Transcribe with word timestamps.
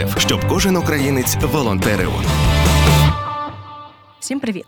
ЮНІСЕФ, 0.00 0.20
щоб 0.20 0.48
кожен 0.48 0.76
українець 0.76 1.36
волонтерив. 1.36 2.10
Всім 4.20 4.40
привіт! 4.40 4.66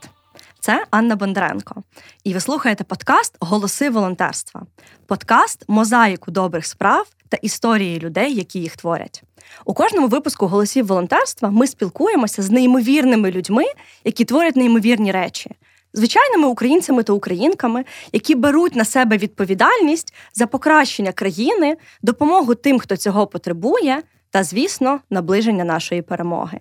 Це 0.61 0.85
Анна 0.91 1.17
Бондаренко. 1.17 1.83
І 2.25 2.35
ви 2.35 2.41
слухаєте 2.41 2.85
подкаст 2.85 3.37
Голоси 3.41 3.91
волонтерства, 3.91 4.63
подкаст 5.07 5.65
мозаїку 5.69 6.31
добрих 6.31 6.67
справ 6.67 7.07
та 7.29 7.37
історії 7.37 8.01
людей, 8.01 8.35
які 8.35 8.59
їх 8.59 8.77
творять. 8.77 9.23
У 9.65 9.75
кожному 9.75 10.09
випуску 10.09 10.47
голосів 10.47 10.87
волонтерства 10.87 11.51
ми 11.51 11.67
спілкуємося 11.67 12.43
з 12.43 12.51
неймовірними 12.51 13.31
людьми, 13.31 13.65
які 14.05 14.25
творять 14.25 14.57
неймовірні 14.57 15.13
речі, 15.13 15.51
звичайними 15.93 16.49
українцями 16.49 17.03
та 17.03 17.13
українками, 17.13 17.85
які 18.13 18.35
беруть 18.35 18.77
на 18.77 18.85
себе 18.85 19.17
відповідальність 19.17 20.15
за 20.35 20.47
покращення 20.47 21.13
країни, 21.13 21.77
допомогу 22.03 22.55
тим, 22.55 22.79
хто 22.79 22.97
цього 22.97 23.27
потребує, 23.27 24.03
та, 24.37 24.45
звісно, 24.45 25.01
наближення 25.11 25.65
нашої 25.65 26.03
перемоги. 26.03 26.61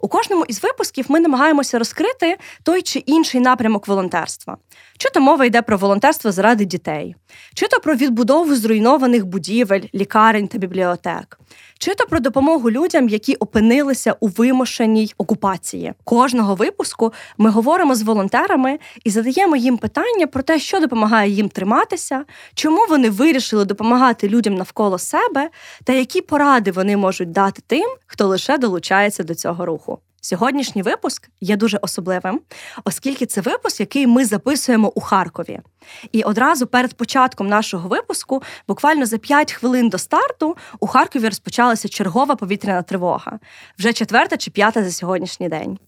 У 0.00 0.08
кожному 0.08 0.44
із 0.44 0.62
випусків 0.62 1.04
ми 1.08 1.20
намагаємося 1.20 1.78
розкрити 1.78 2.36
той 2.62 2.82
чи 2.82 2.98
інший 2.98 3.40
напрямок 3.40 3.88
волонтерства. 3.88 4.56
Чи 4.98 5.10
то 5.10 5.20
мова 5.20 5.44
йде 5.44 5.62
про 5.62 5.76
волонтерство 5.76 6.32
заради 6.32 6.64
дітей, 6.64 7.14
чи 7.54 7.68
то 7.68 7.80
про 7.80 7.94
відбудову 7.94 8.54
зруйнованих 8.54 9.26
будівель, 9.26 9.80
лікарень 9.94 10.48
та 10.48 10.58
бібліотек, 10.58 11.38
чи 11.82 11.94
то 11.94 12.06
про 12.06 12.20
допомогу 12.20 12.70
людям, 12.70 13.08
які 13.08 13.34
опинилися 13.34 14.16
у 14.20 14.28
вимушеній 14.28 15.14
окупації. 15.18 15.92
Кожного 16.04 16.54
випуску 16.54 17.12
ми 17.38 17.50
говоримо 17.50 17.94
з 17.94 18.02
волонтерами 18.02 18.78
і 19.04 19.10
задаємо 19.10 19.56
їм 19.56 19.78
питання 19.78 20.26
про 20.26 20.42
те, 20.42 20.58
що 20.58 20.80
допомагає 20.80 21.30
їм 21.30 21.48
триматися, 21.48 22.24
чому 22.54 22.86
вони 22.88 23.10
вирішили 23.10 23.64
допомагати 23.64 24.28
людям 24.28 24.54
навколо 24.54 24.98
себе, 24.98 25.50
та 25.84 25.92
які 25.92 26.20
поради 26.20 26.70
вони 26.70 26.96
можуть 26.96 27.30
дати 27.30 27.62
тим, 27.66 27.88
хто 28.06 28.26
лише 28.26 28.58
долучається 28.58 29.22
до 29.22 29.34
цього 29.34 29.66
руху. 29.66 29.98
Сьогоднішній 30.24 30.82
випуск 30.82 31.28
є 31.40 31.56
дуже 31.56 31.78
особливим, 31.82 32.40
оскільки 32.84 33.26
це 33.26 33.40
випуск, 33.40 33.80
який 33.80 34.06
ми 34.06 34.24
записуємо 34.24 34.92
у 34.94 35.00
Харкові. 35.00 35.60
І 36.12 36.22
одразу 36.22 36.66
перед 36.66 36.94
початком 36.94 37.48
нашого 37.48 37.88
випуску, 37.88 38.42
буквально 38.68 39.06
за 39.06 39.18
5 39.18 39.52
хвилин 39.52 39.88
до 39.88 39.98
старту, 39.98 40.56
у 40.80 40.86
Харкові 40.86 41.24
розпочалася 41.24 41.88
чергова 41.88 42.36
повітряна 42.36 42.82
тривога, 42.82 43.38
вже 43.78 43.92
четверта 43.92 44.36
чи 44.36 44.50
п'ята 44.50 44.84
за 44.84 44.90
сьогоднішній 44.90 45.48
день. 45.48 45.78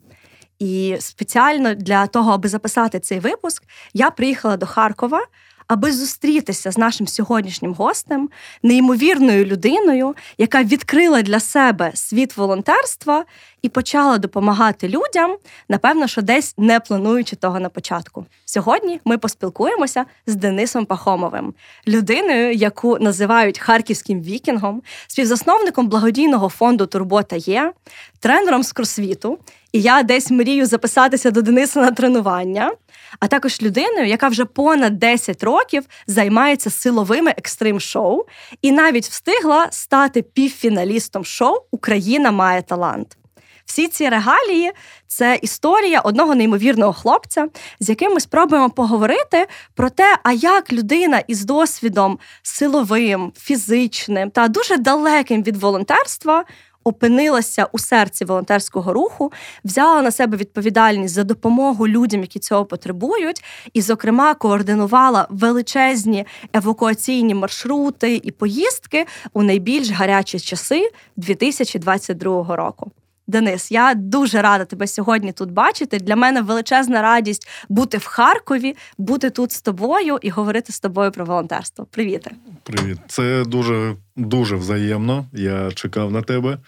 І 0.59 0.97
спеціально 1.01 1.75
для 1.75 2.07
того, 2.07 2.33
аби 2.33 2.49
записати 2.49 3.01
цей 3.01 3.21
випуск, 3.21 3.65
я 3.93 4.11
приїхала 4.11 4.57
до 4.57 4.67
Харкова 4.67 5.27
аби 5.67 5.93
зустрітися 5.93 6.71
з 6.73 6.79
нашим 6.79 7.07
сьогоднішнім 7.07 7.75
гостем, 7.75 8.31
неймовірною 8.63 9.45
людиною, 9.45 10.15
яка 10.39 10.63
відкрила 10.63 11.23
для 11.23 11.41
себе 11.41 11.91
світ 11.95 12.37
волонтерства 12.37 13.25
і 13.63 13.69
почала 13.69 14.19
допомагати 14.19 14.89
людям, 14.89 15.37
напевно, 15.69 16.07
що 16.07 16.23
десь 16.23 16.55
не 16.59 16.81
плануючи 16.81 17.37
того 17.37 17.61
на 17.61 17.69
початку. 17.69 18.27
Сьогодні 18.45 19.01
ми 19.05 19.19
поспілкуємося 19.19 20.05
з 20.27 20.35
Денисом 20.35 20.85
Пахомовим, 20.85 21.55
людиною, 21.89 22.53
яку 22.53 22.99
називають 22.99 23.59
харківським 23.59 24.23
вікінгом, 24.23 24.83
співзасновником 25.07 25.89
благодійного 25.89 26.49
фонду 26.49 26.87
Турбота 26.87 27.37
є, 27.37 27.73
тренером 28.21 28.63
з 28.63 28.73
кросвіту. 28.73 29.39
І 29.73 29.81
я 29.81 30.03
десь 30.03 30.31
мрію 30.31 30.67
записатися 30.67 31.31
до 31.31 31.43
Дениса 31.43 31.81
на 31.81 31.91
тренування 31.91 32.73
а 33.21 33.27
також 33.27 33.63
людиною, 33.63 34.07
яка 34.07 34.29
вже 34.29 34.45
понад 34.45 34.99
10 34.99 35.45
років 35.45 35.85
займається 36.07 36.71
силовими 36.71 37.31
екстрим-шоу 37.31 38.25
і 38.63 38.73
навіть 38.73 39.07
встигла 39.07 39.69
стати 39.71 40.23
півфіналістом 40.23 41.25
шоу 41.25 41.57
Україна 41.71 42.31
має 42.31 42.63
талант. 42.63 43.17
Всі 43.65 43.89
ці 43.89 44.09
регалії 44.09 44.73
це 45.07 45.39
історія 45.43 46.01
одного 46.01 46.35
неймовірного 46.35 46.93
хлопця, 46.93 47.49
з 47.81 47.89
яким 47.89 48.15
ми 48.15 48.21
спробуємо 48.21 48.71
поговорити 48.71 49.47
про 49.75 49.91
те, 49.91 50.19
а 50.23 50.33
як 50.33 50.73
людина 50.73 51.19
із 51.19 51.45
досвідом 51.45 52.19
силовим, 52.43 53.33
фізичним 53.39 54.31
та 54.31 54.49
дуже 54.49 54.77
далеким 54.77 55.43
від 55.43 55.57
волонтерства 55.57 56.45
опинилася 56.85 57.69
у 57.73 57.79
серці 57.79 58.25
волонтерського 58.25 58.93
руху, 58.93 59.33
взяла 59.65 60.03
на 60.03 60.11
себе 60.11 60.37
відповідальність 60.37 61.15
за 61.15 61.25
допомогу 61.25 61.89
людям, 61.89 62.21
які 62.21 62.39
цього 62.39 62.65
потребують, 62.65 63.45
і, 63.73 63.83
зокрема, 63.83 64.35
координувала 64.35 65.27
величезні 65.31 66.27
евакуаційні 66.53 67.35
маршрути 67.35 68.21
і 68.25 68.31
поїздки 68.31 69.07
у 69.33 69.43
найбільш 69.43 69.91
гарячі 69.91 70.41
часи 70.41 70.91
2022 71.17 72.57
року. 72.57 72.91
Денис, 73.27 73.73
я 73.73 73.95
дуже 73.95 74.43
рада 74.43 74.65
тебе 74.65 74.87
сьогодні 74.87 75.33
тут 75.33 75.51
бачити. 75.51 75.99
Для 75.99 76.17
мене 76.17 76.43
величезна 76.43 77.03
радість 77.03 77.49
бути 77.69 77.99
в 77.99 78.05
Харкові, 78.05 78.77
бути 78.99 79.31
тут 79.31 79.53
з 79.53 79.63
тобою 79.63 80.19
і 80.23 80.31
говорити 80.31 80.73
з 80.73 80.81
тобою 80.81 81.11
про 81.11 81.25
волонтерство. 81.25 81.87
Привіт. 81.91 82.29
Привіт. 82.63 82.99
Це 83.09 83.45
дуже 83.45 83.97
дуже 84.17 84.57
взаємно. 84.57 85.27
Я 85.33 85.71
чекав 85.71 86.13
на 86.13 86.23
тебе. 86.23 86.59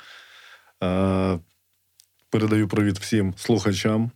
Передаю 2.30 2.68
привіт 2.68 2.98
всім 2.98 3.34
слухачам. 3.36 4.10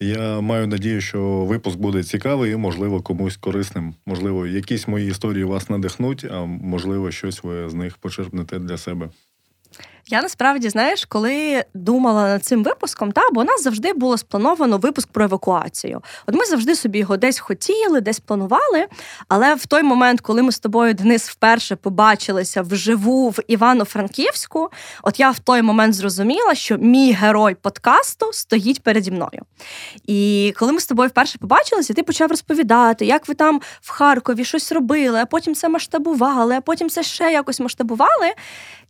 Я 0.00 0.40
маю 0.40 0.66
надію, 0.66 1.00
що 1.00 1.20
випуск 1.22 1.78
буде 1.78 2.02
цікавий 2.02 2.52
і, 2.52 2.56
можливо, 2.56 3.02
комусь 3.02 3.36
корисним. 3.36 3.94
Можливо, 4.06 4.46
якісь 4.46 4.88
мої 4.88 5.10
історії 5.10 5.44
вас 5.44 5.70
надихнуть, 5.70 6.24
а 6.24 6.44
можливо, 6.44 7.10
щось 7.10 7.44
ви 7.44 7.70
з 7.70 7.74
них 7.74 7.96
почерпнете 7.96 8.58
для 8.58 8.78
себе. 8.78 9.10
Я 10.08 10.22
насправді 10.22 10.68
знаєш, 10.68 11.04
коли 11.04 11.64
думала 11.74 12.22
над 12.22 12.44
цим 12.44 12.64
випуском, 12.64 13.12
та 13.12 13.22
бо 13.32 13.40
у 13.40 13.44
нас 13.44 13.62
завжди 13.62 13.92
було 13.92 14.18
сплановано 14.18 14.78
випуск 14.78 15.08
про 15.08 15.24
евакуацію. 15.24 16.02
От 16.26 16.34
ми 16.34 16.44
завжди 16.44 16.74
собі 16.74 16.98
його 16.98 17.16
десь 17.16 17.38
хотіли, 17.38 18.00
десь 18.00 18.20
планували. 18.20 18.86
Але 19.28 19.54
в 19.54 19.66
той 19.66 19.82
момент, 19.82 20.20
коли 20.20 20.42
ми 20.42 20.52
з 20.52 20.58
тобою, 20.58 20.94
Денис, 20.94 21.28
вперше 21.28 21.76
побачилися 21.76 22.62
вживу 22.62 23.30
в 23.30 23.38
Івано-Франківську, 23.48 24.70
от 25.02 25.20
я 25.20 25.30
в 25.30 25.38
той 25.38 25.62
момент 25.62 25.94
зрозуміла, 25.94 26.54
що 26.54 26.78
мій 26.78 27.12
герой 27.12 27.54
подкасту 27.54 28.32
стоїть 28.32 28.82
переді 28.82 29.10
мною. 29.10 29.42
І 30.06 30.52
коли 30.58 30.72
ми 30.72 30.80
з 30.80 30.86
тобою 30.86 31.08
вперше 31.08 31.38
побачилися, 31.38 31.94
ти 31.94 32.02
почав 32.02 32.30
розповідати, 32.30 33.06
як 33.06 33.28
ви 33.28 33.34
там 33.34 33.60
в 33.80 33.90
Харкові 33.90 34.44
щось 34.44 34.72
робили, 34.72 35.18
а 35.18 35.26
потім 35.26 35.54
це 35.54 35.68
масштабували, 35.68 36.54
а 36.54 36.60
потім 36.60 36.90
це 36.90 37.02
ще 37.02 37.32
якось 37.32 37.60
масштабували. 37.60 38.32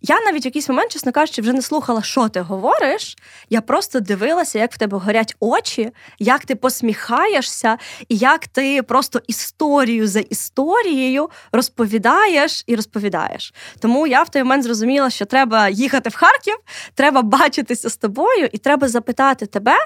Я 0.07 0.21
навіть 0.21 0.45
в 0.45 0.47
якийсь 0.47 0.69
момент, 0.69 0.91
чесно 1.05 1.13
кажучи, 1.13 1.43
вже 1.43 1.53
не 1.53 1.63
слухала, 1.63 2.03
що 2.03 2.29
ти 2.29 2.41
говориш. 2.41 3.17
Я 3.51 3.61
просто 3.61 4.01
дивилася, 4.01 4.59
як 4.59 4.73
в 4.73 4.79
тебе 4.79 4.99
горять 4.99 5.37
очі, 5.41 5.91
як 6.19 6.45
ти 6.45 6.55
посміхаєшся, 6.55 7.79
і 8.09 8.17
як 8.17 8.47
ти 8.49 8.83
просто 8.83 9.21
історію 9.27 10.09
за 10.09 10.21
історією 10.21 11.31
розповідаєш 11.53 12.65
і 12.67 12.77
розповідаєш. 12.77 13.55
Тому 13.81 14.07
я 14.07 14.23
в 14.23 14.29
той 14.29 14.43
момент 14.43 14.65
зрозуміла, 14.65 15.11
що 15.11 15.25
треба 15.25 15.69
їхати 15.69 16.11
в 16.11 16.15
Харків, 16.15 16.57
треба 16.95 17.23
бачитися 17.23 17.91
з 17.91 17.97
тобою, 17.97 18.49
і 18.53 18.59
треба 18.59 18.89
запитати 18.89 19.47
тебе, 19.47 19.77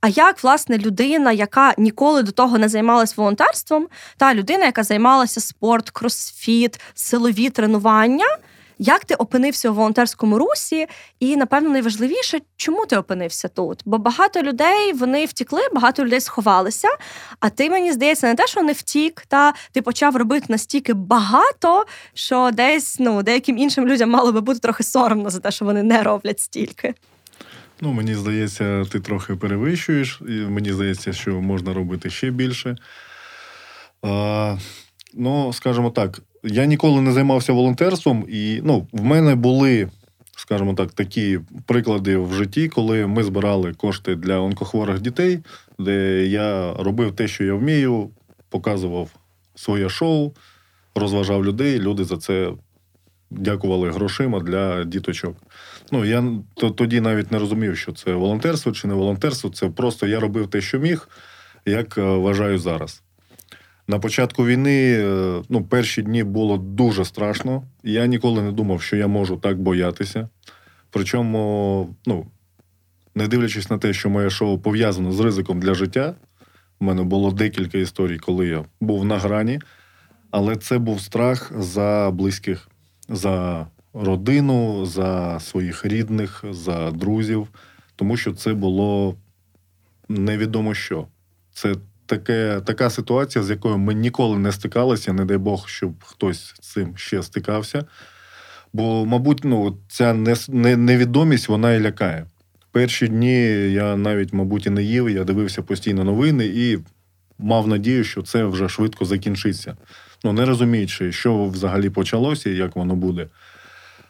а 0.00 0.08
як 0.08 0.44
власне 0.44 0.78
людина, 0.78 1.32
яка 1.32 1.74
ніколи 1.78 2.22
до 2.22 2.32
того 2.32 2.58
не 2.58 2.68
займалась 2.68 3.16
волонтерством, 3.16 3.88
та 4.16 4.34
людина, 4.34 4.64
яка 4.64 4.82
займалася 4.82 5.40
спорт, 5.40 5.90
кросфіт, 5.90 6.80
силові 6.94 7.50
тренування. 7.50 8.26
Як 8.78 9.04
ти 9.04 9.14
опинився 9.14 9.70
у 9.70 9.74
волонтерському 9.74 10.38
русі? 10.38 10.86
І 11.20 11.36
напевно 11.36 11.70
найважливіше, 11.70 12.40
чому 12.56 12.86
ти 12.86 12.96
опинився 12.96 13.48
тут? 13.48 13.82
Бо 13.84 13.98
багато 13.98 14.42
людей 14.42 14.92
вони 14.92 15.24
втікли, 15.24 15.60
багато 15.74 16.04
людей 16.04 16.20
сховалися. 16.20 16.88
А 17.40 17.50
ти 17.50 17.70
мені 17.70 17.92
здається, 17.92 18.26
не 18.26 18.34
те, 18.34 18.46
що 18.46 18.62
не 18.62 18.72
втік, 18.72 19.24
та 19.28 19.54
ти 19.72 19.82
почав 19.82 20.16
робити 20.16 20.46
настільки 20.48 20.94
багато, 20.94 21.86
що 22.14 22.50
десь 22.52 22.96
ну 23.00 23.22
деяким 23.22 23.58
іншим 23.58 23.88
людям 23.88 24.10
мало 24.10 24.32
би 24.32 24.40
бути 24.40 24.60
трохи 24.60 24.82
соромно 24.82 25.30
за 25.30 25.40
те, 25.40 25.50
що 25.50 25.64
вони 25.64 25.82
не 25.82 26.02
роблять 26.02 26.40
стільки. 26.40 26.94
Ну, 27.80 27.92
мені 27.92 28.14
здається, 28.14 28.84
ти 28.92 29.00
трохи 29.00 29.36
перевищуєш, 29.36 30.20
і 30.28 30.32
мені 30.32 30.72
здається, 30.72 31.12
що 31.12 31.30
можна 31.30 31.74
робити 31.74 32.10
ще 32.10 32.30
більше. 32.30 32.76
А, 34.02 34.56
Ну, 35.18 35.52
скажімо 35.52 35.90
так, 35.90 36.20
я 36.46 36.66
ніколи 36.66 37.00
не 37.00 37.12
займався 37.12 37.52
волонтерством, 37.52 38.24
і 38.28 38.60
ну, 38.64 38.86
в 38.92 39.04
мене 39.04 39.34
були 39.34 39.88
скажімо 40.36 40.74
так, 40.74 40.92
такі 40.92 41.40
приклади 41.66 42.16
в 42.16 42.32
житті, 42.34 42.68
коли 42.68 43.06
ми 43.06 43.22
збирали 43.22 43.72
кошти 43.72 44.14
для 44.14 44.40
онкохворих 44.40 45.00
дітей, 45.00 45.38
де 45.78 46.26
я 46.26 46.74
робив 46.74 47.12
те, 47.16 47.28
що 47.28 47.44
я 47.44 47.54
вмію, 47.54 48.10
показував 48.48 49.10
своє 49.54 49.88
шоу, 49.88 50.32
розважав 50.94 51.44
людей. 51.44 51.78
Люди 51.78 52.04
за 52.04 52.16
це 52.16 52.52
дякували 53.30 53.90
грошима 53.90 54.40
для 54.40 54.84
діточок. 54.84 55.36
Ну 55.92 56.04
я 56.04 56.24
тоді 56.76 57.00
навіть 57.00 57.32
не 57.32 57.38
розумів, 57.38 57.76
що 57.76 57.92
це 57.92 58.12
волонтерство 58.12 58.72
чи 58.72 58.88
не 58.88 58.94
волонтерство. 58.94 59.50
Це 59.50 59.68
просто 59.68 60.06
я 60.06 60.20
робив 60.20 60.50
те, 60.50 60.60
що 60.60 60.78
міг, 60.78 61.08
як 61.66 61.98
е, 61.98 62.02
вважаю 62.02 62.58
зараз. 62.58 63.02
На 63.88 63.98
початку 63.98 64.46
війни, 64.46 64.92
е, 64.92 65.42
ну, 65.48 65.64
перші 65.64 66.02
дні 66.02 66.24
було 66.24 66.58
дуже 66.58 67.04
страшно. 67.04 67.62
Я 67.82 68.06
ніколи 68.06 68.42
не 68.42 68.52
думав, 68.52 68.82
що 68.82 68.96
я 68.96 69.06
можу 69.06 69.36
так 69.36 69.60
боятися. 69.60 70.28
Причому, 70.90 71.94
ну, 72.06 72.26
не 73.14 73.28
дивлячись 73.28 73.70
на 73.70 73.78
те, 73.78 73.92
що 73.92 74.10
моє 74.10 74.30
шоу 74.30 74.58
пов'язано 74.58 75.12
з 75.12 75.20
ризиком 75.20 75.60
для 75.60 75.74
життя, 75.74 76.14
у 76.80 76.84
мене 76.84 77.02
було 77.02 77.32
декілька 77.32 77.78
історій, 77.78 78.18
коли 78.18 78.46
я 78.46 78.64
був 78.80 79.04
на 79.04 79.18
грані, 79.18 79.60
але 80.30 80.56
це 80.56 80.78
був 80.78 81.00
страх 81.00 81.52
за 81.58 82.10
близьких, 82.14 82.68
за 83.08 83.66
родину, 83.94 84.86
за 84.86 85.40
своїх 85.40 85.84
рідних, 85.84 86.44
за 86.50 86.90
друзів, 86.90 87.48
тому 87.96 88.16
що 88.16 88.32
це 88.32 88.54
було 88.54 89.16
невідомо 90.08 90.74
що. 90.74 91.06
Це 91.52 91.74
таке, 92.06 92.60
така 92.64 92.90
ситуація, 92.90 93.44
з 93.44 93.50
якою 93.50 93.78
ми 93.78 93.94
ніколи 93.94 94.38
не 94.38 94.52
стикалися, 94.52 95.12
не 95.12 95.24
дай 95.24 95.38
Бог, 95.38 95.68
щоб 95.68 95.92
хтось 96.04 96.54
з 96.60 96.72
цим 96.72 96.96
ще 96.96 97.22
стикався. 97.22 97.84
Бо, 98.72 99.06
мабуть, 99.06 99.44
ну, 99.44 99.78
ця 99.88 100.14
невідомість 100.76 101.48
вона 101.48 101.72
і 101.72 101.80
лякає. 101.80 102.26
Перші 102.72 103.08
дні 103.08 103.42
я 103.72 103.96
навіть, 103.96 104.32
мабуть, 104.32 104.66
і 104.66 104.70
не 104.70 104.82
їв, 104.82 105.10
я 105.10 105.24
дивився 105.24 105.62
постійно 105.62 106.04
новини 106.04 106.46
і 106.46 106.78
мав 107.38 107.68
надію, 107.68 108.04
що 108.04 108.22
це 108.22 108.44
вже 108.44 108.68
швидко 108.68 109.04
закінчиться. 109.04 109.76
Ну, 110.24 110.32
не 110.32 110.44
розуміючи, 110.44 111.12
що 111.12 111.44
взагалі 111.44 111.90
почалося 111.90 112.50
і 112.50 112.56
як 112.56 112.76
воно 112.76 112.96
буде. 112.96 113.26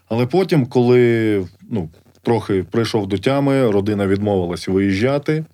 Але 0.09 0.27
потім, 0.27 0.67
коли 0.67 1.47
ну, 1.71 1.91
трохи 2.23 2.63
прийшов 2.63 3.07
до 3.07 3.19
тями, 3.19 3.71
родина 3.71 4.07
відмовилась 4.07 4.69
виїжджати, 4.69 5.45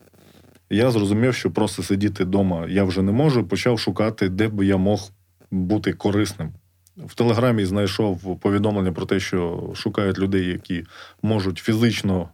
я 0.73 0.91
зрозумів, 0.91 1.35
що 1.35 1.51
просто 1.51 1.83
сидіти 1.83 2.25
вдома 2.25 2.67
я 2.69 2.85
вже 2.85 3.03
не 3.03 3.13
можу. 3.13 3.45
Почав 3.45 3.79
шукати, 3.79 4.29
де 4.29 4.49
би 4.49 4.67
я 4.67 4.77
мог 4.77 5.11
бути 5.51 5.93
корисним. 5.93 6.53
В 6.97 7.15
Телеграмі 7.15 7.65
знайшов 7.65 8.41
повідомлення 8.41 8.93
про 8.93 9.07
те, 9.07 9.21
що 9.21 9.71
шукають 9.75 10.19
людей, 10.19 10.47
які 10.47 10.85
можуть 11.23 11.59
фізично 11.59 12.29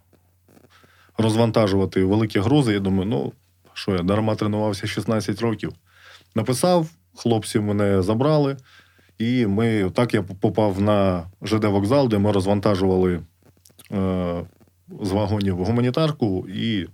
розвантажувати 1.19 2.05
великі 2.05 2.41
грузи. 2.41 2.73
Я 2.73 2.81
думаю, 2.81 3.09
ну 3.09 3.33
що 3.73 3.93
я 3.93 4.03
дарма 4.03 4.35
тренувався 4.35 4.87
16 4.87 5.43
років. 5.43 5.73
Написав, 6.35 6.87
хлопці 7.15 7.61
мене 7.61 8.03
забрали, 8.03 8.57
і 9.19 9.47
ми 9.47 9.91
так 9.91 10.15
я 10.15 10.23
попав 10.23 10.81
на 10.81 11.27
ЖД 11.43 11.65
вокзал, 11.65 12.09
де 12.09 12.19
ми 12.19 12.33
розвантажували 12.33 13.21
е, 13.93 14.45
з 15.03 15.11
вагонів 15.11 15.57
гуманітарку, 15.57 16.49
і 16.49 16.87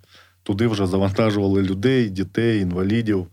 туди 0.44 0.66
вже 0.66 0.86
завантажували 0.86 1.62
людей, 1.62 2.10
дітей, 2.10 2.60
інвалідів. 2.60 3.26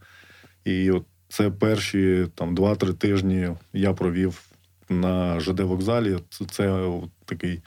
І 0.66 0.92
от 0.92 1.06
це 1.30 1.50
перші 1.50 2.28
там 2.36 2.56
2-3 2.56 2.94
тижні 2.94 3.50
я 3.74 3.94
провів 3.94 4.42
на 4.90 5.40
ЖД 5.40 5.60
вокзалі. 5.60 6.18
Це, 6.30 6.46
це 6.46 6.92
такий 7.25 7.62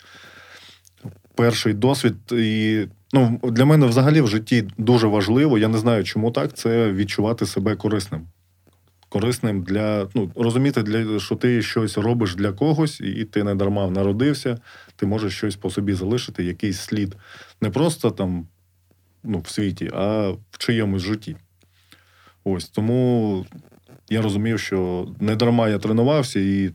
перший 1.34 1.74
досвід. 1.74 2.14
І 2.32 2.86
ну, 3.12 3.40
для 3.42 3.64
мене 3.64 3.86
взагалі 3.86 4.20
в 4.20 4.28
житті 4.28 4.64
дуже 4.78 5.06
важливо. 5.06 5.58
Я 5.58 5.68
не 5.68 5.78
знаю, 5.78 6.04
чому 6.04 6.30
так. 6.30 6.52
Це 6.52 6.92
відчувати 6.92 7.46
себе 7.46 7.76
корисним. 7.76 8.26
Корисним 9.08 9.62
для 9.62 10.08
ну 10.14 10.30
розуміти, 10.36 10.82
для 10.82 11.20
що 11.20 11.36
ти 11.36 11.62
щось 11.62 11.98
робиш 11.98 12.34
для 12.34 12.52
когось, 12.52 13.00
і 13.00 13.24
ти 13.24 13.44
не 13.44 13.54
дарма 13.54 13.90
народився. 13.90 14.58
Ти 14.96 15.06
можеш 15.06 15.36
щось 15.36 15.56
по 15.56 15.70
собі 15.70 15.92
залишити, 15.92 16.44
якийсь 16.44 16.80
слід. 16.80 17.16
Не 17.60 17.70
просто 17.70 18.10
там 18.10 18.46
ну, 19.24 19.40
в 19.40 19.48
світі, 19.48 19.90
а 19.94 20.30
в 20.50 20.58
чиємусь 20.58 21.02
житті. 21.02 21.36
Ось 22.44 22.68
тому 22.68 23.46
я 24.08 24.22
розумів, 24.22 24.60
що 24.60 25.08
не 25.20 25.36
дарма 25.36 25.68
я 25.68 25.78
тренувався, 25.78 26.40
і 26.40 26.70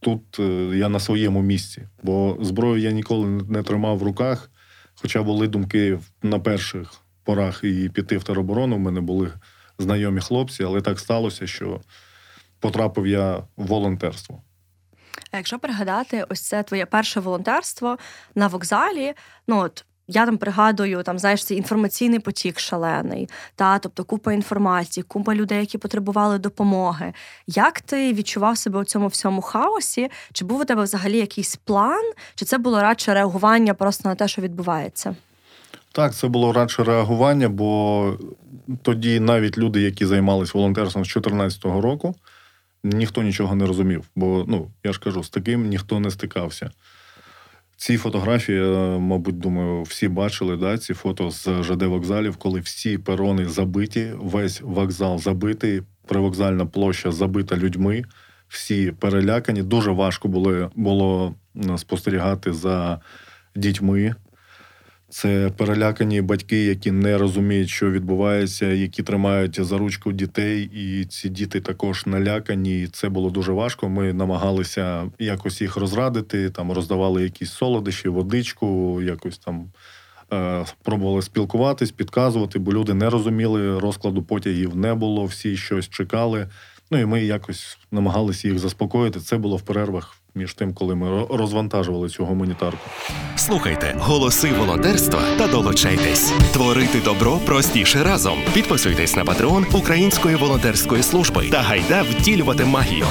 тут 0.00 0.40
е, 0.40 0.42
я 0.76 0.88
на 0.88 1.00
своєму 1.00 1.42
місці. 1.42 1.88
Бо 2.02 2.38
зброю 2.40 2.82
я 2.82 2.90
ніколи 2.90 3.26
не 3.28 3.62
тримав 3.62 3.98
в 3.98 4.02
руках. 4.02 4.50
Хоча 4.94 5.22
були 5.22 5.48
думки 5.48 5.98
на 6.22 6.38
перших 6.38 6.92
порах 7.24 7.64
і 7.64 7.88
піти 7.88 8.18
в 8.18 8.24
тероборону, 8.24 8.76
в 8.76 8.80
мене 8.80 9.00
були 9.00 9.32
знайомі 9.78 10.20
хлопці, 10.20 10.64
але 10.64 10.80
так 10.80 11.00
сталося, 11.00 11.46
що 11.46 11.80
потрапив 12.60 13.06
я 13.06 13.36
в 13.36 13.46
волонтерство. 13.56 14.42
А 15.30 15.36
якщо 15.36 15.58
пригадати, 15.58 16.24
ось 16.28 16.40
це 16.40 16.62
твоє 16.62 16.86
перше 16.86 17.20
волонтерство 17.20 17.98
на 18.34 18.46
вокзалі, 18.46 19.14
ну 19.48 19.58
от 19.58 19.84
я 20.10 20.26
там 20.26 20.38
пригадую, 20.38 21.02
там 21.02 21.18
знаєш, 21.18 21.44
цей 21.44 21.56
інформаційний 21.56 22.18
потік 22.18 22.60
шалений, 22.60 23.28
та 23.56 23.78
тобто 23.78 24.04
купа 24.04 24.32
інформації, 24.32 25.04
купа 25.08 25.34
людей, 25.34 25.60
які 25.60 25.78
потребували 25.78 26.38
допомоги. 26.38 27.12
Як 27.46 27.80
ти 27.80 28.12
відчував 28.12 28.58
себе 28.58 28.78
у 28.78 28.84
цьому 28.84 29.06
всьому 29.06 29.42
хаосі? 29.42 30.08
Чи 30.32 30.44
був 30.44 30.60
у 30.60 30.64
тебе 30.64 30.82
взагалі 30.82 31.16
якийсь 31.16 31.56
план, 31.56 32.12
чи 32.34 32.44
це 32.44 32.58
було 32.58 32.82
радше 32.82 33.14
реагування 33.14 33.74
просто 33.74 34.08
на 34.08 34.14
те, 34.14 34.28
що 34.28 34.42
відбувається? 34.42 35.16
Так, 35.92 36.14
це 36.14 36.28
було 36.28 36.52
радше 36.52 36.84
реагування, 36.84 37.48
бо 37.48 38.18
тоді 38.82 39.20
навіть 39.20 39.58
люди, 39.58 39.80
які 39.80 40.06
займалися 40.06 40.52
волонтерством 40.54 41.04
з 41.04 41.08
2014 41.08 41.64
року, 41.64 42.14
ніхто 42.84 43.22
нічого 43.22 43.54
не 43.54 43.66
розумів. 43.66 44.04
Бо 44.16 44.44
ну 44.48 44.70
я 44.84 44.92
ж 44.92 45.00
кажу, 45.00 45.24
з 45.24 45.30
таким 45.30 45.68
ніхто 45.68 46.00
не 46.00 46.10
стикався. 46.10 46.70
Ці 47.80 47.96
фотографії, 47.96 48.62
е, 48.62 48.98
мабуть, 48.98 49.38
думаю, 49.38 49.82
всі 49.82 50.08
бачили 50.08 50.56
да, 50.56 50.78
ці 50.78 50.94
фото 50.94 51.30
з 51.30 51.48
ЖД 51.62 51.82
вокзалів, 51.82 52.36
коли 52.36 52.60
всі 52.60 52.98
перони 52.98 53.48
забиті, 53.48 54.12
весь 54.18 54.60
вокзал 54.60 55.18
забитий, 55.18 55.82
привокзальна 56.06 56.66
площа 56.66 57.12
забита 57.12 57.56
людьми, 57.56 58.04
всі 58.48 58.92
перелякані. 58.92 59.62
Дуже 59.62 59.90
важко 59.90 60.28
було, 60.28 60.70
було 60.74 61.34
спостерігати 61.76 62.52
за 62.52 63.00
дітьми. 63.56 64.14
Це 65.10 65.50
перелякані 65.56 66.22
батьки, 66.22 66.64
які 66.64 66.90
не 66.90 67.18
розуміють, 67.18 67.68
що 67.68 67.90
відбувається, 67.90 68.66
які 68.66 69.02
тримають 69.02 69.64
за 69.64 69.78
ручку 69.78 70.12
дітей, 70.12 70.70
і 70.74 71.04
ці 71.04 71.28
діти 71.28 71.60
також 71.60 72.06
налякані. 72.06 72.88
Це 72.92 73.08
було 73.08 73.30
дуже 73.30 73.52
важко. 73.52 73.88
Ми 73.88 74.12
намагалися 74.12 75.10
якось 75.18 75.60
їх 75.60 75.76
розрадити, 75.76 76.50
там 76.50 76.72
роздавали 76.72 77.22
якісь 77.22 77.50
солодощі, 77.50 78.08
водичку, 78.08 79.02
якось 79.02 79.38
там 79.38 79.72
е, 80.32 80.64
пробували 80.82 81.22
спілкуватись, 81.22 81.90
підказувати, 81.90 82.58
бо 82.58 82.72
люди 82.72 82.94
не 82.94 83.10
розуміли 83.10 83.78
розкладу 83.78 84.22
потягів, 84.22 84.76
не 84.76 84.94
було, 84.94 85.24
всі 85.24 85.56
щось 85.56 85.88
чекали. 85.88 86.48
Ну 86.90 86.98
і 86.98 87.06
ми 87.06 87.24
якось 87.24 87.78
намагалися 87.90 88.48
їх 88.48 88.58
заспокоїти. 88.58 89.20
Це 89.20 89.36
було 89.36 89.56
в 89.56 89.62
перервах 89.62 90.16
між 90.34 90.54
тим, 90.54 90.74
коли 90.74 90.94
ми 90.94 91.26
розвантажували 91.30 92.08
цю 92.08 92.24
гуманітарку. 92.24 92.90
Слухайте 93.36 93.94
голоси 93.98 94.52
волонтерства 94.58 95.22
та 95.38 95.46
долучайтесь. 95.46 96.32
Творити 96.52 97.00
добро 97.04 97.38
простіше 97.46 98.04
разом. 98.04 98.38
Підписуйтесь 98.54 99.16
на 99.16 99.24
патреон 99.24 99.66
Української 99.72 100.36
волонтерської 100.36 101.02
служби 101.02 101.48
та 101.50 101.62
гайда 101.62 102.02
втілювати 102.02 102.64
магію. 102.64 103.06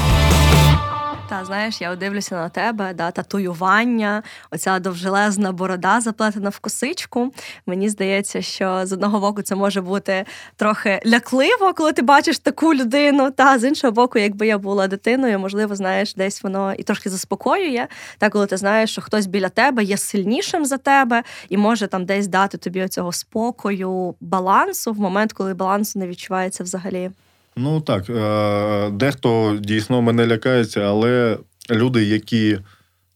Та 1.30 1.46
знаєш, 1.46 1.82
я 1.82 1.96
дивлюся 1.96 2.36
на 2.36 2.50
тебе, 2.50 2.94
да, 2.94 3.12
татуювання, 3.12 4.24
оця 4.52 4.80
довжелезна 4.80 5.52
борода 5.52 6.02
заплетена 6.02 6.50
в 6.50 6.60
косичку. 6.60 7.34
Мені 7.66 7.90
здається, 7.90 8.42
що 8.42 8.82
з 8.86 8.94
одного 8.94 9.20
боку 9.20 9.42
це 9.42 9.56
може 9.56 9.82
бути 9.82 10.26
трохи 10.56 11.02
лякливо, 11.06 11.74
коли 11.74 11.94
ти 11.94 12.02
бачиш 12.02 12.40
таку 12.40 12.74
людину. 12.74 13.32
Та 13.32 13.60
з 13.60 13.64
іншого 13.64 13.92
боку, 13.92 14.20
якби 14.20 14.48
я 14.48 14.58
була 14.58 14.88
дитиною, 14.88 15.40
можливо, 15.40 15.76
знаєш, 15.76 16.14
десь 16.14 16.44
воно 16.44 16.74
і 16.74 16.84
трошки 16.84 17.10
заспокоює. 17.10 17.88
Та 18.18 18.30
коли 18.30 18.46
ти 18.46 18.58
знаєш, 18.58 18.92
що 18.92 19.02
хтось 19.02 19.26
біля 19.26 19.50
тебе 19.50 19.84
є 19.84 19.98
сильнішим 19.98 20.66
за 20.66 20.78
тебе 20.78 21.24
і 21.50 21.58
може 21.58 21.88
там 21.88 22.06
десь 22.06 22.28
дати 22.28 22.58
тобі 22.58 22.84
оцього 22.84 23.12
спокою, 23.12 24.16
балансу 24.22 24.94
в 24.94 25.00
момент, 25.00 25.34
коли 25.34 25.54
балансу 25.54 26.00
не 26.00 26.08
відчувається 26.08 26.64
взагалі. 26.64 27.12
Ну 27.62 27.82
так, 27.82 28.10
е, 28.10 28.90
дехто 28.90 29.58
дійсно 29.62 30.02
мене 30.02 30.28
лякається, 30.28 30.82
але 30.82 31.38
люди, 31.72 32.04
які 32.04 32.60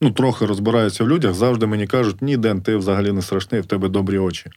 ну, 0.01 0.11
трохи 0.11 0.45
розбираються 0.45 1.03
в 1.03 1.09
людях, 1.09 1.33
завжди 1.33 1.65
мені 1.65 1.87
кажуть, 1.87 2.21
ні, 2.21 2.37
Ден, 2.37 2.61
ти 2.61 2.75
взагалі 2.75 3.11
не 3.11 3.21
страшний, 3.21 3.61
в 3.61 3.65
тебе 3.65 3.89
добрі 3.89 4.17
очі. 4.17 4.49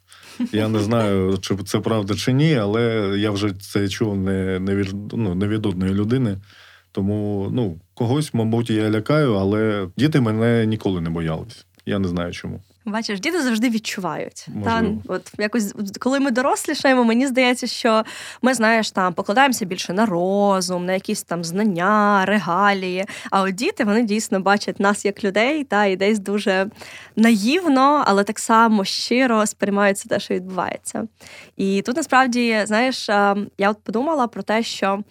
Я 0.53 0.69
не 0.69 0.79
знаю, 0.79 1.39
чи 1.41 1.57
це 1.57 1.81
правда 1.81 2.15
чи 2.15 2.33
ні, 2.33 2.55
але 2.55 3.15
я 3.19 3.31
вже 3.31 3.55
це 3.61 3.89
чув 3.89 4.17
не 4.17 4.61
не, 4.61 4.77
від, 4.77 5.13
ну, 5.13 5.35
не 5.35 5.49
від 5.49 5.67
одної 5.67 5.95
людини. 5.95 6.39
Тому 6.93 7.49
ну, 7.53 7.81
когось, 7.95 8.35
мабуть, 8.35 8.71
я 8.71 8.91
лякаю, 8.91 9.35
але 9.35 9.89
діти 9.97 10.21
мене 10.21 10.67
ніколи 10.67 11.01
не 11.01 11.11
боялись. 11.11 11.67
Я 11.87 11.99
не 11.99 12.09
знаю 12.09 12.33
чому. 12.33 12.63
Бачиш, 12.87 13.21
діти 13.21 13.43
завжди 13.43 13.71
відчувають. 13.71 14.47
Та, 14.65 14.85
от 15.09 15.33
якось 15.39 15.75
коли 16.01 16.21
ми 16.21 16.31
дорослішаємо, 16.31 17.05
мені 17.05 17.27
здається, 17.27 17.67
що 17.67 18.05
ми 18.43 18.55
знаєш 18.55 18.91
там 18.91 19.15
покладаємося 19.15 19.65
більше 19.65 19.93
на 19.93 20.07
розум, 20.07 20.87
на 20.87 20.93
якісь 20.93 21.23
там 21.23 21.45
знання, 21.45 22.25
регалії. 22.27 23.05
А 23.31 23.43
от 23.43 23.55
діти 23.55 23.85
вони 23.85 24.03
дійсно 24.03 24.41
бачать 24.41 24.81
нас 24.81 25.05
як 25.05 25.25
людей, 25.25 25.65
та 25.65 25.85
і 25.85 25.97
десь 25.97 26.19
дуже 26.19 26.67
наївно, 27.17 28.05
але 28.07 28.25
так 28.25 28.39
само 28.39 28.85
щиро 28.85 29.47
сприймаються 29.47 30.09
те, 30.09 30.21
що 30.21 30.35
відбувається. 30.35 31.09
І 31.57 31.83
тут 31.83 31.97
насправді, 31.97 32.63
знаєш, 32.65 33.09
я 33.59 33.71
от 33.71 33.83
подумала 33.83 34.27
про 34.27 34.43
те, 34.43 34.63
що 34.63 35.03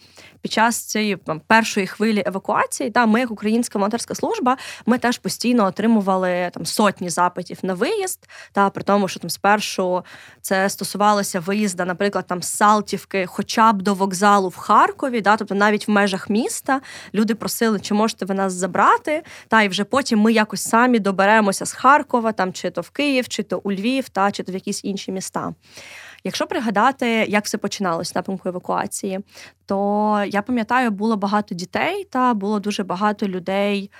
під 0.45 0.51
час 0.51 0.77
цієї 0.77 1.15
там, 1.15 1.41
першої 1.47 1.87
хвилі 1.87 2.23
евакуації, 2.25 2.91
та 2.91 3.05
ми, 3.05 3.19
як 3.19 3.31
українська 3.31 3.79
волонтерська 3.79 4.15
служба, 4.15 4.57
ми 4.85 4.97
теж 4.97 5.17
постійно 5.17 5.65
отримували 5.65 6.49
там 6.53 6.65
сотні 6.65 7.09
запитів 7.09 7.59
на 7.63 7.73
виїзд. 7.73 8.27
Та 8.51 8.69
при 8.69 8.83
тому, 8.83 9.07
що 9.07 9.19
там 9.19 9.29
спершу 9.29 10.03
це 10.41 10.69
стосувалося 10.69 11.39
виїзда, 11.39 11.85
наприклад, 11.85 12.27
там 12.27 12.43
з 12.43 12.47
Салтівки, 12.47 13.25
хоча 13.25 13.73
б 13.73 13.81
до 13.81 13.93
вокзалу 13.93 14.49
в 14.49 14.55
Харкові, 14.55 15.21
да, 15.21 15.37
тобто 15.37 15.55
навіть 15.55 15.87
в 15.87 15.91
межах 15.91 16.29
міста 16.29 16.81
люди 17.13 17.35
просили, 17.35 17.79
чи 17.79 17.93
можете 17.93 18.25
ви 18.25 18.35
нас 18.35 18.53
забрати. 18.53 19.23
Та 19.47 19.61
і 19.61 19.67
вже 19.67 19.83
потім 19.83 20.19
ми 20.19 20.33
якось 20.33 20.61
самі 20.61 20.99
доберемося 20.99 21.65
з 21.65 21.73
Харкова, 21.73 22.31
там 22.31 22.53
чи 22.53 22.69
то 22.69 22.81
в 22.81 22.89
Київ, 22.89 23.27
чи 23.27 23.43
то 23.43 23.61
у 23.63 23.71
Львів, 23.71 24.09
та 24.09 24.31
чи 24.31 24.43
то 24.43 24.51
в 24.51 24.55
якісь 24.55 24.83
інші 24.83 25.11
міста. 25.11 25.53
Якщо 26.25 26.47
пригадати, 26.47 27.07
як 27.07 27.45
все 27.45 27.57
починалось 27.57 28.15
напрямку 28.15 28.49
евакуації, 28.49 29.19
то 29.65 30.23
я 30.27 30.41
пам'ятаю, 30.41 30.91
було 30.91 31.17
багато 31.17 31.55
дітей, 31.55 32.07
та 32.09 32.33
було 32.33 32.59
дуже 32.59 32.83
багато 32.83 33.27
людей. 33.27 33.91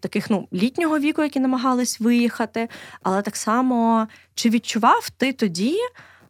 Таких 0.00 0.30
ну 0.30 0.48
літнього 0.52 0.98
віку, 0.98 1.22
які 1.22 1.40
намагались 1.40 2.00
виїхати, 2.00 2.68
але 3.02 3.22
так 3.22 3.36
само 3.36 4.08
чи 4.34 4.50
відчував 4.50 5.10
ти 5.10 5.32
тоді 5.32 5.76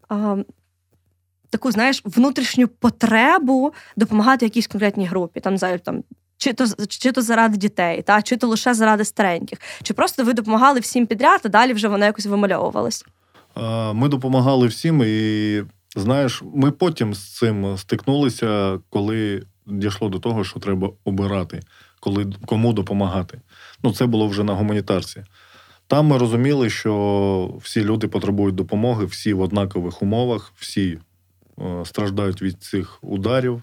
а, 0.09 0.37
таку, 1.51 1.71
знаєш, 1.71 2.03
внутрішню 2.05 2.69
потребу 2.69 3.73
допомагати 3.97 4.47
якійсь 4.47 4.67
конкретній 4.67 5.07
групі? 5.07 5.41
Там 5.41 5.59
знаю, 5.59 5.79
там 5.79 6.03
чи 6.37 6.53
то 6.53 6.67
чи 6.89 7.13
то 7.13 7.23
заради 7.23 7.57
дітей, 7.57 8.03
та 8.03 8.23
чи 8.23 8.37
то 8.37 8.47
лише 8.47 8.75
заради 8.75 9.05
стареньких, 9.05 9.59
чи 9.83 9.95
просто 9.95 10.25
ви 10.25 10.33
допомагали 10.33 10.81
всім 10.81 11.07
підряд, 11.07 11.41
а 11.45 11.49
далі 11.49 11.73
вже 11.73 11.89
воно 11.89 12.05
якось 12.05 12.27
вимальовувалось? 12.27 13.05
Ми 13.95 14.09
допомагали 14.09 14.67
всім, 14.67 15.02
і 15.07 15.62
знаєш, 15.97 16.43
ми 16.55 16.71
потім 16.71 17.14
з 17.14 17.37
цим 17.37 17.76
стикнулися, 17.78 18.78
коли 18.90 19.43
дійшло 19.67 20.09
до 20.09 20.19
того, 20.19 20.45
що 20.45 20.61
треба 20.61 20.90
обирати, 21.05 21.61
коли 22.00 22.33
кому 22.47 22.73
допомагати. 22.73 23.40
Ну, 23.83 23.93
це 23.93 24.07
було 24.07 24.28
вже 24.28 24.45
на 24.45 24.55
гуманітарці. 24.55 25.25
Там 25.87 26.07
ми 26.07 26.19
розуміли, 26.19 26.71
що 26.71 27.59
всі 27.62 27.85
люди 27.85 28.09
потребують 28.09 28.55
допомоги, 28.55 29.05
всі 29.05 29.33
в 29.33 29.40
однакових 29.40 30.02
умовах, 30.02 30.52
всі 30.57 30.99
е, 31.59 31.85
страждають 31.85 32.43
від 32.43 32.62
цих 32.62 32.99
ударів, 33.05 33.62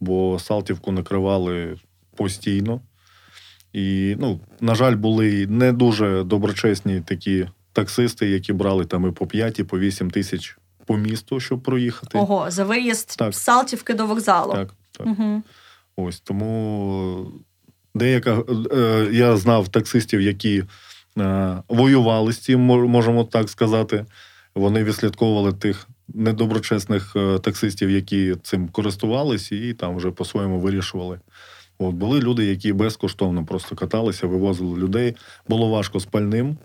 бо 0.00 0.38
Салтівку 0.38 0.92
накривали 0.92 1.76
постійно. 2.16 2.80
І, 3.72 4.16
ну, 4.20 4.40
на 4.60 4.74
жаль, 4.74 4.96
були 4.96 5.46
не 5.46 5.72
дуже 5.72 6.24
доброчесні 6.24 7.00
такі 7.00 7.48
таксисти, 7.72 8.28
які 8.28 8.52
брали 8.52 8.84
там 8.84 9.08
і 9.08 9.10
по 9.10 9.26
5, 9.26 9.58
і 9.58 9.64
по 9.64 9.78
8 9.78 10.10
тисяч 10.10 10.56
по 10.86 10.96
місту, 10.96 11.40
щоб 11.40 11.62
проїхати. 11.62 12.18
Ого, 12.18 12.50
за 12.50 12.64
виїзд 12.64 13.16
так. 13.18 13.34
з 13.34 13.38
Салтівки 13.38 13.94
до 13.94 14.06
вокзалу. 14.06 14.52
Так, 14.52 14.74
так. 14.92 15.06
Угу. 15.06 15.42
Ось 15.96 16.20
тому 16.20 17.32
деяка 17.94 18.42
е, 18.72 19.08
я 19.12 19.36
знав 19.36 19.68
таксистів, 19.68 20.20
які 20.20 20.64
е, 21.18 21.56
воювали 21.68 22.32
з 22.32 22.38
цим, 22.38 22.60
можемо 22.60 23.24
так 23.24 23.48
сказати. 23.48 24.06
Вони 24.54 24.84
відслідковували 24.84 25.52
тих 25.52 25.88
недоброчесних 26.08 27.12
е, 27.16 27.38
таксистів, 27.38 27.90
які 27.90 28.36
цим 28.42 28.68
користувалися, 28.68 29.54
і 29.54 29.72
там 29.72 29.96
вже 29.96 30.10
по-своєму 30.10 30.60
вирішували. 30.60 31.20
От 31.78 31.94
були 31.94 32.20
люди, 32.20 32.44
які 32.44 32.72
безкоштовно 32.72 33.44
просто 33.44 33.76
каталися, 33.76 34.26
вивозили 34.26 34.78
людей. 34.78 35.16
Було 35.48 35.68
важко 35.68 36.00
з 36.00 36.04
пальним 36.04 36.56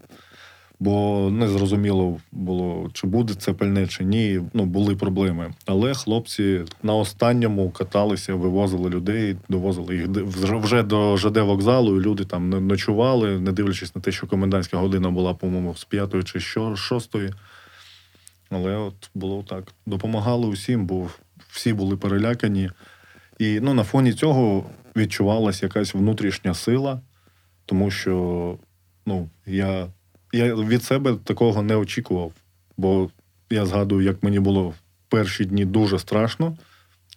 бо 0.79 1.29
не 1.31 1.47
зрозуміло 1.47 2.19
було, 2.31 2.89
чи 2.93 3.07
буде 3.07 3.33
це 3.33 3.53
пальне, 3.53 3.87
чи 3.87 4.03
ні. 4.03 4.41
Ну, 4.53 4.65
були 4.65 4.95
проблеми. 4.95 5.53
Але 5.65 5.93
хлопці 5.93 6.61
на 6.83 6.93
останньому 6.93 7.69
каталися, 7.69 8.35
вивозили 8.35 8.89
людей, 8.89 9.37
довозили 9.49 9.95
їх 9.95 10.07
вже 10.07 10.83
до 10.83 11.17
ЖД 11.17 11.37
вокзалу, 11.37 11.97
і 11.97 12.03
люди 12.03 12.25
там 12.25 12.67
ночували, 12.67 13.39
не 13.39 13.51
дивлячись 13.51 13.95
на 13.95 14.01
те, 14.01 14.11
що 14.11 14.27
комендантська 14.27 14.77
година 14.77 15.11
була, 15.11 15.33
по-моєму, 15.33 15.75
з 15.75 15.85
п'ятої 15.85 16.23
чи 16.23 16.39
шостої. 16.75 17.33
Але 18.49 18.75
от 18.75 19.09
було 19.15 19.43
так. 19.43 19.73
Допомагали 19.85 20.47
усім, 20.47 20.85
бо 20.85 21.09
всі 21.49 21.73
були 21.73 21.97
перелякані. 21.97 22.69
І 23.39 23.59
ну, 23.59 23.73
на 23.73 23.83
фоні 23.83 24.13
цього 24.13 24.65
відчувалася 24.95 25.65
якась 25.65 25.93
внутрішня 25.93 26.53
сила, 26.53 27.01
тому 27.65 27.91
що 27.91 28.57
ну, 29.05 29.29
я 29.45 29.87
я 30.37 30.55
від 30.55 30.83
себе 30.83 31.15
такого 31.23 31.61
не 31.61 31.75
очікував, 31.75 32.31
бо 32.77 33.09
я 33.49 33.65
згадую, 33.65 34.01
як 34.01 34.23
мені 34.23 34.39
було 34.39 34.69
в 34.69 34.75
перші 35.09 35.45
дні 35.45 35.65
дуже 35.65 35.99
страшно. 35.99 36.57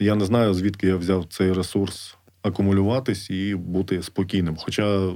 Я 0.00 0.14
не 0.14 0.24
знаю, 0.24 0.54
звідки 0.54 0.86
я 0.86 0.96
взяв 0.96 1.26
цей 1.28 1.52
ресурс 1.52 2.16
акумулюватись 2.42 3.30
і 3.30 3.54
бути 3.54 4.02
спокійним. 4.02 4.56
Хоча 4.56 5.12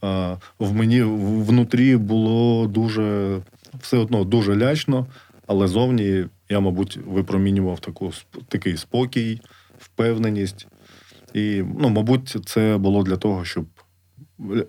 а, 0.00 0.36
в 0.58 0.74
мені 0.74 1.02
внутрі 1.02 1.96
було 1.96 2.66
дуже 2.66 3.38
все 3.80 3.96
одно 3.96 4.24
дуже 4.24 4.56
лячно, 4.56 5.06
але 5.46 5.68
зовні 5.68 6.24
я, 6.48 6.60
мабуть, 6.60 6.98
випромінював 7.06 7.80
таку 7.80 8.12
такий 8.48 8.76
спокій, 8.76 9.40
впевненість. 9.78 10.66
І, 11.34 11.62
ну, 11.78 11.88
мабуть, 11.88 12.36
це 12.46 12.78
було 12.78 13.02
для 13.02 13.16
того, 13.16 13.44
щоб 13.44 13.66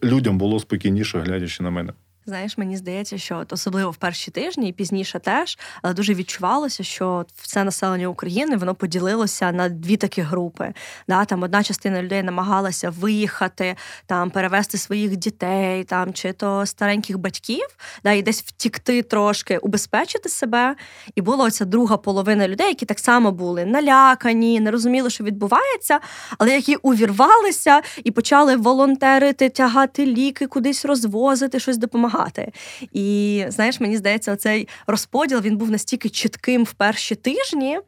людям 0.03 0.37
було 0.37 0.59
спокійніше, 0.59 1.19
глядячи 1.19 1.63
на 1.63 1.69
мене. 1.69 1.93
Знаєш, 2.25 2.57
мені 2.57 2.77
здається, 2.77 3.17
що 3.17 3.37
от 3.37 3.53
особливо 3.53 3.91
в 3.91 3.95
перші 3.95 4.31
тижні 4.31 4.69
і 4.69 4.71
пізніше 4.71 5.19
теж, 5.19 5.57
але 5.81 5.93
дуже 5.93 6.13
відчувалося, 6.13 6.83
що 6.83 7.25
все 7.35 7.63
населення 7.63 8.07
України 8.07 8.57
воно 8.57 8.75
поділилося 8.75 9.51
на 9.51 9.69
дві 9.69 9.97
такі 9.97 10.21
групи. 10.21 10.73
Да, 11.07 11.25
Там 11.25 11.43
одна 11.43 11.63
частина 11.63 12.03
людей 12.03 12.23
намагалася 12.23 12.89
виїхати, 12.89 13.75
там 14.05 14.29
перевести 14.29 14.77
своїх 14.77 15.15
дітей, 15.15 15.83
там 15.83 16.13
чи 16.13 16.33
то 16.33 16.65
стареньких 16.65 17.17
батьків, 17.17 17.65
да, 18.03 18.11
і 18.11 18.21
десь 18.21 18.41
втікти 18.43 19.01
трошки, 19.01 19.57
убезпечити 19.57 20.29
себе. 20.29 20.75
І 21.15 21.21
була 21.21 21.45
оця 21.45 21.65
друга 21.65 21.97
половина 21.97 22.47
людей, 22.47 22.67
які 22.67 22.85
так 22.85 22.99
само 22.99 23.31
були 23.31 23.65
налякані, 23.65 24.59
не 24.59 24.71
розуміли, 24.71 25.09
що 25.09 25.23
відбувається, 25.23 25.99
але 26.37 26.51
які 26.51 26.75
увірвалися 26.75 27.81
і 28.03 28.11
почали 28.11 28.55
волонтерити, 28.55 29.49
тягати 29.49 30.05
ліки, 30.05 30.47
кудись 30.47 30.85
розвозити, 30.85 31.59
щось 31.59 31.77
допомагати 31.77 32.12
допомагати. 32.13 32.51
І 32.93 33.45
знаєш, 33.47 33.79
мені 33.79 33.97
здається, 33.97 34.35
цей 34.35 34.67
розподіл 34.87 35.41
він 35.41 35.57
був 35.57 35.71
настільки 35.71 36.09
чітким 36.09 36.63
в 36.63 36.73
перші 36.73 37.15
тижні, 37.15 37.79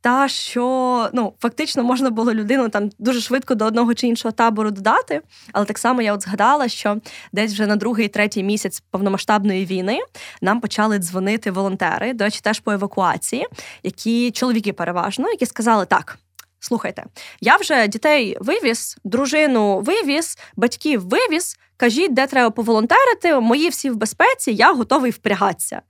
та 0.00 0.28
що 0.28 1.08
ну 1.12 1.32
фактично 1.40 1.84
можна 1.84 2.10
було 2.10 2.34
людину 2.34 2.68
там 2.68 2.90
дуже 2.98 3.20
швидко 3.20 3.54
до 3.54 3.64
одного 3.64 3.94
чи 3.94 4.06
іншого 4.06 4.32
табору 4.32 4.70
додати. 4.70 5.20
Але 5.52 5.66
так 5.66 5.78
само 5.78 6.02
я 6.02 6.14
от 6.14 6.22
згадала, 6.22 6.68
що 6.68 6.98
десь 7.32 7.52
вже 7.52 7.66
на 7.66 7.76
другий, 7.76 8.08
третій 8.08 8.42
місяць 8.42 8.82
повномасштабної 8.90 9.66
війни 9.66 10.00
нам 10.42 10.60
почали 10.60 10.98
дзвонити 10.98 11.50
волонтери, 11.50 12.12
до 12.12 12.24
речі, 12.24 12.40
теж 12.42 12.60
по 12.60 12.72
евакуації, 12.72 13.46
які 13.82 14.30
чоловіки 14.30 14.72
переважно, 14.72 15.30
які 15.30 15.46
сказали 15.46 15.86
так. 15.86 16.18
Слухайте, 16.60 17.04
я 17.40 17.56
вже 17.56 17.88
дітей 17.88 18.36
вивіз, 18.40 18.96
дружину 19.04 19.80
вивіз, 19.80 20.38
батьків 20.56 21.08
вивіз. 21.08 21.56
Кажіть, 21.82 22.14
де 22.14 22.26
треба 22.26 22.50
поволонтерити, 22.50 23.40
мої 23.40 23.68
всі 23.68 23.90
в 23.90 23.96
безпеці, 23.96 24.52
я 24.52 24.72
готовий 24.72 25.10
впрягатися. 25.10 25.82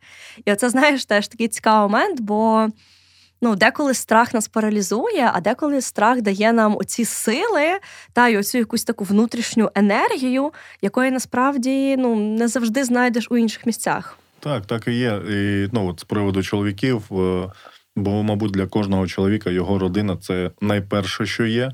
І 0.45 0.53
оце, 0.53 0.69
знаєш, 0.69 1.05
теж 1.05 1.29
такий 1.29 1.49
цікавий 1.49 1.83
момент, 1.83 2.21
бо 2.21 2.69
ну, 3.43 3.57
деколи 3.57 3.95
страх 3.95 4.35
нас 4.35 4.49
паралізує, 4.49 5.31
а 5.35 5.41
деколи 5.41 5.81
страх 5.81 6.21
дає 6.21 6.53
нам 6.53 6.77
оці 6.77 7.05
сили 7.05 7.79
та 8.13 8.29
й 8.29 8.37
оцю 8.37 8.59
якусь 8.59 8.85
таку 8.85 9.05
внутрішню 9.05 9.71
енергію, 9.75 10.53
якої 10.83 11.11
насправді 11.11 11.97
ну, 11.97 12.17
не 12.17 12.49
завжди 12.49 12.85
знайдеш 12.85 13.27
у 13.31 13.37
інших 13.37 13.67
місцях. 13.67 14.19
Так, 14.41 14.67
так 14.67 14.89
і 14.89 14.93
є. 14.93 15.23
І 15.31 15.69
ну, 15.73 15.89
от 15.89 16.01
з 16.01 16.05
приводу 16.05 16.43
чоловіків. 16.43 17.03
Е, 17.13 17.49
Бо, 17.97 18.23
мабуть, 18.23 18.53
для 18.53 18.67
кожного 18.67 19.07
чоловіка 19.07 19.51
його 19.51 19.79
родина 19.79 20.17
це 20.17 20.51
найперше, 20.61 21.27
що 21.27 21.47
є. 21.47 21.73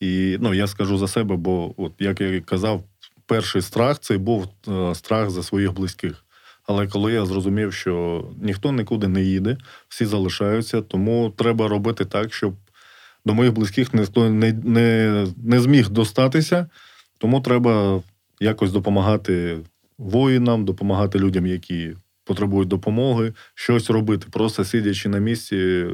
І 0.00 0.36
ну, 0.40 0.54
я 0.54 0.66
скажу 0.66 0.98
за 0.98 1.08
себе, 1.08 1.36
бо, 1.36 1.74
от 1.76 1.92
як 1.98 2.20
я 2.20 2.40
казав, 2.40 2.84
перший 3.26 3.62
страх 3.62 3.98
це 3.98 4.18
був 4.18 4.48
е, 4.68 4.94
страх 4.94 5.30
за 5.30 5.42
своїх 5.42 5.72
близьких. 5.72 6.24
Але 6.66 6.86
коли 6.86 7.12
я 7.12 7.26
зрозумів, 7.26 7.72
що 7.72 8.24
ніхто 8.42 8.72
нікуди 8.72 9.08
не 9.08 9.22
їде, 9.22 9.56
всі 9.88 10.04
залишаються, 10.04 10.82
тому 10.82 11.32
треба 11.36 11.68
робити 11.68 12.04
так, 12.04 12.34
щоб 12.34 12.54
до 13.24 13.34
моїх 13.34 13.52
близьких 13.52 13.94
ніхто 13.94 14.30
не, 14.30 14.52
не, 14.52 15.26
не 15.36 15.60
зміг 15.60 15.88
достатися, 15.88 16.66
тому 17.18 17.40
треба 17.40 18.02
якось 18.40 18.72
допомагати 18.72 19.58
воїнам, 19.98 20.64
допомагати 20.64 21.18
людям, 21.18 21.46
які 21.46 21.96
потребують 22.24 22.68
допомоги, 22.68 23.32
щось 23.54 23.90
робити. 23.90 24.26
Просто 24.30 24.64
сидячи 24.64 25.08
на 25.08 25.18
місці, 25.18 25.86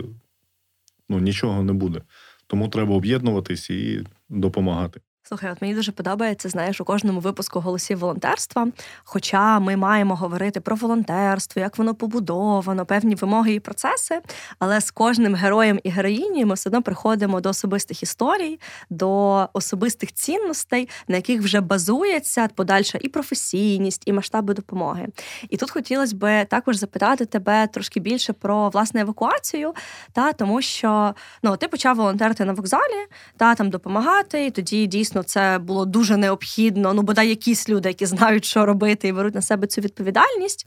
ну 1.08 1.18
нічого 1.18 1.62
не 1.62 1.72
буде. 1.72 2.02
Тому 2.46 2.68
треба 2.68 2.94
об'єднуватись 2.94 3.70
і 3.70 4.04
допомагати. 4.28 5.00
Слухай, 5.32 5.52
от 5.52 5.62
мені 5.62 5.74
дуже 5.74 5.92
подобається, 5.92 6.48
знаєш, 6.48 6.80
у 6.80 6.84
кожному 6.84 7.20
випуску 7.20 7.60
голосів 7.60 7.98
волонтерства. 7.98 8.68
Хоча 9.04 9.58
ми 9.58 9.76
маємо 9.76 10.14
говорити 10.14 10.60
про 10.60 10.76
волонтерство, 10.76 11.62
як 11.62 11.78
воно 11.78 11.94
побудовано, 11.94 12.86
певні 12.86 13.14
вимоги 13.14 13.54
і 13.54 13.60
процеси. 13.60 14.20
Але 14.58 14.80
з 14.80 14.90
кожним 14.90 15.34
героєм 15.34 15.80
і 15.82 15.90
героїнею 15.90 16.46
ми 16.46 16.54
все 16.54 16.68
одно 16.68 16.82
приходимо 16.82 17.40
до 17.40 17.48
особистих 17.48 18.02
історій, 18.02 18.60
до 18.90 19.48
особистих 19.52 20.12
цінностей, 20.12 20.88
на 21.08 21.16
яких 21.16 21.42
вже 21.42 21.60
базується 21.60 22.48
подальша 22.48 22.98
і 23.02 23.08
професійність, 23.08 24.02
і 24.06 24.12
масштаби 24.12 24.54
допомоги. 24.54 25.08
І 25.50 25.56
тут 25.56 25.70
хотілося 25.70 26.16
б 26.16 26.44
також 26.44 26.76
запитати 26.76 27.26
тебе 27.26 27.66
трошки 27.66 28.00
більше 28.00 28.32
про 28.32 28.68
власне 28.68 29.00
евакуацію, 29.00 29.74
та 30.12 30.32
тому 30.32 30.62
що 30.62 31.14
ну 31.42 31.56
ти 31.56 31.68
почав 31.68 31.96
волонтерити 31.96 32.44
на 32.44 32.52
вокзалі, 32.52 33.06
та 33.36 33.54
там 33.54 33.70
допомагати, 33.70 34.46
і 34.46 34.50
тоді 34.50 34.86
дійсно 34.86 35.21
дійсно 35.22 35.40
це 35.40 35.58
було 35.58 35.84
дуже 35.84 36.16
необхідно. 36.16 36.94
Ну, 36.94 37.02
бодай 37.02 37.28
якісь 37.28 37.68
люди, 37.68 37.88
які 37.88 38.06
знають, 38.06 38.44
що 38.44 38.66
робити, 38.66 39.08
і 39.08 39.12
беруть 39.12 39.34
на 39.34 39.42
себе 39.42 39.66
цю 39.66 39.80
відповідальність. 39.80 40.66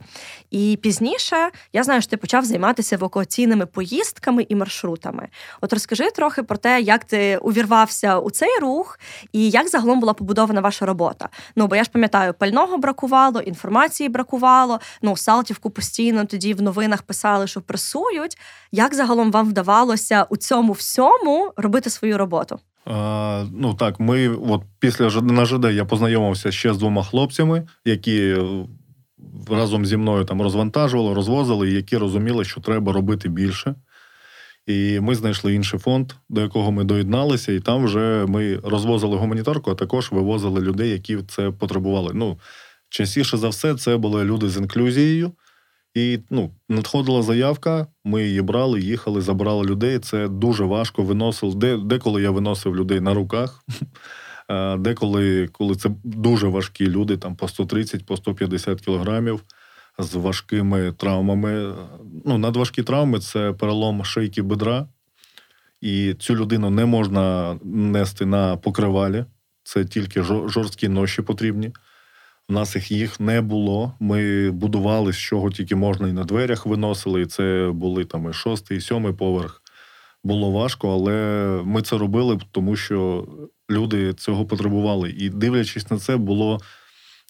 І 0.50 0.78
пізніше 0.82 1.50
я 1.72 1.84
знаю, 1.84 2.00
що 2.00 2.10
ти 2.10 2.16
почав 2.16 2.44
займатися 2.44 2.96
евакуаційними 2.96 3.66
поїздками 3.66 4.46
і 4.48 4.54
маршрутами. 4.54 5.28
От 5.60 5.72
розкажи 5.72 6.10
трохи 6.10 6.42
про 6.42 6.56
те, 6.56 6.80
як 6.80 7.04
ти 7.04 7.38
увірвався 7.38 8.18
у 8.18 8.30
цей 8.30 8.58
рух, 8.60 8.98
і 9.32 9.50
як 9.50 9.68
загалом 9.68 10.00
була 10.00 10.14
побудована 10.14 10.60
ваша 10.60 10.86
робота. 10.86 11.28
Ну 11.56 11.66
бо 11.66 11.76
я 11.76 11.84
ж 11.84 11.90
пам'ятаю, 11.90 12.34
пального 12.34 12.78
бракувало, 12.78 13.40
інформації 13.40 14.08
бракувало. 14.08 14.80
Ну, 15.02 15.16
Салтівку 15.16 15.70
постійно 15.70 16.24
тоді 16.24 16.54
в 16.54 16.62
новинах 16.62 17.02
писали, 17.02 17.46
що 17.46 17.60
пресують. 17.60 18.38
Як 18.72 18.94
загалом 18.94 19.30
вам 19.30 19.48
вдавалося 19.48 20.26
у 20.30 20.36
цьому 20.36 20.72
всьому 20.72 21.52
робити 21.56 21.90
свою 21.90 22.18
роботу? 22.18 22.58
Ну 23.52 23.76
так, 23.78 24.00
ми 24.00 24.28
от 24.28 24.62
після 24.78 25.20
на 25.20 25.44
ЖД 25.44 25.64
я 25.64 25.84
познайомився 25.84 26.52
ще 26.52 26.74
з 26.74 26.78
двома 26.78 27.02
хлопцями, 27.02 27.66
які 27.84 28.36
разом 29.50 29.86
зі 29.86 29.96
мною 29.96 30.24
там 30.24 30.42
розвантажували, 30.42 31.14
розвозили, 31.14 31.70
які 31.70 31.96
розуміли, 31.96 32.44
що 32.44 32.60
треба 32.60 32.92
робити 32.92 33.28
більше. 33.28 33.74
І 34.66 35.00
ми 35.00 35.14
знайшли 35.14 35.54
інший 35.54 35.80
фонд, 35.80 36.12
до 36.28 36.40
якого 36.40 36.72
ми 36.72 36.84
доєдналися, 36.84 37.52
і 37.52 37.60
там 37.60 37.84
вже 37.84 38.26
ми 38.28 38.56
розвозили 38.56 39.16
гуманітарку, 39.16 39.70
а 39.70 39.74
також 39.74 40.12
вивозили 40.12 40.60
людей, 40.60 40.90
які 40.90 41.18
це 41.28 41.50
потребували. 41.50 42.10
Ну, 42.14 42.38
частіше 42.88 43.36
за 43.36 43.48
все, 43.48 43.74
це 43.74 43.96
були 43.96 44.24
люди 44.24 44.48
з 44.48 44.56
інклюзією. 44.56 45.32
І 45.96 46.18
ну, 46.30 46.50
надходила 46.68 47.22
заявка, 47.22 47.86
ми 48.04 48.24
її 48.24 48.42
брали, 48.42 48.80
їхали, 48.80 49.20
забрали 49.20 49.66
людей. 49.66 49.98
Це 49.98 50.28
дуже 50.28 50.64
важко 50.64 51.02
виносив. 51.02 51.54
Де, 51.54 51.76
Деколи 51.76 52.22
я 52.22 52.30
виносив 52.30 52.76
людей 52.76 53.00
на 53.00 53.14
руках, 53.14 53.64
деколи 54.78 55.48
коли 55.52 55.74
це 55.74 55.90
дуже 56.04 56.48
важкі 56.48 56.86
люди, 56.86 57.16
там 57.16 57.36
по 57.36 57.48
130, 57.48 58.06
по 58.06 58.16
150 58.16 58.80
кілограмів 58.80 59.44
з 59.98 60.14
важкими 60.14 60.92
травмами. 60.92 61.74
Ну, 62.24 62.38
Надважкі 62.38 62.82
травми 62.82 63.18
це 63.18 63.52
перелом 63.52 64.04
шийки 64.04 64.42
бедра, 64.42 64.88
і 65.80 66.14
цю 66.14 66.34
людину 66.34 66.70
не 66.70 66.84
можна 66.86 67.58
нести 67.64 68.26
на 68.26 68.56
покривалі. 68.56 69.24
Це 69.62 69.84
тільки 69.84 70.22
жорсткі 70.22 70.88
ноші 70.88 71.22
потрібні. 71.22 71.72
У 72.48 72.52
нас 72.52 72.90
їх 72.90 73.20
не 73.20 73.40
було. 73.40 73.92
Ми 74.00 74.50
будували 74.50 75.12
з 75.12 75.16
чого 75.16 75.50
тільки 75.50 75.76
можна 75.76 76.08
і 76.08 76.12
на 76.12 76.24
дверях 76.24 76.66
виносили. 76.66 77.22
І 77.22 77.26
це 77.26 77.70
були 77.74 78.04
там 78.04 78.30
і 78.30 78.32
шостий, 78.32 78.78
і 78.78 78.80
сьомий 78.80 79.12
поверх. 79.12 79.62
Було 80.24 80.50
важко, 80.50 80.92
але 80.92 81.12
ми 81.64 81.82
це 81.82 81.98
робили, 81.98 82.38
тому 82.50 82.76
що 82.76 83.28
люди 83.70 84.14
цього 84.14 84.46
потребували. 84.46 85.10
І 85.10 85.30
дивлячись 85.30 85.90
на 85.90 85.98
це, 85.98 86.16
було 86.16 86.60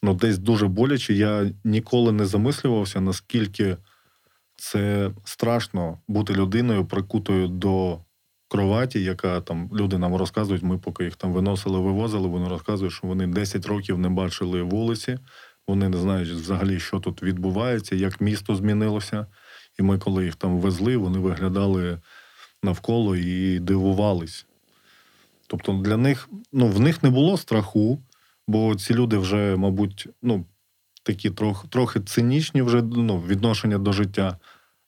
ну, 0.03 0.15
десь 0.15 0.39
дуже 0.39 0.67
боляче. 0.67 1.15
Я 1.15 1.51
ніколи 1.65 2.13
не 2.13 2.27
замислювався, 2.27 3.01
наскільки 3.01 3.77
це 4.57 5.11
страшно 5.25 5.99
бути 6.09 6.35
людиною, 6.35 6.87
прикутою 6.87 7.49
до 7.49 7.99
кроваті, 8.49 9.03
яка 9.03 9.41
там 9.41 9.71
люди 9.73 9.99
нам 9.99 10.15
розказують, 10.17 10.63
ми 10.63 10.79
поки 10.79 11.05
їх 11.05 11.17
там 11.17 11.33
виносили, 11.33 11.79
вивозили, 11.81 12.29
вони 12.29 12.49
розказують, 12.49 12.95
що 12.95 13.07
вони 13.07 13.27
10 13.27 13.67
років 13.67 13.99
не 13.99 14.09
бачили 14.09 14.63
вулиці, 14.63 15.19
вони 15.69 15.89
не 15.89 15.99
знають 15.99 16.29
взагалі, 16.29 16.81
що 16.81 17.01
тут 17.01 17.23
відбувається, 17.23 17.97
як 17.97 18.21
місто 18.21 18.57
змінилося. 18.57 19.27
І 19.79 19.83
ми, 19.83 19.99
коли 19.99 20.25
їх 20.25 20.35
там 20.35 20.59
везли, 20.59 20.97
вони 20.97 21.19
виглядали 21.19 22.01
навколо 22.63 23.17
і 23.17 23.59
дивувались. 23.59 24.47
Тобто 25.47 25.73
для 25.73 25.97
них 25.97 26.29
ну, 26.53 26.69
в 26.69 26.81
них 26.81 27.03
не 27.03 27.11
було 27.11 27.37
страху, 27.39 28.03
бо 28.49 28.75
ці 28.75 28.95
люди 28.95 29.19
вже, 29.19 29.57
мабуть, 29.57 30.09
ну, 30.23 30.45
такі 31.03 31.31
трохи 31.31 31.69
трохи 31.69 32.01
цинічні 32.01 32.63
вже 32.63 32.83
ну, 32.83 33.21
відношення 33.21 33.79
до 33.79 33.93
життя. 33.93 34.39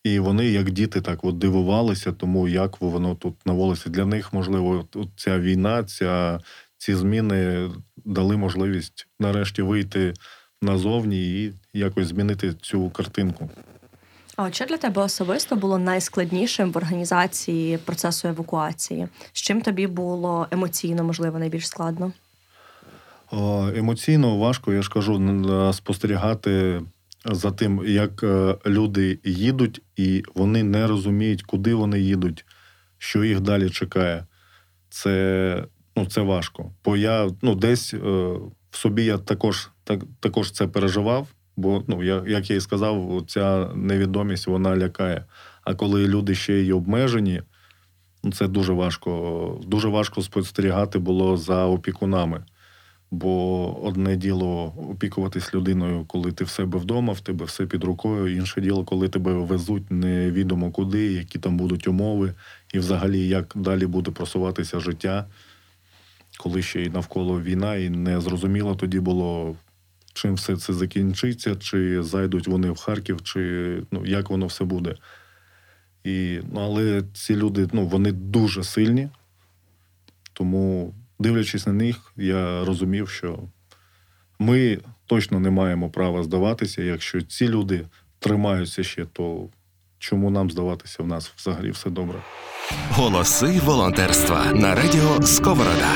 І 0.08 0.18
вони, 0.18 0.46
як 0.46 0.70
діти, 0.70 1.00
так 1.00 1.24
от 1.24 1.38
дивувалися, 1.38 2.12
тому 2.12 2.48
як 2.48 2.80
воно 2.80 3.14
тут 3.14 3.34
на 3.46 3.52
вулиці. 3.52 3.90
Для 3.90 4.04
них, 4.04 4.32
можливо, 4.32 4.84
ця 5.16 5.38
війна, 5.38 5.84
ця, 5.84 6.40
ці 6.78 6.94
зміни 6.94 7.70
дали 8.04 8.36
можливість 8.36 9.06
нарешті 9.20 9.62
вийти 9.62 10.14
назовні 10.62 11.44
і 11.44 11.52
якось 11.72 12.06
змінити 12.06 12.54
цю 12.54 12.90
картинку. 12.90 13.50
А 14.36 14.52
що 14.52 14.64
для 14.64 14.76
тебе 14.76 15.02
особисто 15.02 15.56
було 15.56 15.78
найскладнішим 15.78 16.72
в 16.72 16.76
організації 16.76 17.78
процесу 17.78 18.28
евакуації? 18.28 19.08
З 19.32 19.42
чим 19.42 19.60
тобі 19.60 19.86
було 19.86 20.46
емоційно, 20.50 21.04
можливо, 21.04 21.38
найбільш 21.38 21.68
складно? 21.68 22.12
Емоційно 23.76 24.36
важко, 24.36 24.72
я 24.72 24.82
ж 24.82 24.90
кажу, 24.90 25.72
спостерігати 25.72 26.82
за 27.30 27.50
тим, 27.50 27.82
як 27.86 28.22
е, 28.22 28.56
люди 28.66 29.18
їдуть, 29.24 29.82
і 29.96 30.22
вони 30.34 30.62
не 30.62 30.86
розуміють, 30.86 31.42
куди 31.42 31.74
вони 31.74 32.00
їдуть, 32.00 32.44
що 32.98 33.24
їх 33.24 33.40
далі 33.40 33.70
чекає. 33.70 34.26
Це 34.90 35.64
ну, 35.96 36.06
це 36.06 36.20
важко. 36.20 36.72
Бо 36.84 36.96
я 36.96 37.30
ну, 37.42 37.54
десь 37.54 37.94
е, 37.94 37.98
в 38.70 38.76
собі 38.76 39.04
я 39.04 39.18
також 39.18 39.70
так, 39.84 40.00
також 40.20 40.50
це 40.50 40.66
переживав, 40.66 41.28
бо, 41.56 41.84
ну, 41.88 42.02
я, 42.02 42.22
як 42.26 42.50
я 42.50 42.56
і 42.56 42.60
сказав, 42.60 43.24
ця 43.26 43.70
невідомість 43.74 44.46
вона 44.46 44.76
лякає. 44.76 45.24
А 45.62 45.74
коли 45.74 46.08
люди 46.08 46.34
ще 46.34 46.54
й 46.54 46.72
обмежені, 46.72 47.42
ну, 48.24 48.32
це 48.32 48.48
дуже 48.48 48.72
важко. 48.72 49.60
Дуже 49.66 49.88
важко 49.88 50.22
спостерігати 50.22 50.98
було 50.98 51.36
за 51.36 51.66
опікунами. 51.66 52.44
Бо 53.10 53.84
одне 53.84 54.16
діло 54.16 54.74
опікуватись 54.90 55.54
людиною, 55.54 56.04
коли 56.04 56.32
ти 56.32 56.44
в 56.44 56.48
себе 56.48 56.78
вдома, 56.78 57.12
в 57.12 57.20
тебе 57.20 57.44
все 57.44 57.66
під 57.66 57.84
рукою. 57.84 58.36
Інше 58.36 58.60
діло, 58.60 58.84
коли 58.84 59.08
тебе 59.08 59.32
везуть 59.32 59.90
невідомо 59.90 60.70
куди, 60.70 61.12
які 61.12 61.38
там 61.38 61.56
будуть 61.56 61.88
умови, 61.88 62.34
і 62.74 62.78
взагалі 62.78 63.28
як 63.28 63.52
далі 63.56 63.86
буде 63.86 64.10
просуватися 64.10 64.80
життя, 64.80 65.26
коли 66.38 66.62
ще 66.62 66.82
й 66.82 66.88
навколо 66.88 67.40
війна, 67.40 67.76
і 67.76 67.90
не 67.90 68.20
зрозуміло 68.20 68.74
тоді 68.74 69.00
було, 69.00 69.56
чим 70.14 70.34
все 70.34 70.56
це 70.56 70.72
закінчиться, 70.72 71.56
чи 71.56 72.02
зайдуть 72.02 72.48
вони 72.48 72.70
в 72.70 72.76
Харків, 72.76 73.22
чи 73.22 73.82
ну, 73.90 74.06
як 74.06 74.30
воно 74.30 74.46
все 74.46 74.64
буде. 74.64 74.94
І, 76.04 76.40
ну, 76.52 76.60
Але 76.60 77.02
ці 77.14 77.36
люди 77.36 77.68
ну, 77.72 77.86
вони 77.86 78.12
дуже 78.12 78.64
сильні, 78.64 79.08
тому 80.32 80.94
дивлячись 81.18 81.66
на 81.66 81.72
них, 81.72 82.12
я 82.16 82.64
розумів, 82.64 83.08
що 83.08 83.38
ми 84.38 84.78
точно 85.06 85.40
не 85.40 85.50
маємо 85.50 85.90
права 85.90 86.22
здаватися. 86.22 86.82
Якщо 86.82 87.22
ці 87.22 87.48
люди 87.48 87.86
тримаються 88.18 88.82
ще, 88.82 89.04
то 89.04 89.48
чому 89.98 90.30
нам 90.30 90.50
здаватися 90.50 91.02
в 91.02 91.06
нас 91.06 91.32
взагалі 91.36 91.70
все 91.70 91.90
добре? 91.90 92.18
Голоси 92.90 93.60
волонтерства 93.64 94.52
на 94.52 94.74
радіо 94.74 95.22
Сковорода. 95.22 95.88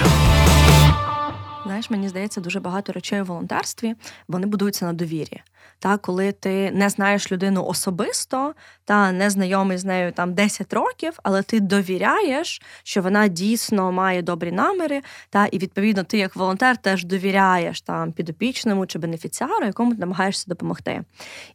Знаєш, 1.65 1.91
мені 1.91 2.09
здається, 2.09 2.41
дуже 2.41 2.61
багато 2.61 2.93
речей 2.93 3.21
у 3.21 3.25
волонтерстві 3.25 3.95
вони 4.29 4.47
будуються 4.47 4.87
на 4.87 4.93
довірі. 4.93 5.41
Та 5.83 5.97
коли 5.97 6.33
ти 6.33 6.71
не 6.71 6.89
знаєш 6.89 7.33
людину 7.33 7.65
особисто 7.65 8.55
та 8.85 9.13
не 9.13 9.31
знайомий 9.31 9.79
з 9.79 9.85
нею 9.85 10.13
там 10.13 10.35
10 10.35 10.73
років, 10.73 11.19
але 11.23 11.43
ти 11.43 11.61
довіряєш, 11.61 12.63
що 12.83 13.03
вона 13.03 13.29
дійсно 13.29 13.93
має 13.93 14.23
добрі 14.23 14.53
наміри, 14.53 15.03
та 15.31 15.47
і 15.47 15.59
відповідно 15.59 16.05
ти, 16.05 16.19
як 16.19 16.37
волонтер, 16.37 16.77
теж 16.77 17.05
довіряєш 17.05 17.81
там 17.81 18.13
підопічному 18.13 18.87
чи 18.87 18.99
бенефіціару, 18.99 19.67
якому 19.67 19.95
ти 19.95 20.01
намагаєшся 20.01 20.45
допомогти. 20.49 21.03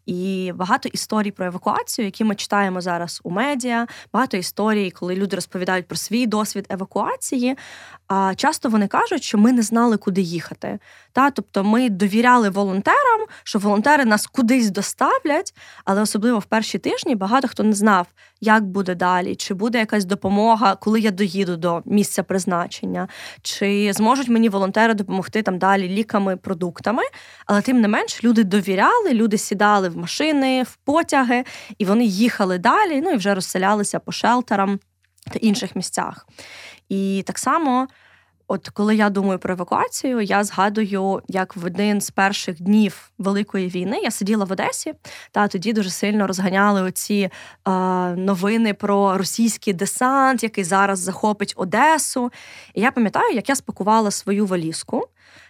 І 0.05 0.51
багато 0.55 0.89
історій 0.89 1.31
про 1.31 1.45
евакуацію, 1.45 2.05
які 2.05 2.23
ми 2.23 2.35
читаємо 2.35 2.81
зараз 2.81 3.21
у 3.23 3.29
медіа, 3.29 3.87
багато 4.13 4.37
історій, 4.37 4.91
коли 4.91 5.15
люди 5.15 5.35
розповідають 5.35 5.87
про 5.87 5.97
свій 5.97 6.25
досвід 6.27 6.65
евакуації. 6.69 7.57
А 8.07 8.33
часто 8.35 8.69
вони 8.69 8.87
кажуть, 8.87 9.23
що 9.23 9.37
ми 9.37 9.51
не 9.51 9.61
знали, 9.61 9.97
куди 9.97 10.21
їхати. 10.21 10.79
Та, 11.11 11.31
Тобто 11.31 11.63
ми 11.63 11.89
довіряли 11.89 12.49
волонтерам, 12.49 13.25
що 13.43 13.59
волонтери 13.59 14.05
нас 14.05 14.27
кудись 14.27 14.69
доставлять, 14.69 15.53
але 15.85 16.01
особливо 16.01 16.39
в 16.39 16.45
перші 16.45 16.77
тижні 16.77 17.15
багато 17.15 17.47
хто 17.47 17.63
не 17.63 17.73
знав, 17.73 18.07
як 18.41 18.65
буде 18.65 18.95
далі, 18.95 19.35
чи 19.35 19.53
буде 19.53 19.79
якась 19.79 20.05
допомога, 20.05 20.75
коли 20.75 20.99
я 20.99 21.11
доїду 21.11 21.57
до 21.57 21.81
місця 21.85 22.23
призначення, 22.23 23.07
чи 23.41 23.91
зможуть 23.93 24.29
мені 24.29 24.49
волонтери 24.49 24.93
допомогти 24.93 25.41
там 25.41 25.57
далі 25.57 25.89
ліками, 25.89 26.37
продуктами. 26.37 27.03
Але 27.45 27.61
тим 27.61 27.81
не 27.81 27.87
менш 27.87 28.23
люди 28.23 28.43
довіряли, 28.43 29.13
люди 29.13 29.37
сідали 29.37 29.89
в 29.89 29.97
машини, 29.97 30.63
в 30.63 30.75
потяги, 30.75 31.43
і 31.77 31.85
вони 31.85 32.05
їхали 32.05 32.57
далі, 32.57 33.01
ну 33.01 33.11
і 33.11 33.15
вже 33.15 33.35
розселялися 33.35 33.99
по 33.99 34.11
шелтерам 34.11 34.79
та 35.31 35.39
інших 35.39 35.75
місцях. 35.75 36.27
І 36.89 37.23
так 37.27 37.39
само. 37.39 37.87
От 38.49 38.69
коли 38.69 38.95
я 38.95 39.09
думаю 39.09 39.39
про 39.39 39.53
евакуацію, 39.53 40.21
я 40.21 40.43
згадую, 40.43 41.21
як 41.27 41.55
в 41.55 41.65
один 41.65 42.01
з 42.01 42.09
перших 42.09 42.61
днів 42.61 43.11
Великої 43.17 43.67
війни 43.67 43.99
я 44.03 44.11
сиділа 44.11 44.45
в 44.45 44.51
Одесі, 44.51 44.93
та 45.31 45.47
тоді 45.47 45.73
дуже 45.73 45.89
сильно 45.89 46.27
розганяли 46.27 46.81
оці 46.81 47.29
е, 47.67 47.71
новини 48.15 48.73
про 48.73 49.17
російський 49.17 49.73
десант, 49.73 50.43
який 50.43 50.63
зараз 50.63 50.99
захопить 50.99 51.53
Одесу. 51.57 52.31
І 52.73 52.81
я 52.81 52.91
пам'ятаю, 52.91 53.35
як 53.35 53.49
я 53.49 53.55
спакувала 53.55 54.11
свою 54.11 54.45
валізку. 54.45 55.07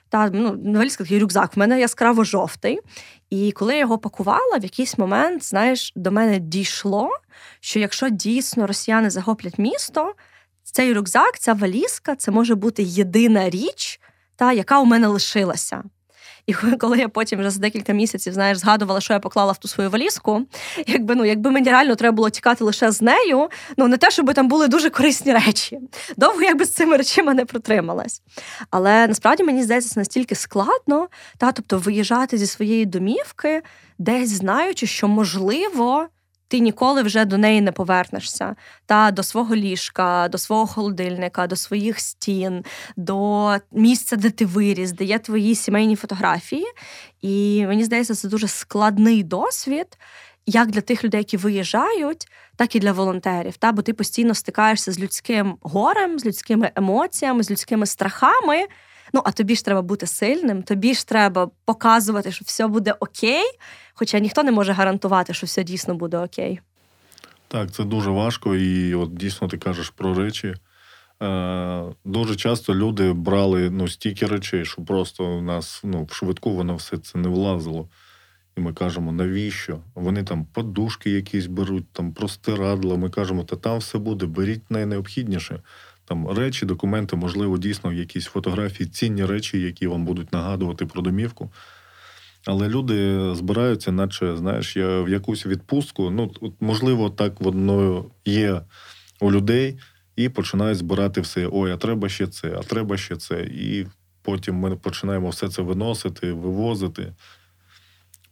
Та 0.10 0.30
ну, 0.30 0.73
валізка 0.78 1.04
такий 1.04 1.19
рюкзак 1.19 1.56
в 1.56 1.60
мене 1.60 1.80
яскраво 1.80 2.23
жовтий. 2.23 2.80
І 3.30 3.52
коли 3.52 3.73
я 3.73 3.80
його 3.80 3.97
пакувала, 3.97 4.58
в 4.58 4.63
якийсь 4.63 4.97
момент, 4.97 5.45
знаєш, 5.45 5.93
до 5.95 6.12
мене 6.12 6.39
дійшло, 6.39 7.10
що 7.60 7.80
якщо 7.80 8.10
дійсно 8.10 8.67
росіяни 8.67 9.10
захоплять 9.10 9.58
місто 9.58 10.13
цей 10.72 10.94
рюкзак, 10.94 11.40
ця 11.40 11.54
валізка 11.54 12.16
це 12.16 12.32
може 12.32 12.56
бути 12.56 12.84
єдина 12.84 13.50
річ, 13.50 14.00
та, 14.36 14.54
яка 14.54 14.80
у 14.80 14.86
мене 14.86 15.08
лишилася. 15.08 15.84
І 16.48 16.54
коли 16.80 16.98
я 16.98 17.10
потім 17.10 17.40
вже 17.40 17.50
за 17.50 17.60
декілька 17.60 17.94
місяців 17.94 18.34
знаєш, 18.34 18.58
згадувала, 18.58 19.02
що 19.02 19.14
я 19.14 19.20
поклала 19.20 19.52
в 19.52 19.58
ту 19.58 19.68
свою 19.68 19.90
валізку, 19.90 20.42
якби 20.88 21.16
ну, 21.16 21.26
якби 21.26 21.52
мені 21.52 21.70
реально 21.70 21.96
треба 21.96 22.16
було 22.16 22.30
тікати 22.30 22.64
лише 22.64 22.92
з 22.92 23.02
нею, 23.02 23.50
ну 23.78 23.88
не 23.88 23.98
те, 23.98 24.12
щоб 24.12 24.34
там 24.34 24.48
були 24.48 24.68
дуже 24.68 24.90
корисні 24.90 25.34
речі. 25.34 25.80
Довго 26.18 26.42
я 26.42 26.56
би 26.56 26.66
з 26.66 26.74
цими 26.74 26.98
речима 26.98 27.34
не 27.34 27.46
протрималась. 27.46 28.22
Але 28.70 29.08
насправді 29.08 29.44
мені 29.44 29.64
здається, 29.64 29.90
це 29.90 30.00
настільки 30.00 30.36
складно, 30.36 31.08
та, 31.38 31.52
тобто 31.52 31.78
виїжджати 31.78 32.38
зі 32.38 32.48
своєї 32.48 32.86
домівки, 32.86 33.62
десь 33.98 34.30
знаючи, 34.30 34.88
що 34.88 35.08
можливо 35.08 36.08
ти 36.48 36.60
ніколи 36.60 37.02
вже 37.02 37.26
до 37.26 37.38
неї 37.38 37.62
не 37.62 37.72
повернешся. 37.72 38.56
Та 38.86 39.12
до 39.12 39.24
свого 39.24 39.56
ліжка, 39.56 40.28
до 40.28 40.38
свого 40.38 40.68
холодильника, 40.68 41.48
до 41.48 41.56
своїх 41.56 42.00
стін, 42.00 42.64
до 42.98 43.56
місця, 43.72 44.16
де 44.16 44.30
ти 44.30 44.46
виріс, 44.46 44.92
де 44.92 45.04
є 45.04 45.20
твої 45.20 45.56
сімейні 45.56 45.96
фотографії. 45.96 46.66
І 47.22 47.66
мені 47.68 47.84
здається, 47.84 48.16
це 48.16 48.28
дуже 48.28 48.48
складний 48.48 49.24
досвід. 49.24 49.98
Як 50.50 50.72
для 50.72 50.82
тих 50.82 51.04
людей, 51.04 51.20
які 51.20 51.38
виїжджають, 51.38 52.28
так 52.56 52.76
і 52.76 52.80
для 52.80 52.92
волонтерів. 52.92 53.58
Та? 53.58 53.72
Бо 53.72 53.82
ти 53.82 53.94
постійно 53.94 54.34
стикаєшся 54.34 54.92
з 54.92 55.00
людським 55.00 55.58
горем, 55.62 56.20
з 56.20 56.26
людськими 56.26 56.72
емоціями, 56.76 57.44
з 57.44 57.52
людськими 57.52 57.86
страхами. 57.86 58.66
Ну, 59.13 59.22
а 59.26 59.32
тобі 59.32 59.56
ж 59.56 59.65
треба 59.65 59.82
бути 59.82 60.08
сильним, 60.08 60.63
тобі 60.63 60.93
ж 60.93 61.08
треба 61.08 61.50
показувати, 61.65 62.32
що 62.32 62.46
все 62.46 62.67
буде 62.67 62.96
окей, 63.00 63.43
хоча 63.93 64.20
ніхто 64.20 64.43
не 64.43 64.52
може 64.52 64.72
гарантувати, 64.72 65.34
що 65.34 65.46
все 65.46 65.63
дійсно 65.63 65.96
буде 65.96 66.17
окей. 66.17 66.60
Так, 67.48 67.72
це 67.72 67.84
дуже 67.84 68.10
важко, 68.10 68.56
і 68.56 68.96
от 68.96 69.13
дійсно 69.17 69.48
ти 69.48 69.58
кажеш 69.58 69.89
про 69.89 70.13
речі. 70.13 70.56
Е, 71.24 71.84
Дуже 72.06 72.36
часто 72.36 72.76
люди 72.76 73.13
брали 73.13 73.70
ну, 73.70 73.88
стільки 73.88 74.26
речей, 74.26 74.65
що 74.65 74.82
просто 74.82 75.26
у 75.26 75.41
нас 75.41 75.82
ну, 75.84 76.04
в 76.04 76.13
швидку 76.13 76.52
воно 76.52 76.76
все 76.76 76.98
це 76.98 77.17
не 77.17 77.30
влазило. 77.30 77.89
І 78.58 78.62
ми 78.62 78.74
кажемо, 78.74 79.12
навіщо? 79.12 79.80
Вони 79.96 80.24
там 80.24 80.46
подушки 80.46 81.10
якісь 81.10 81.46
беруть, 81.46 81.91
там 81.91 82.13
простирадла. 82.13 82.98
Ми 82.98 83.10
кажемо, 83.10 83.43
та 83.43 83.56
там 83.56 83.78
все 83.78 83.98
буде, 83.98 84.26
беріть 84.26 84.72
найнеобхідніше 84.72 85.62
там 86.08 86.28
речі, 86.28 86.65
документи, 86.65 87.15
можливо, 87.15 87.58
дійсно 87.58 87.93
якісь 87.93 88.26
фотографії, 88.26 88.89
цінні 88.89 89.26
речі, 89.26 89.62
які 89.62 89.88
вам 89.88 90.06
будуть 90.06 90.34
нагадувати 90.34 90.86
про 90.86 91.02
домівку. 91.02 91.52
Але 92.46 92.70
люди 92.70 93.20
збираються, 93.36 93.91
наче, 93.91 94.38
знаєш, 94.38 94.78
я 94.78 95.02
в 95.02 95.10
якусь 95.10 95.46
відпустку. 95.46 96.10
Ну, 96.10 96.32
можливо, 96.60 97.10
так 97.10 97.41
воно 97.41 98.06
є 98.26 98.62
у 99.20 99.32
людей, 99.32 99.78
і 100.15 100.30
починають 100.30 100.78
збирати 100.78 101.22
все. 101.22 101.50
Ой, 101.52 101.72
а 101.72 101.78
треба 101.78 102.10
ще 102.10 102.28
це, 102.28 102.56
а 102.60 102.63
треба 102.63 102.98
ще 102.98 103.15
це. 103.15 103.41
І 103.41 103.88
потім 104.22 104.56
ми 104.56 104.76
починаємо 104.76 105.30
все 105.30 105.50
це 105.50 105.62
виносити, 105.62 106.32
вивозити. 106.32 107.13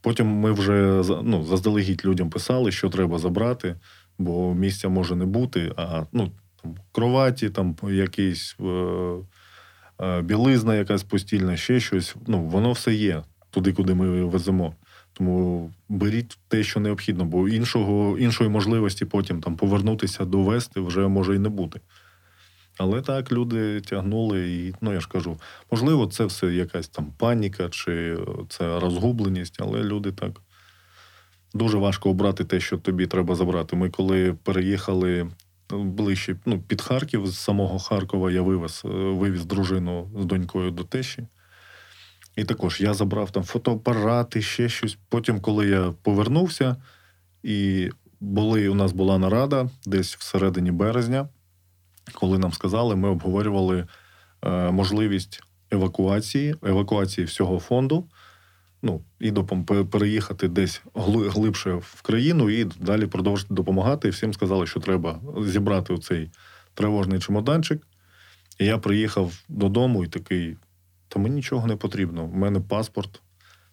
Потім 0.00 0.26
ми 0.26 0.52
вже 0.52 1.02
ну, 1.22 1.44
заздалегідь 1.44 2.04
людям 2.04 2.30
писали, 2.30 2.72
що 2.72 2.88
треба 2.88 3.18
забрати, 3.18 3.76
бо 4.18 4.54
місця 4.54 4.88
може 4.88 5.16
не 5.16 5.24
бути. 5.24 5.72
А 5.76 6.04
ну, 6.12 6.32
там 6.66 6.84
кроваті, 6.92 7.50
там 7.50 7.76
якийсь 7.82 8.56
е, 8.60 8.64
е, 10.00 10.22
білизна, 10.22 10.74
якась 10.74 11.02
постільна, 11.02 11.56
ще 11.56 11.80
щось. 11.80 12.16
Ну, 12.26 12.44
воно 12.44 12.72
все 12.72 12.94
є 12.94 13.22
туди, 13.50 13.72
куди 13.72 13.94
ми 13.94 14.24
веземо. 14.24 14.74
Тому 15.12 15.70
беріть 15.88 16.38
те, 16.48 16.62
що 16.62 16.80
необхідно, 16.80 17.24
бо 17.24 17.48
іншого, 17.48 18.18
іншої 18.18 18.50
можливості 18.50 19.04
потім 19.04 19.40
там 19.40 19.56
повернутися 19.56 20.24
довести 20.24 20.80
вже 20.80 21.08
може 21.08 21.36
і 21.36 21.38
не 21.38 21.48
бути. 21.48 21.80
Але 22.78 23.02
так, 23.02 23.32
люди 23.32 23.80
тягнули, 23.80 24.50
і 24.50 24.74
ну 24.80 24.92
я 24.92 25.00
ж 25.00 25.08
кажу, 25.08 25.36
можливо, 25.70 26.06
це 26.06 26.24
все 26.24 26.46
якась 26.46 26.88
там 26.88 27.12
паніка 27.18 27.68
чи 27.68 28.18
це 28.48 28.80
розгубленість, 28.80 29.56
але 29.60 29.82
люди 29.82 30.12
так 30.12 30.40
дуже 31.54 31.78
важко 31.78 32.10
обрати 32.10 32.44
те, 32.44 32.60
що 32.60 32.78
тобі 32.78 33.06
треба 33.06 33.34
забрати. 33.34 33.76
Ми 33.76 33.90
коли 33.90 34.36
переїхали 34.42 35.30
ближче 35.70 36.36
ну, 36.46 36.60
під 36.60 36.82
Харків, 36.82 37.26
з 37.26 37.38
самого 37.38 37.78
Харкова 37.78 38.30
я 38.30 38.42
вивез, 38.42 38.82
е, 38.84 38.88
вивіз 38.88 39.44
дружину 39.44 40.10
з 40.18 40.24
донькою 40.24 40.70
до 40.70 40.84
тещі. 40.84 41.26
І 42.36 42.44
також 42.44 42.80
я 42.80 42.94
забрав 42.94 43.30
там 43.30 43.42
фотоапарати, 43.42 44.42
ще 44.42 44.68
щось. 44.68 44.98
Потім, 45.08 45.40
коли 45.40 45.68
я 45.68 45.92
повернувся, 46.02 46.76
і 47.42 47.90
були, 48.20 48.68
у 48.68 48.74
нас 48.74 48.92
була 48.92 49.18
нарада 49.18 49.70
десь 49.86 50.16
всередині 50.16 50.70
березня, 50.70 51.28
коли 52.12 52.38
нам 52.38 52.52
сказали, 52.52 52.96
ми 52.96 53.08
обговорювали 53.08 53.86
е, 54.42 54.70
можливість 54.70 55.42
евакуації, 55.70 56.54
евакуації 56.62 57.24
всього 57.26 57.58
фонду 57.58 58.08
ну, 58.86 59.00
і 59.20 59.30
допом... 59.30 59.64
переїхати 59.64 60.48
десь 60.48 60.82
глибше 60.94 61.74
в 61.74 62.02
країну 62.02 62.50
і 62.50 62.64
далі 62.64 63.06
продовжити 63.06 63.54
допомагати. 63.54 64.08
І 64.08 64.10
всім 64.10 64.34
сказали, 64.34 64.66
що 64.66 64.80
треба 64.80 65.20
зібрати 65.46 65.98
цей 65.98 66.30
тривожний 66.74 67.20
чемоданчик. 67.20 67.86
І 68.58 68.64
я 68.64 68.78
приїхав 68.78 69.32
додому 69.48 70.04
і 70.04 70.08
такий: 70.08 70.56
та 71.08 71.18
мені 71.18 71.34
нічого 71.34 71.66
не 71.66 71.76
потрібно. 71.76 72.24
У 72.24 72.34
мене 72.34 72.60
паспорт, 72.60 73.22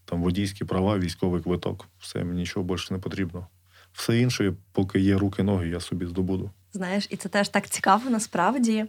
там 0.05 0.23
водійські 0.23 0.65
права, 0.65 0.97
військовий 0.97 1.41
квиток. 1.41 1.87
Все, 1.99 2.23
мені 2.23 2.39
нічого 2.39 2.65
більше 2.65 2.93
не 2.93 2.99
потрібно. 2.99 3.47
Все 3.93 4.19
інше, 4.19 4.53
поки 4.71 4.99
є 4.99 5.17
руки, 5.17 5.43
ноги, 5.43 5.69
я 5.69 5.79
собі 5.79 6.05
здобуду. 6.05 6.51
Знаєш, 6.73 7.07
і 7.09 7.15
це 7.15 7.29
теж 7.29 7.49
так 7.49 7.69
цікаво 7.69 8.09
насправді, 8.09 8.85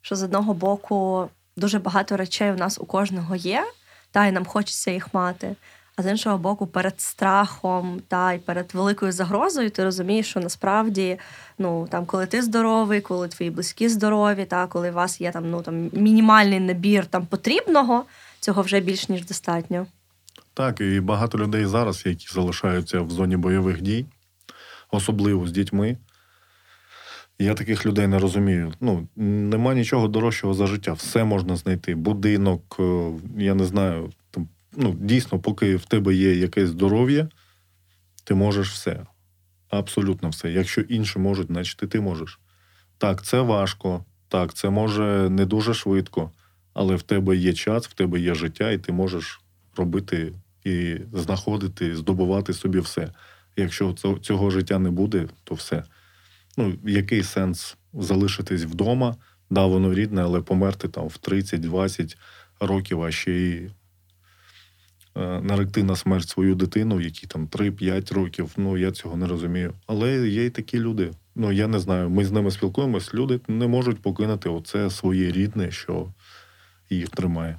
що 0.00 0.16
з 0.16 0.22
одного 0.22 0.54
боку 0.54 1.28
дуже 1.56 1.78
багато 1.78 2.16
речей 2.16 2.52
у 2.52 2.56
нас 2.56 2.78
у 2.80 2.86
кожного 2.86 3.36
є 3.36 3.64
та 4.12 4.26
й 4.26 4.32
нам 4.32 4.44
хочеться 4.44 4.90
їх 4.90 5.14
мати. 5.14 5.56
А 5.96 6.02
з 6.02 6.06
іншого 6.06 6.38
боку, 6.38 6.66
перед 6.66 7.00
страхом 7.00 8.02
та 8.08 8.32
й 8.32 8.38
перед 8.38 8.74
великою 8.74 9.12
загрозою, 9.12 9.70
ти 9.70 9.84
розумієш, 9.84 10.30
що 10.30 10.40
насправді, 10.40 11.18
ну 11.58 11.88
там, 11.90 12.06
коли 12.06 12.26
ти 12.26 12.42
здоровий, 12.42 13.00
коли 13.00 13.28
твої 13.28 13.50
близькі 13.50 13.88
здорові, 13.88 14.44
та 14.44 14.66
коли 14.66 14.90
у 14.90 14.94
вас 14.94 15.20
є 15.20 15.30
там 15.30 15.50
ну 15.50 15.62
там 15.62 15.90
мінімальний 15.92 16.60
набір 16.60 17.06
там 17.06 17.26
потрібного, 17.26 18.04
цього 18.40 18.62
вже 18.62 18.80
більш 18.80 19.08
ніж 19.08 19.26
достатньо. 19.26 19.86
Так, 20.54 20.80
і 20.80 21.00
багато 21.00 21.38
людей 21.38 21.66
зараз, 21.66 22.06
які 22.06 22.26
залишаються 22.30 23.00
в 23.00 23.10
зоні 23.10 23.36
бойових 23.36 23.80
дій, 23.82 24.06
особливо 24.90 25.46
з 25.46 25.52
дітьми. 25.52 25.96
Я 27.40 27.54
таких 27.54 27.86
людей 27.86 28.06
не 28.06 28.18
розумію. 28.18 28.72
Ну, 28.80 29.08
нема 29.16 29.74
нічого 29.74 30.08
дорожчого 30.08 30.54
за 30.54 30.66
життя. 30.66 30.92
Все 30.92 31.24
можна 31.24 31.56
знайти. 31.56 31.94
Будинок, 31.94 32.76
е, 32.80 33.12
я 33.38 33.54
не 33.54 33.64
знаю, 33.64 34.10
там 34.30 34.48
ну, 34.76 34.96
дійсно, 35.00 35.38
поки 35.38 35.76
в 35.76 35.84
тебе 35.84 36.14
є 36.14 36.34
якесь 36.34 36.68
здоров'я, 36.68 37.28
ти 38.24 38.34
можеш 38.34 38.70
все. 38.70 39.06
Абсолютно 39.68 40.28
все. 40.28 40.52
Якщо 40.52 40.80
інші 40.80 41.18
можуть, 41.18 41.46
значить 41.46 41.82
і 41.82 41.86
ти 41.86 42.00
можеш. 42.00 42.40
Так, 42.98 43.22
це 43.22 43.40
важко, 43.40 44.04
так, 44.28 44.54
це 44.54 44.70
може 44.70 45.30
не 45.30 45.46
дуже 45.46 45.74
швидко, 45.74 46.30
але 46.72 46.96
в 46.96 47.02
тебе 47.02 47.36
є 47.36 47.52
час, 47.52 47.88
в 47.88 47.92
тебе 47.92 48.20
є 48.20 48.34
життя, 48.34 48.70
і 48.70 48.78
ти 48.78 48.92
можеш 48.92 49.40
робити 49.76 50.32
і 50.64 50.96
знаходити, 51.12 51.96
здобувати 51.96 52.52
собі 52.52 52.78
все. 52.78 53.12
Якщо 53.56 53.92
цього 54.22 54.50
життя 54.50 54.78
не 54.78 54.90
буде, 54.90 55.28
то 55.44 55.54
все. 55.54 55.82
Ну, 56.56 56.74
який 56.84 57.22
сенс 57.22 57.76
залишитись 57.92 58.62
вдома? 58.62 59.16
Да, 59.50 59.66
воно 59.66 59.94
рідне, 59.94 60.22
але 60.22 60.40
померти 60.40 60.88
там 60.88 61.08
в 61.08 61.18
30-20 61.22 62.16
років, 62.60 63.02
а 63.02 63.10
ще 63.10 63.32
й 63.32 63.70
е, 65.16 65.40
наректи 65.40 65.82
на 65.82 65.96
смерть 65.96 66.28
свою 66.28 66.54
дитину, 66.54 67.00
які 67.00 67.26
там 67.26 67.46
3-5 67.46 68.14
років. 68.14 68.52
Ну 68.56 68.76
я 68.76 68.90
цього 68.90 69.16
не 69.16 69.26
розумію. 69.26 69.74
Але 69.86 70.28
є 70.28 70.44
й 70.44 70.50
такі 70.50 70.80
люди. 70.80 71.10
Ну 71.34 71.52
я 71.52 71.68
не 71.68 71.78
знаю. 71.78 72.10
Ми 72.10 72.24
з 72.24 72.32
ними 72.32 72.50
спілкуємось. 72.50 73.14
Люди 73.14 73.40
не 73.48 73.66
можуть 73.66 74.02
покинути 74.02 74.48
оце 74.48 74.90
своє 74.90 75.32
рідне, 75.32 75.70
що 75.70 76.12
їх 76.90 77.08
тримає. 77.08 77.58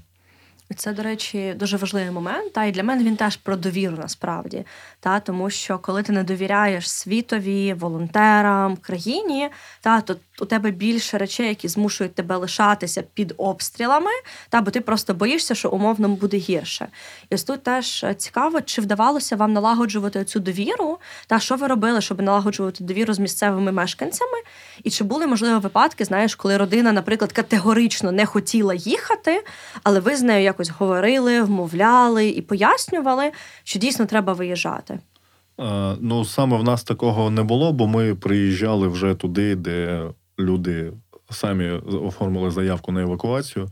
Це, 0.76 0.94
до 0.94 1.04
речі, 1.04 1.54
дуже 1.54 1.78
важливий 1.78 2.12
момент. 2.12 2.54
Та 2.54 2.66
і 2.66 2.72
для 2.72 2.84
мене 2.84 3.04
він 3.04 3.16
теж 3.16 3.38
про 3.38 3.56
довіру 3.56 3.98
насправді. 3.98 4.66
Та 5.00 5.20
тому 5.20 5.50
що 5.50 5.80
коли 5.80 6.04
ти 6.04 6.12
не 6.12 6.24
довіряєш 6.24 6.90
світові, 6.92 7.74
волонтерам, 7.74 8.78
країні, 8.78 9.50
та 9.82 10.02
то 10.02 10.16
у 10.42 10.46
тебе 10.46 10.72
більше 10.72 11.18
речей, 11.18 11.48
які 11.48 11.68
змушують 11.68 12.16
тебе 12.16 12.36
лишатися 12.36 13.04
під 13.14 13.34
обстрілами, 13.38 14.12
та 14.50 14.62
бо 14.62 14.72
ти 14.72 14.82
просто 14.82 15.14
боїшся, 15.14 15.56
що 15.56 15.70
умовно 15.70 16.10
буде 16.10 16.38
гірше. 16.38 16.88
І 17.30 17.36
ось 17.36 17.44
тут 17.44 17.64
теж 17.64 18.06
цікаво, 18.18 18.62
чи 18.62 18.82
вдавалося 18.82 19.36
вам 19.36 19.54
налагоджувати 19.54 20.26
цю 20.26 20.40
довіру, 20.40 20.98
та 21.28 21.40
що 21.40 21.56
ви 21.56 21.68
робили, 21.68 22.02
щоб 22.02 22.22
налагоджувати 22.22 22.84
довіру 22.84 23.14
з 23.14 23.20
місцевими 23.20 23.72
мешканцями, 23.72 24.38
і 24.84 24.90
чи 24.90 25.04
були 25.04 25.28
можливо 25.28 25.60
випадки, 25.60 26.06
знаєш, 26.06 26.36
коли 26.36 26.58
родина, 26.58 26.92
наприклад, 26.92 27.32
категорично 27.32 28.12
не 28.12 28.26
хотіла 28.26 28.74
їхати, 28.74 29.44
але 29.84 30.00
ви 30.00 30.16
з 30.16 30.22
нею 30.22 30.44
якось 30.44 30.70
говорили, 30.70 31.42
вмовляли 31.42 32.30
і 32.30 32.42
пояснювали, 32.42 33.32
що 33.64 33.80
дійсно 33.80 34.06
треба 34.06 34.34
виїжджати. 34.34 35.00
Ну, 36.00 36.26
саме 36.26 36.58
в 36.58 36.64
нас 36.64 36.84
такого 36.84 37.30
не 37.30 37.44
було, 37.44 37.74
бо 37.74 37.88
ми 37.88 38.16
приїжджали 38.16 38.88
вже 38.88 39.16
туди, 39.16 39.56
де 39.56 40.04
люди 40.42 40.94
самі 41.30 41.70
оформили 41.86 42.52
заявку 42.52 42.92
на 42.92 43.02
евакуацію. 43.02 43.70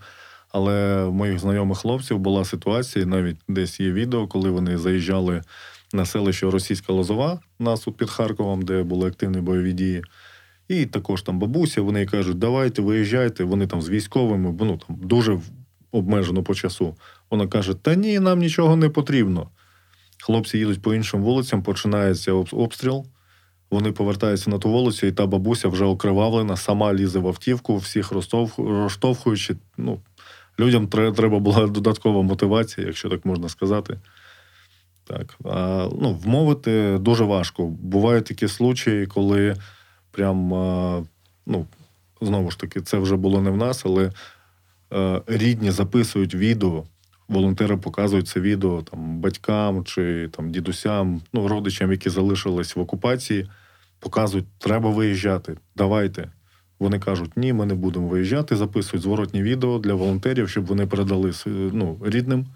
Але 0.51 1.03
в 1.03 1.13
моїх 1.13 1.39
знайомих 1.39 1.77
хлопців 1.77 2.19
була 2.19 2.45
ситуація, 2.45 3.05
навіть 3.05 3.38
десь 3.47 3.79
є 3.79 3.91
відео, 3.91 4.27
коли 4.27 4.49
вони 4.49 4.77
заїжджали 4.77 5.41
на 5.93 6.05
селище 6.05 6.49
Російська 6.49 6.93
Лозова, 6.93 7.39
нас 7.60 7.88
під 7.97 8.10
Харковом, 8.10 8.62
де 8.62 8.84
були 8.84 9.08
активні 9.08 9.41
бойові 9.41 9.73
дії. 9.73 10.03
І 10.67 10.86
також 10.86 11.21
там 11.21 11.39
бабуся, 11.39 11.82
вони 11.82 12.05
кажуть, 12.05 12.39
давайте 12.39 12.82
виїжджайте, 12.82 13.43
вони 13.43 13.67
там 13.67 13.82
з 13.82 13.89
військовими, 13.89 14.55
ну 14.60 14.79
там 14.88 14.97
дуже 15.01 15.39
обмежено 15.91 16.43
по 16.43 16.55
часу. 16.55 16.95
Вона 17.32 17.47
каже: 17.47 17.73
Та 17.73 17.95
ні, 17.95 18.19
нам 18.19 18.39
нічого 18.39 18.75
не 18.75 18.89
потрібно. 18.89 19.49
Хлопці 20.21 20.58
їдуть 20.58 20.82
по 20.82 20.93
іншим 20.93 21.21
вулицям, 21.21 21.63
починається 21.63 22.34
обстріл. 22.34 23.05
Вони 23.71 23.91
повертаються 23.91 24.49
на 24.49 24.58
ту 24.58 24.69
вулицю, 24.69 25.08
і 25.08 25.12
та 25.12 25.25
бабуся 25.25 25.67
вже 25.67 25.86
окривавлена, 25.86 26.58
сама 26.58 26.93
лізе 26.93 27.19
в 27.19 27.27
автівку, 27.27 27.77
всіх 27.77 28.12
розштовхуючи. 28.58 29.55
Ну, 29.77 29.99
Людям 30.60 30.88
треба 30.88 31.39
була 31.39 31.67
додаткова 31.67 32.21
мотивація, 32.21 32.88
якщо 32.88 33.10
так 33.10 33.25
можна 33.25 33.49
сказати. 33.49 33.99
Так. 35.03 35.36
А, 35.45 35.89
ну, 36.01 36.13
Вмовити 36.13 36.97
дуже 36.97 37.23
важко. 37.23 37.65
Бувають 37.65 38.25
такі 38.25 38.47
случаї, 38.47 39.08
коли 39.08 39.55
прям, 40.12 40.49
ну, 41.45 41.65
знову 42.21 42.51
ж 42.51 42.60
таки, 42.60 42.82
це 42.82 42.97
вже 42.97 43.15
було 43.15 43.41
не 43.41 43.49
в 43.49 43.58
нас, 43.58 43.86
але 43.86 44.12
е, 44.93 45.21
рідні 45.27 45.71
записують 45.71 46.36
відео 46.36 46.84
волонтери 47.29 47.77
показують 47.77 48.27
це 48.27 48.39
відео 48.39 48.82
там 48.82 49.19
батькам 49.19 49.84
чи 49.86 50.29
там 50.32 50.51
дідусям, 50.51 51.21
ну 51.34 51.47
родичам, 51.47 51.91
які 51.91 52.10
залишились 52.10 52.75
в 52.75 52.79
окупації, 52.79 53.49
показують, 53.99 54.45
треба 54.57 54.89
виїжджати. 54.89 55.57
Давайте. 55.75 56.31
Вони 56.79 56.99
кажуть, 56.99 57.38
ні, 57.38 57.53
ми 57.53 57.65
не 57.65 57.73
будемо 57.73 58.07
виїжджати, 58.07 58.55
записують 58.55 59.03
зворотні 59.03 59.43
відео 59.43 59.79
для 59.79 59.93
волонтерів, 59.93 60.49
щоб 60.49 60.65
вони 60.65 60.88
передали 60.88 61.31
ну, 61.45 61.99
рідним, 62.03 62.47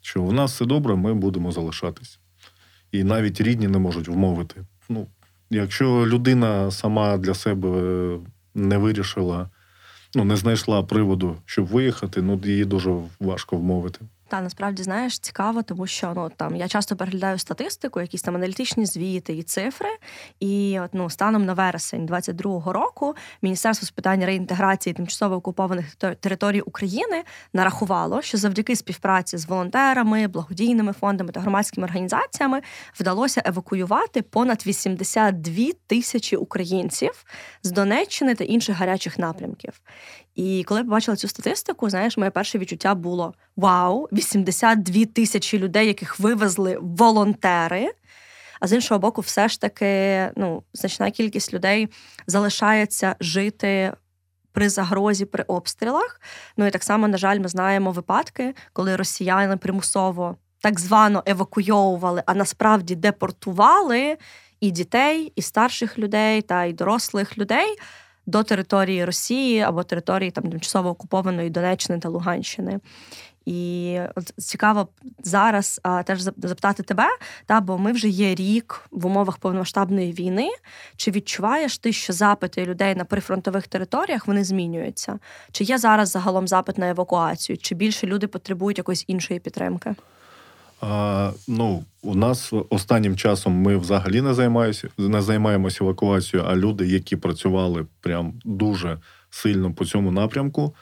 що 0.00 0.22
в 0.22 0.32
нас 0.32 0.52
все 0.52 0.64
добре, 0.64 0.96
ми 0.96 1.14
будемо 1.14 1.52
залишатись. 1.52 2.18
І 2.92 3.04
навіть 3.04 3.40
рідні 3.40 3.68
не 3.68 3.78
можуть 3.78 4.08
вмовити. 4.08 4.60
Ну, 4.88 5.06
Якщо 5.50 6.06
людина 6.06 6.70
сама 6.70 7.16
для 7.16 7.34
себе 7.34 7.68
не 8.54 8.78
вирішила 8.78 9.50
ну, 10.14 10.24
не 10.24 10.36
знайшла 10.36 10.82
приводу, 10.82 11.36
щоб 11.44 11.66
виїхати, 11.66 12.22
ну 12.22 12.40
її 12.44 12.64
дуже 12.64 12.94
важко 13.20 13.56
вмовити. 13.56 14.00
Та 14.34 14.40
насправді 14.40 14.82
знаєш 14.82 15.18
цікаво, 15.18 15.62
тому 15.62 15.86
що 15.86 16.12
ну 16.16 16.30
там 16.36 16.56
я 16.56 16.68
часто 16.68 16.96
переглядаю 16.96 17.38
статистику, 17.38 18.00
якісь 18.00 18.22
там 18.22 18.34
аналітичні 18.34 18.86
звіти 18.86 19.36
і 19.36 19.42
цифри. 19.42 19.88
І 20.40 20.80
от, 20.80 20.90
ну, 20.92 21.10
станом 21.10 21.44
на 21.44 21.54
вересень 21.54 22.06
22-го 22.06 22.72
року 22.72 23.14
Міністерство 23.42 23.86
з 23.86 23.90
питань 23.90 24.24
реінтеграції 24.24 24.94
тимчасово 24.94 25.36
окупованих 25.36 25.94
територій 25.94 26.60
України 26.60 27.22
нарахувало, 27.52 28.22
що 28.22 28.38
завдяки 28.38 28.76
співпраці 28.76 29.36
з 29.36 29.46
волонтерами, 29.46 30.26
благодійними 30.26 30.92
фондами 30.92 31.32
та 31.32 31.40
громадськими 31.40 31.84
організаціями 31.84 32.60
вдалося 33.00 33.42
евакуювати 33.44 34.22
понад 34.22 34.66
82 34.66 35.64
тисячі 35.86 36.36
українців 36.36 37.24
з 37.62 37.70
Донеччини 37.70 38.34
та 38.34 38.44
інших 38.44 38.76
гарячих 38.76 39.18
напрямків. 39.18 39.80
І 40.34 40.64
коли 40.68 40.80
я 40.80 40.84
побачила 40.84 41.16
цю 41.16 41.28
статистику, 41.28 41.90
знаєш, 41.90 42.16
моє 42.16 42.30
перше 42.30 42.58
відчуття 42.58 42.94
було: 42.94 43.34
вау, 43.56 44.08
82 44.12 45.04
тисячі 45.04 45.58
людей, 45.58 45.86
яких 45.86 46.20
вивезли 46.20 46.78
волонтери. 46.80 47.90
А 48.60 48.66
з 48.66 48.72
іншого 48.72 48.98
боку, 48.98 49.20
все 49.20 49.48
ж 49.48 49.60
таки, 49.60 50.30
ну, 50.36 50.62
значна 50.72 51.10
кількість 51.10 51.54
людей 51.54 51.88
залишається 52.26 53.16
жити 53.20 53.92
при 54.52 54.68
загрозі 54.68 55.24
при 55.24 55.44
обстрілах. 55.44 56.20
Ну 56.56 56.66
і 56.66 56.70
так 56.70 56.84
само, 56.84 57.08
на 57.08 57.16
жаль, 57.16 57.38
ми 57.38 57.48
знаємо 57.48 57.90
випадки, 57.90 58.54
коли 58.72 58.96
росіяни 58.96 59.56
примусово 59.56 60.36
так 60.60 60.80
звано 60.80 61.22
евакуйовували, 61.26 62.22
а 62.26 62.34
насправді 62.34 62.94
депортували 62.94 64.16
і 64.60 64.70
дітей, 64.70 65.32
і 65.36 65.42
старших 65.42 65.98
людей, 65.98 66.42
та 66.42 66.64
й 66.64 66.72
дорослих 66.72 67.38
людей 67.38 67.76
до 68.26 68.42
території 68.42 69.04
Росії 69.04 69.60
або 69.60 69.82
території 69.82 70.30
там 70.30 70.44
тимчасово 70.50 70.88
окупованої 70.88 71.50
Донеччини 71.50 71.98
та 71.98 72.08
Луганщини. 72.08 72.80
І 73.46 73.98
от 74.14 74.32
цікаво 74.36 74.88
зараз 75.24 75.80
а, 75.82 76.02
теж 76.02 76.20
запитати 76.20 76.82
тебе, 76.82 77.08
та 77.46 77.60
бо 77.60 77.78
ми 77.78 77.92
вже 77.92 78.08
є 78.08 78.34
рік 78.34 78.88
в 78.90 79.06
умовах 79.06 79.38
повномасштабної 79.38 80.12
війни. 80.12 80.50
Чи 80.96 81.10
відчуваєш 81.10 81.78
ти, 81.78 81.92
що 81.92 82.12
запити 82.12 82.64
людей 82.64 82.94
на 82.94 83.04
прифронтових 83.04 83.66
територіях 83.66 84.26
вони 84.26 84.44
змінюються? 84.44 85.18
Чи 85.52 85.64
є 85.64 85.78
зараз 85.78 86.10
загалом 86.10 86.48
запит 86.48 86.78
на 86.78 86.90
евакуацію? 86.90 87.58
Чи 87.58 87.74
більше 87.74 88.06
люди 88.06 88.26
потребують 88.26 88.78
якоїсь 88.78 89.04
іншої 89.06 89.40
підтримки? 89.40 89.94
Ну, 91.48 91.84
у 92.02 92.14
нас 92.14 92.52
останнім 92.70 93.16
часом 93.16 93.52
ми 93.52 93.76
взагалі 93.76 94.20
не 94.20 94.34
займаємося, 94.34 94.88
не 94.98 95.22
займаємося 95.22 95.84
евакуацією, 95.84 96.48
а 96.48 96.56
люди, 96.56 96.86
які 96.86 97.16
працювали 97.16 97.86
прям 98.00 98.40
дуже 98.44 98.98
сильно 99.30 99.74
по 99.74 99.84
цьому 99.84 100.10
напрямку, 100.12 100.74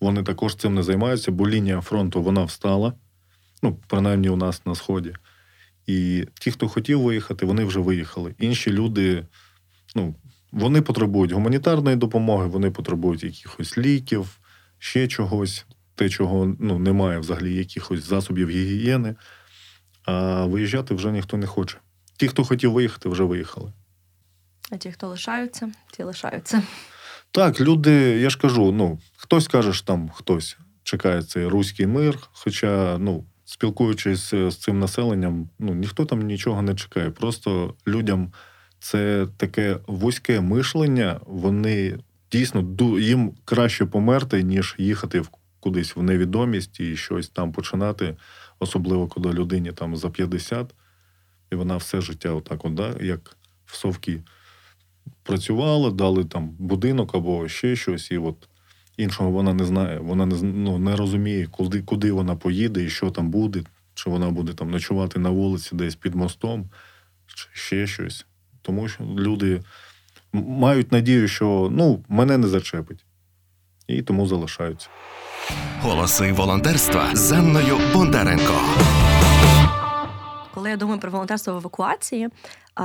вони 0.00 0.22
також 0.22 0.56
цим 0.56 0.74
не 0.74 0.82
займаються, 0.82 1.32
бо 1.32 1.48
лінія 1.48 1.80
фронту 1.80 2.22
вона 2.22 2.44
встала, 2.44 2.92
ну, 3.62 3.78
принаймні 3.88 4.28
у 4.28 4.36
нас 4.36 4.66
на 4.66 4.74
сході. 4.74 5.14
І 5.86 6.26
ті, 6.40 6.50
хто 6.50 6.68
хотів 6.68 7.02
виїхати, 7.02 7.46
вони 7.46 7.64
вже 7.64 7.80
виїхали. 7.80 8.34
Інші 8.38 8.72
люди, 8.72 9.26
ну, 9.94 10.14
вони 10.52 10.82
потребують 10.82 11.32
гуманітарної 11.32 11.96
допомоги, 11.96 12.46
вони 12.46 12.70
потребують 12.70 13.24
якихось 13.24 13.78
ліків, 13.78 14.38
ще 14.78 15.08
чогось, 15.08 15.66
те, 15.94 16.08
чого 16.08 16.56
ну, 16.60 16.78
немає 16.78 17.18
взагалі, 17.18 17.54
якихось 17.54 18.04
засобів 18.04 18.48
гігієни 18.48 19.14
а 20.04 20.44
виїжджати 20.44 20.94
вже 20.94 21.12
ніхто 21.12 21.36
не 21.36 21.46
хоче. 21.46 21.78
Ті, 22.16 22.28
хто 22.28 22.44
хотів 22.44 22.72
виїхати, 22.72 23.08
вже 23.08 23.24
виїхали. 23.24 23.72
А 24.70 24.76
ті, 24.76 24.92
хто 24.92 25.08
лишаються, 25.08 25.72
ті 25.92 26.02
лишаються. 26.02 26.62
Так, 27.30 27.60
люди, 27.60 27.90
я 28.20 28.30
ж 28.30 28.38
кажу, 28.38 28.72
ну, 28.72 28.98
хтось 29.16 29.48
каже, 29.48 29.72
що 29.72 29.86
там 29.86 30.08
хтось 30.08 30.56
чекає 30.82 31.22
цей 31.22 31.46
руський 31.46 31.86
мир. 31.86 32.18
Хоча, 32.32 32.98
ну, 32.98 33.24
спілкуючись 33.44 34.30
з 34.30 34.56
цим 34.56 34.78
населенням, 34.78 35.48
ну, 35.58 35.74
ніхто 35.74 36.04
там 36.04 36.20
нічого 36.20 36.62
не 36.62 36.74
чекає. 36.74 37.10
Просто 37.10 37.74
людям 37.86 38.32
це 38.78 39.26
таке 39.36 39.76
вузьке 39.86 40.40
мишлення, 40.40 41.20
вони 41.26 41.98
дійсно 42.32 42.76
їм 43.00 43.32
краще 43.44 43.86
померти, 43.86 44.42
ніж 44.42 44.74
їхати 44.78 45.20
в 45.20 45.28
кудись 45.60 45.96
в 45.96 46.02
невідомість 46.02 46.80
і 46.80 46.96
щось 46.96 47.28
там 47.28 47.52
починати, 47.52 48.16
особливо 48.58 49.08
коли 49.08 49.32
людині 49.32 49.72
там 49.72 49.96
за 49.96 50.10
50, 50.10 50.74
і 51.52 51.56
вона 51.56 51.76
все 51.76 52.00
життя, 52.00 52.30
отак, 52.30 52.64
от, 52.64 52.74
да, 52.74 52.94
як 53.00 53.36
в 53.66 53.76
совки 53.76 54.22
працювала, 55.22 55.90
дали 55.90 56.24
там 56.24 56.48
будинок 56.48 57.14
або 57.14 57.48
ще 57.48 57.76
щось, 57.76 58.10
і 58.10 58.18
от 58.18 58.48
іншого 58.96 59.30
вона 59.30 59.54
не 59.54 59.64
знає, 59.64 59.98
вона 59.98 60.26
не 60.26 60.42
ну, 60.42 60.78
не 60.78 60.96
розуміє, 60.96 61.46
куди, 61.46 61.82
куди 61.82 62.12
вона 62.12 62.36
поїде 62.36 62.84
і 62.84 62.88
що 62.88 63.10
там 63.10 63.30
буде, 63.30 63.62
чи 63.94 64.10
вона 64.10 64.30
буде 64.30 64.52
там 64.52 64.70
ночувати 64.70 65.18
на 65.18 65.30
вулиці 65.30 65.76
десь 65.76 65.94
під 65.94 66.14
мостом, 66.14 66.70
чи 67.26 67.48
ще 67.52 67.86
щось. 67.86 68.26
Тому 68.62 68.88
що 68.88 69.04
люди 69.04 69.62
мають 70.32 70.92
надію, 70.92 71.28
що 71.28 71.68
ну, 71.72 72.04
мене 72.08 72.38
не 72.38 72.48
зачепить. 72.48 73.03
І 73.86 74.02
тому 74.02 74.26
залишаються. 74.26 74.88
Голоси 75.80 76.32
волонтерства 76.32 77.16
з 77.16 77.32
Анною 77.32 77.78
Бондаренко. 77.94 78.54
Коли 80.54 80.70
я 80.70 80.76
думаю 80.76 81.00
про 81.00 81.10
волонтерство 81.10 81.52
в 81.54 81.56
евакуації, 81.56 82.28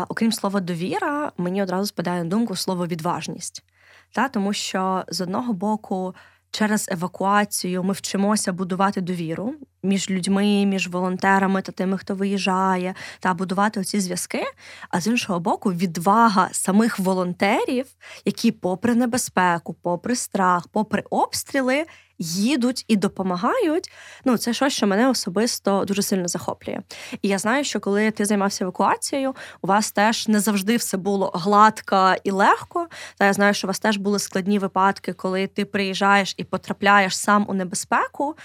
окрім 0.09 0.31
слова 0.31 0.59
довіра, 0.59 1.31
мені 1.37 1.63
одразу 1.63 1.85
спадає 1.85 2.23
на 2.23 2.29
думку 2.29 2.55
слово 2.55 2.87
відважність. 2.87 3.63
Та? 4.11 4.29
Тому 4.29 4.53
що 4.53 5.03
з 5.07 5.21
одного 5.21 5.53
боку, 5.53 6.15
через 6.51 6.89
евакуацію 6.91 7.83
ми 7.83 7.93
вчимося 7.93 8.53
будувати 8.53 9.01
довіру 9.01 9.53
між 9.83 10.09
людьми, 10.09 10.65
між 10.65 10.87
волонтерами 10.87 11.61
та 11.61 11.71
тими, 11.71 11.97
хто 11.97 12.15
виїжджає, 12.15 12.95
та 13.19 13.33
будувати 13.33 13.79
оці 13.79 13.99
зв'язки. 13.99 14.43
А 14.89 15.01
з 15.01 15.07
іншого 15.07 15.39
боку, 15.39 15.73
відвага 15.73 16.49
самих 16.51 16.99
волонтерів, 16.99 17.85
які, 18.25 18.51
попри 18.51 18.95
небезпеку, 18.95 19.73
попри 19.73 20.15
страх, 20.15 20.67
попри 20.67 21.03
обстріли, 21.09 21.85
їдуть 22.19 22.85
і 22.87 22.95
допомагають. 22.95 23.91
Ну, 24.25 24.37
це 24.37 24.53
щось, 24.53 24.73
що 24.73 24.87
мене 24.87 25.09
особисто 25.09 25.85
дуже 25.85 26.01
сильно 26.01 26.27
захоплює. 26.27 26.79
І 27.21 27.27
я 27.27 27.37
знаю, 27.37 27.63
що 27.63 27.79
коли 27.79 28.11
ти 28.11 28.25
займався 28.25 28.63
евакуацією, 28.63 29.35
у 29.61 29.67
вас 29.67 29.91
теж 29.91 30.27
не 30.27 30.39
завжди 30.39 30.75
все 30.75 30.97
було 30.97 31.31
гладко 31.33 32.15
і 32.23 32.31
легко. 32.31 32.87
Та 33.17 33.25
я 33.25 33.33
знаю, 33.33 33.53
що 33.53 33.67
у 33.67 33.69
вас 33.69 33.79
теж 33.79 33.97
були 33.97 34.19
складні 34.19 34.59
випадки, 34.59 35.13
коли 35.13 35.47
ти 35.47 35.65
приїжджаєш 35.65 36.33
і 36.37 36.43
потрапляєш 36.43 37.17
сам 37.17 37.45
у 37.47 37.53
небезпеку. 37.53 38.35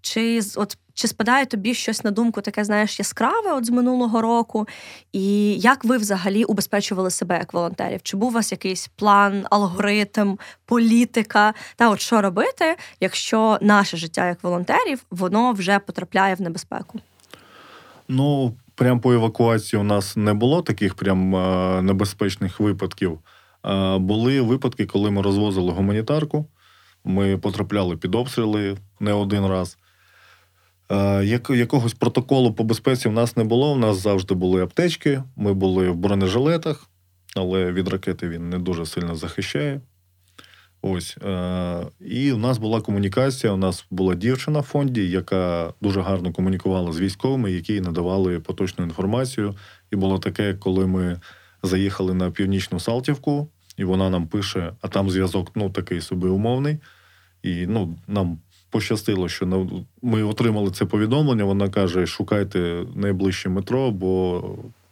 Чи 0.00 0.40
от 0.56 0.78
чи 0.98 1.08
спадає 1.08 1.46
тобі 1.46 1.74
щось 1.74 2.04
на 2.04 2.10
думку, 2.10 2.40
таке 2.40 2.64
знаєш 2.64 2.98
яскраве 2.98 3.52
от 3.52 3.66
з 3.66 3.70
минулого 3.70 4.22
року? 4.22 4.68
І 5.12 5.54
як 5.54 5.84
ви 5.84 5.96
взагалі 5.96 6.44
убезпечували 6.44 7.10
себе 7.10 7.38
як 7.38 7.54
волонтерів? 7.54 8.00
Чи 8.02 8.16
був 8.16 8.28
у 8.28 8.32
вас 8.32 8.52
якийсь 8.52 8.88
план, 8.88 9.46
алгоритм, 9.50 10.36
політика? 10.66 11.54
Та 11.76 11.90
от 11.90 12.00
що 12.00 12.22
робити, 12.22 12.76
якщо 13.00 13.58
наше 13.60 13.96
життя 13.96 14.26
як 14.26 14.44
волонтерів 14.44 15.04
воно 15.10 15.52
вже 15.52 15.78
потрапляє 15.78 16.34
в 16.34 16.40
небезпеку? 16.40 17.00
Ну, 18.08 18.54
прям 18.74 19.00
по 19.00 19.12
евакуації 19.12 19.80
у 19.80 19.84
нас 19.84 20.16
не 20.16 20.34
було 20.34 20.62
таких 20.62 20.94
прям 20.94 21.30
небезпечних 21.86 22.60
випадків. 22.60 23.18
Були 23.96 24.40
випадки, 24.40 24.86
коли 24.86 25.10
ми 25.10 25.22
розвозили 25.22 25.72
гуманітарку. 25.72 26.46
Ми 27.04 27.38
потрапляли 27.38 27.96
під 27.96 28.14
обстріли 28.14 28.76
не 29.00 29.12
один 29.12 29.46
раз. 29.46 29.78
Е, 30.90 31.24
як, 31.24 31.50
Якогось 31.50 31.94
протоколу 31.94 32.52
по 32.52 32.64
безпеці 32.64 33.08
в 33.08 33.12
нас 33.12 33.36
не 33.36 33.44
було. 33.44 33.72
У 33.72 33.76
нас 33.76 34.02
завжди 34.02 34.34
були 34.34 34.62
аптечки, 34.62 35.22
ми 35.36 35.54
були 35.54 35.90
в 35.90 35.96
бронежилетах, 35.96 36.90
але 37.36 37.72
від 37.72 37.88
ракети 37.88 38.28
він 38.28 38.48
не 38.48 38.58
дуже 38.58 38.86
сильно 38.86 39.16
захищає. 39.16 39.80
Ось. 40.82 41.16
Е, 41.24 41.86
і 42.00 42.32
у 42.32 42.38
нас 42.38 42.58
була 42.58 42.80
комунікація. 42.80 43.52
У 43.52 43.56
нас 43.56 43.86
була 43.90 44.14
дівчина 44.14 44.60
в 44.60 44.62
фонді, 44.62 45.10
яка 45.10 45.72
дуже 45.80 46.00
гарно 46.00 46.32
комунікувала 46.32 46.92
з 46.92 47.00
військовими, 47.00 47.52
які 47.52 47.80
надавали 47.80 48.40
поточну 48.40 48.84
інформацію. 48.84 49.54
І 49.90 49.96
було 49.96 50.18
таке, 50.18 50.54
коли 50.54 50.86
ми 50.86 51.20
заїхали 51.62 52.14
на 52.14 52.30
північну 52.30 52.80
Салтівку, 52.80 53.48
і 53.76 53.84
вона 53.84 54.10
нам 54.10 54.26
пише: 54.26 54.72
а 54.80 54.88
там 54.88 55.10
зв'язок 55.10 55.50
ну, 55.54 55.70
такий 55.70 56.00
собі 56.00 56.26
умовний. 56.26 56.78
І 57.42 57.66
ну, 57.66 57.98
нам 58.06 58.38
пощастило, 58.70 59.28
що 59.28 59.66
ми 60.02 60.22
отримали 60.22 60.70
це 60.70 60.84
повідомлення. 60.84 61.44
Вона 61.44 61.68
каже: 61.68 62.06
шукайте 62.06 62.84
найближче 62.94 63.48
метро, 63.48 63.90
бо 63.90 64.42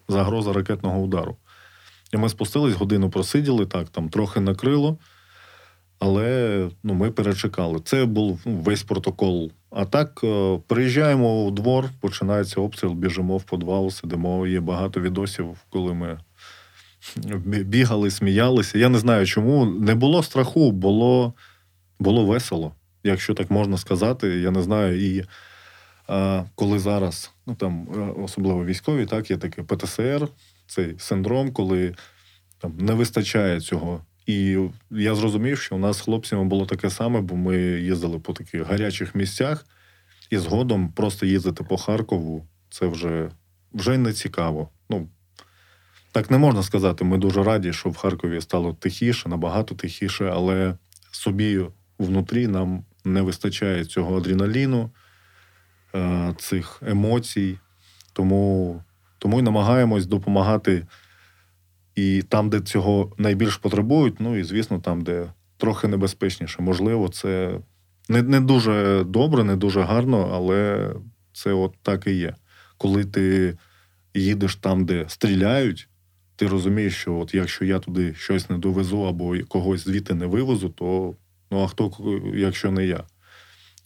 загроза 0.09 0.53
ракетного 0.53 1.01
удару. 1.01 1.37
І 2.12 2.17
ми 2.17 2.29
спустились, 2.29 2.75
годину 2.75 3.11
просиділи, 3.11 3.67
так, 3.67 3.89
там 3.89 4.09
трохи 4.09 4.41
накрило, 4.41 4.99
але 5.99 6.69
ну, 6.83 6.95
ми 6.95 7.11
перечекали. 7.11 7.81
Це 7.85 8.05
був 8.05 8.41
ну, 8.47 8.57
весь 8.57 8.83
протокол. 8.83 9.51
А 9.71 9.85
так, 9.85 10.21
е, 10.25 10.59
приїжджаємо 10.67 11.45
у 11.45 11.51
двор, 11.51 11.85
починається 12.01 12.61
обстріл, 12.61 12.93
біжимо 12.93 13.37
в 13.37 13.43
подвал, 13.43 13.91
сидимо. 13.91 14.47
Є 14.47 14.61
багато 14.61 15.01
відосів, 15.01 15.47
коли 15.71 15.95
ми 15.95 16.19
бігали, 17.45 18.11
сміялися. 18.11 18.79
Я 18.79 18.89
не 18.89 18.99
знаю 18.99 19.27
чому. 19.27 19.65
Не 19.65 19.95
було 19.95 20.23
страху, 20.23 20.73
було, 20.73 21.33
було 21.99 22.25
весело 22.25 22.73
якщо 23.07 23.35
так 23.35 23.51
можна 23.51 23.79
сказати, 23.79 24.29
я 24.29 24.51
не 24.51 24.62
знаю. 24.62 25.07
І 25.07 25.25
а, 26.09 26.45
коли 26.55 26.79
зараз, 26.79 27.31
ну 27.47 27.55
там 27.55 27.88
е, 27.97 28.23
особливо 28.23 28.64
військові, 28.64 29.07
так 29.07 29.31
є 29.31 29.37
таке 29.37 29.62
ПТСР, 29.62 30.29
цей 30.66 30.95
синдром, 30.99 31.53
коли 31.53 31.95
там 32.59 32.77
не 32.79 32.92
вистачає 32.92 33.61
цього. 33.61 34.01
І 34.27 34.59
я 34.90 35.14
зрозумів, 35.14 35.59
що 35.59 35.77
у 35.77 35.79
нас 35.79 35.97
з 35.97 36.01
хлопцями 36.01 36.45
було 36.45 36.66
таке 36.66 36.90
саме, 36.90 37.21
бо 37.21 37.37
ми 37.37 37.57
їздили 37.59 38.19
по 38.19 38.33
таких 38.33 38.66
гарячих 38.66 39.14
місцях, 39.14 39.66
і 40.31 40.38
згодом 40.38 40.92
просто 40.92 41.27
їздити 41.27 41.64
по 41.64 41.77
Харкову 41.77 42.47
це 42.71 42.87
вже 42.87 43.31
вже 43.73 43.99
не 43.99 44.12
цікаво. 44.12 44.69
Ну, 44.90 45.09
так 46.12 46.31
не 46.31 46.38
можна 46.38 46.62
сказати. 46.62 47.05
Ми 47.05 47.19
дуже 47.19 47.42
раді, 47.42 47.73
що 47.73 47.88
в 47.88 47.97
Харкові 47.97 48.40
стало 48.40 48.73
тихіше, 48.73 49.29
набагато 49.29 49.75
тихіше, 49.75 50.31
але 50.35 50.75
собі 51.11 51.61
внутрі 51.99 52.47
нам 52.47 52.85
не 53.07 53.23
вистачає 53.23 53.85
цього 53.85 54.16
адреналіну, 54.16 54.90
е, 55.95 56.35
цих 56.38 56.83
емоцій. 56.87 57.59
Тому 58.12 58.83
тому 59.19 59.38
й 59.38 59.42
намагаємось 59.42 60.07
допомагати 60.07 60.87
і 61.95 62.23
там, 62.23 62.51
де 62.51 62.61
цього 62.61 63.12
найбільш 63.19 63.57
потребують, 63.57 64.21
ну 64.21 64.37
і, 64.37 64.45
звісно, 64.45 64.81
там, 64.81 65.03
де 65.03 65.27
трохи 65.57 65.88
небезпечніше. 65.88 66.62
Можливо, 66.62 67.09
це 67.09 67.61
не 68.09 68.23
не 68.23 68.40
дуже 68.40 69.05
добре, 69.05 69.45
не 69.45 69.57
дуже 69.57 69.83
гарно, 69.83 70.31
але 70.35 70.90
це 71.33 71.53
от 71.53 71.75
так 71.83 72.07
і 72.07 72.12
є. 72.12 72.35
Коли 72.79 73.05
ти 73.05 73.57
їдеш 74.14 74.57
там, 74.57 74.85
де 74.85 75.05
стріляють, 75.09 75.88
ти 76.37 76.47
розумієш, 76.47 76.97
що 76.97 77.14
от 77.14 77.35
якщо 77.35 77.64
я 77.64 77.79
туди 77.79 78.14
щось 78.14 78.51
не 78.51 78.59
довезу 78.59 79.03
або 79.03 79.35
когось 79.49 79.85
звідти 79.85 80.14
не 80.14 80.27
вивезу, 80.27 80.69
то 80.69 81.14
Ну 81.50 81.62
а 81.62 81.66
хто, 81.66 81.92
якщо 82.35 82.70
не 82.70 82.87
я? 82.87 83.04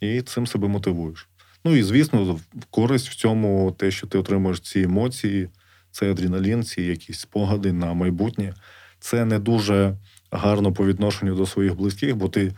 І 0.00 0.22
цим 0.22 0.46
себе 0.46 0.68
мотивуєш. 0.68 1.28
Ну 1.64 1.76
і 1.76 1.82
звісно, 1.82 2.40
користь 2.70 3.08
в 3.08 3.14
цьому 3.14 3.72
те, 3.78 3.90
що 3.90 4.06
ти 4.06 4.18
отримуєш 4.18 4.60
ці 4.60 4.80
емоції, 4.80 5.48
це 5.90 6.10
адреналін, 6.10 6.62
ці 6.62 6.82
якісь 6.82 7.20
спогади 7.20 7.72
на 7.72 7.94
майбутнє. 7.94 8.54
Це 9.00 9.24
не 9.24 9.38
дуже 9.38 9.96
гарно 10.30 10.72
по 10.72 10.86
відношенню 10.86 11.34
до 11.34 11.46
своїх 11.46 11.76
близьких, 11.76 12.16
бо 12.16 12.28
ти 12.28 12.52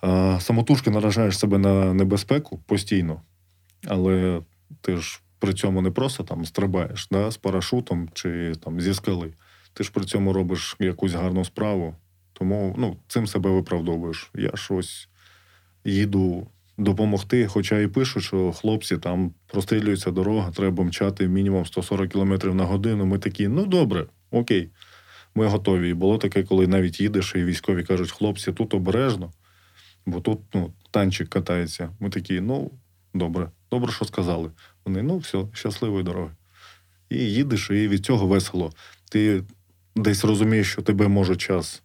а, 0.00 0.38
самотужки 0.40 0.90
наражаєш 0.90 1.38
себе 1.38 1.58
на 1.58 1.94
небезпеку 1.94 2.58
постійно, 2.66 3.22
але 3.86 4.40
ти 4.80 4.96
ж 4.96 5.20
при 5.38 5.54
цьому 5.54 5.82
не 5.82 5.90
просто 5.90 6.24
там 6.24 6.44
стрибаєш 6.44 7.08
да, 7.10 7.30
з 7.30 7.36
парашутом 7.36 8.08
чи 8.14 8.52
там 8.64 8.80
зі 8.80 8.94
скали. 8.94 9.34
Ти 9.72 9.84
ж 9.84 9.90
при 9.92 10.04
цьому 10.04 10.32
робиш 10.32 10.76
якусь 10.80 11.12
гарну 11.12 11.44
справу. 11.44 11.94
Тому 12.34 12.74
ну, 12.78 12.96
цим 13.08 13.26
себе 13.26 13.50
виправдовуєш. 13.50 14.30
Я 14.34 14.50
щось 14.54 15.08
їду 15.84 16.46
допомогти, 16.78 17.46
хоча 17.46 17.80
і 17.80 17.86
пишуть, 17.86 18.22
що 18.22 18.52
хлопці 18.52 18.98
там 18.98 19.32
прострілюється 19.46 20.10
дорога, 20.10 20.50
треба 20.50 20.84
мчати 20.84 21.28
мінімум 21.28 21.66
140 21.66 22.12
км 22.12 22.56
на 22.56 22.64
годину. 22.64 23.06
Ми 23.06 23.18
такі, 23.18 23.48
ну 23.48 23.66
добре, 23.66 24.06
окей, 24.30 24.70
ми 25.34 25.46
готові. 25.46 25.90
І 25.90 25.94
було 25.94 26.18
таке, 26.18 26.42
коли 26.42 26.66
навіть 26.66 27.00
їдеш, 27.00 27.34
і 27.36 27.44
військові 27.44 27.82
кажуть, 27.82 28.10
хлопці, 28.10 28.52
тут 28.52 28.74
обережно, 28.74 29.32
бо 30.06 30.20
тут 30.20 30.38
ну, 30.54 30.72
танчик 30.90 31.28
катається. 31.28 31.90
Ми 32.00 32.10
такі, 32.10 32.40
ну, 32.40 32.70
добре, 33.14 33.50
добре, 33.70 33.92
що 33.92 34.04
сказали. 34.04 34.50
Вони, 34.84 35.02
ну, 35.02 35.18
все, 35.18 35.44
щасливої 35.52 36.04
дороги. 36.04 36.30
І 37.10 37.16
їдеш, 37.16 37.70
і 37.70 37.88
від 37.88 38.04
цього 38.04 38.26
весело. 38.26 38.72
Ти 39.10 39.42
десь 39.96 40.24
розумієш, 40.24 40.72
що 40.72 40.82
тебе 40.82 41.08
може 41.08 41.36
час 41.36 41.82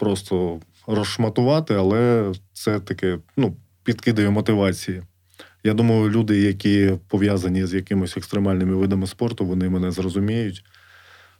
просто 0.00 0.60
розшматувати, 0.86 1.74
але 1.74 2.32
це 2.52 2.80
таке 2.80 3.18
ну, 3.36 3.56
підкидає 3.84 4.30
мотивації. 4.30 5.02
Я 5.64 5.74
думаю, 5.74 6.10
люди, 6.10 6.40
які 6.40 6.98
пов'язані 7.08 7.66
з 7.66 7.74
якимись 7.74 8.16
екстремальними 8.16 8.74
видами 8.74 9.06
спорту, 9.06 9.46
вони 9.46 9.68
мене 9.68 9.90
зрозуміють. 9.90 10.64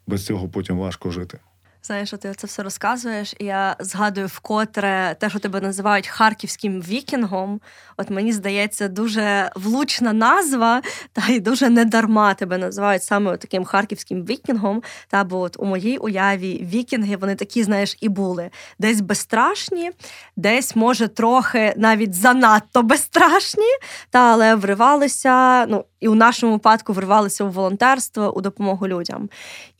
Без 0.07 0.27
цього 0.27 0.49
потім 0.49 0.79
важко 0.79 1.11
жити. 1.11 1.39
Знаєш, 1.83 2.11
ти 2.11 2.35
це 2.35 2.47
все 2.47 2.62
розказуєш, 2.62 3.35
і 3.39 3.45
я 3.45 3.76
згадую 3.78 4.26
вкотре 4.26 5.16
те, 5.20 5.31
що 5.31 5.39
тебе 5.39 5.61
називають 5.61 6.09
харківським 6.09 6.81
вікінгом. 6.81 7.61
От 7.97 8.11
мені 8.11 8.33
здається, 8.33 8.89
дуже 8.89 9.51
влучна 9.55 10.12
назва, 10.12 10.83
та 11.12 11.26
й 11.28 11.41
дуже 11.41 11.70
недарма 11.70 12.35
тебе 12.35 12.59
називають 12.59 13.03
саме 13.03 13.37
таким 13.37 13.64
харківським 13.64 14.24
вікінгом. 14.24 14.83
Та 15.09 15.24
бо 15.24 15.41
от 15.41 15.57
у 15.59 15.64
моїй 15.64 15.99
уяві 15.99 16.68
вікінги 16.72 17.16
вони 17.16 17.35
такі, 17.35 17.62
знаєш, 17.62 17.97
і 18.01 18.09
були 18.09 18.51
десь 18.78 19.01
безстрашні, 19.01 19.91
десь, 20.37 20.76
може, 20.76 21.09
трохи 21.09 21.74
навіть 21.76 22.14
занадто 22.14 22.83
безстрашні, 22.83 23.70
та 24.11 24.18
але 24.18 24.55
вривалися. 24.55 25.66
Ну 25.66 25.85
і 26.01 26.09
у 26.09 26.14
нашому 26.14 26.53
випадку 26.53 26.93
вривалися 26.93 27.45
у 27.45 27.51
волонтерство 27.51 28.33
у 28.37 28.41
допомогу 28.41 28.89
людям. 28.89 29.31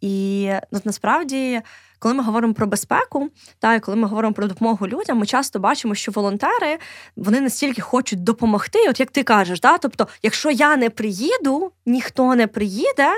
І 0.01 0.51
ну, 0.73 0.81
насправді 0.85 1.63
коли 2.01 2.15
ми 2.15 2.23
говоримо 2.23 2.55
про 2.55 2.67
безпеку, 2.67 3.31
та 3.59 3.75
і 3.75 3.81
коли 3.81 3.97
ми 3.97 4.09
говоримо 4.09 4.35
про 4.35 4.47
допомогу 4.47 4.89
людям, 4.89 5.19
ми 5.19 5.27
часто 5.27 5.59
бачимо, 5.59 5.95
що 5.95 6.13
волонтери 6.13 6.79
вони 7.17 7.41
настільки 7.41 7.83
хочуть 7.83 8.25
допомогти, 8.25 8.79
от 8.89 9.01
як 9.01 9.11
ти 9.11 9.23
кажеш, 9.23 9.61
да? 9.61 9.79
тобто, 9.79 10.09
якщо 10.23 10.51
я 10.51 10.77
не 10.77 10.91
приїду, 10.91 11.73
ніхто 11.87 12.35
не 12.35 12.47
приїде, 12.47 13.09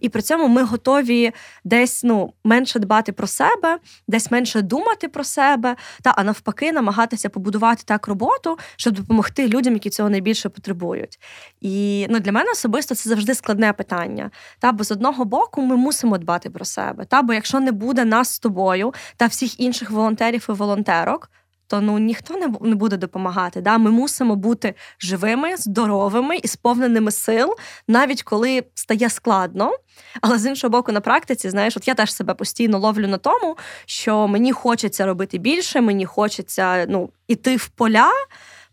і 0.00 0.08
при 0.08 0.22
цьому 0.22 0.48
ми 0.48 0.62
готові 0.62 1.32
десь 1.64 2.04
ну 2.04 2.32
менше 2.44 2.78
дбати 2.78 3.12
про 3.12 3.26
себе, 3.26 3.78
десь 4.08 4.30
менше 4.30 4.62
думати 4.62 5.08
про 5.08 5.24
себе, 5.24 5.76
та 6.02 6.14
а 6.16 6.24
навпаки, 6.24 6.72
намагатися 6.72 7.28
побудувати 7.28 7.82
так 7.86 8.08
роботу, 8.08 8.58
щоб 8.76 8.94
допомогти 8.94 9.48
людям, 9.48 9.74
які 9.74 9.90
цього 9.90 10.10
найбільше 10.10 10.48
потребують. 10.48 11.18
І 11.60 12.06
ну 12.10 12.20
для 12.20 12.32
мене 12.32 12.50
особисто 12.50 12.94
це 12.94 13.08
завжди 13.10 13.34
складне 13.34 13.72
питання. 13.72 14.30
Та 14.58 14.72
бо 14.72 14.84
з 14.84 14.90
одного 14.90 15.24
боку 15.24 15.62
ми 15.62 15.76
мусимо 15.76 16.18
дбати 16.18 16.50
про 16.50 16.64
себе. 16.64 17.04
Та 17.04 17.22
бо 17.22 17.34
якщо 17.34 17.60
не 17.60 17.72
буде 17.72 18.04
нас 18.04 18.29
з 18.30 18.38
тобою 18.38 18.94
та 19.16 19.26
всіх 19.26 19.60
інших 19.60 19.90
волонтерів 19.90 20.46
і 20.48 20.52
волонтерок. 20.52 21.30
То 21.70 21.80
ну 21.80 21.98
ніхто 21.98 22.36
не 22.60 22.74
буде 22.74 22.96
допомагати. 22.96 23.60
Да? 23.60 23.78
Ми 23.78 23.90
мусимо 23.90 24.36
бути 24.36 24.74
живими, 25.00 25.56
здоровими 25.56 26.36
і 26.36 26.48
сповненими 26.48 27.10
сил, 27.10 27.56
навіть 27.88 28.22
коли 28.22 28.64
стає 28.74 29.10
складно. 29.10 29.72
Але 30.20 30.38
з 30.38 30.46
іншого 30.46 30.70
боку, 30.70 30.92
на 30.92 31.00
практиці, 31.00 31.50
знаєш, 31.50 31.76
от 31.76 31.88
я 31.88 31.94
теж 31.94 32.14
себе 32.14 32.34
постійно 32.34 32.78
ловлю 32.78 33.08
на 33.08 33.18
тому, 33.18 33.56
що 33.86 34.28
мені 34.28 34.52
хочеться 34.52 35.06
робити 35.06 35.38
більше, 35.38 35.80
мені 35.80 36.06
хочеться 36.06 36.86
ну, 36.88 37.10
іти 37.28 37.56
в 37.56 37.68
поля. 37.68 38.10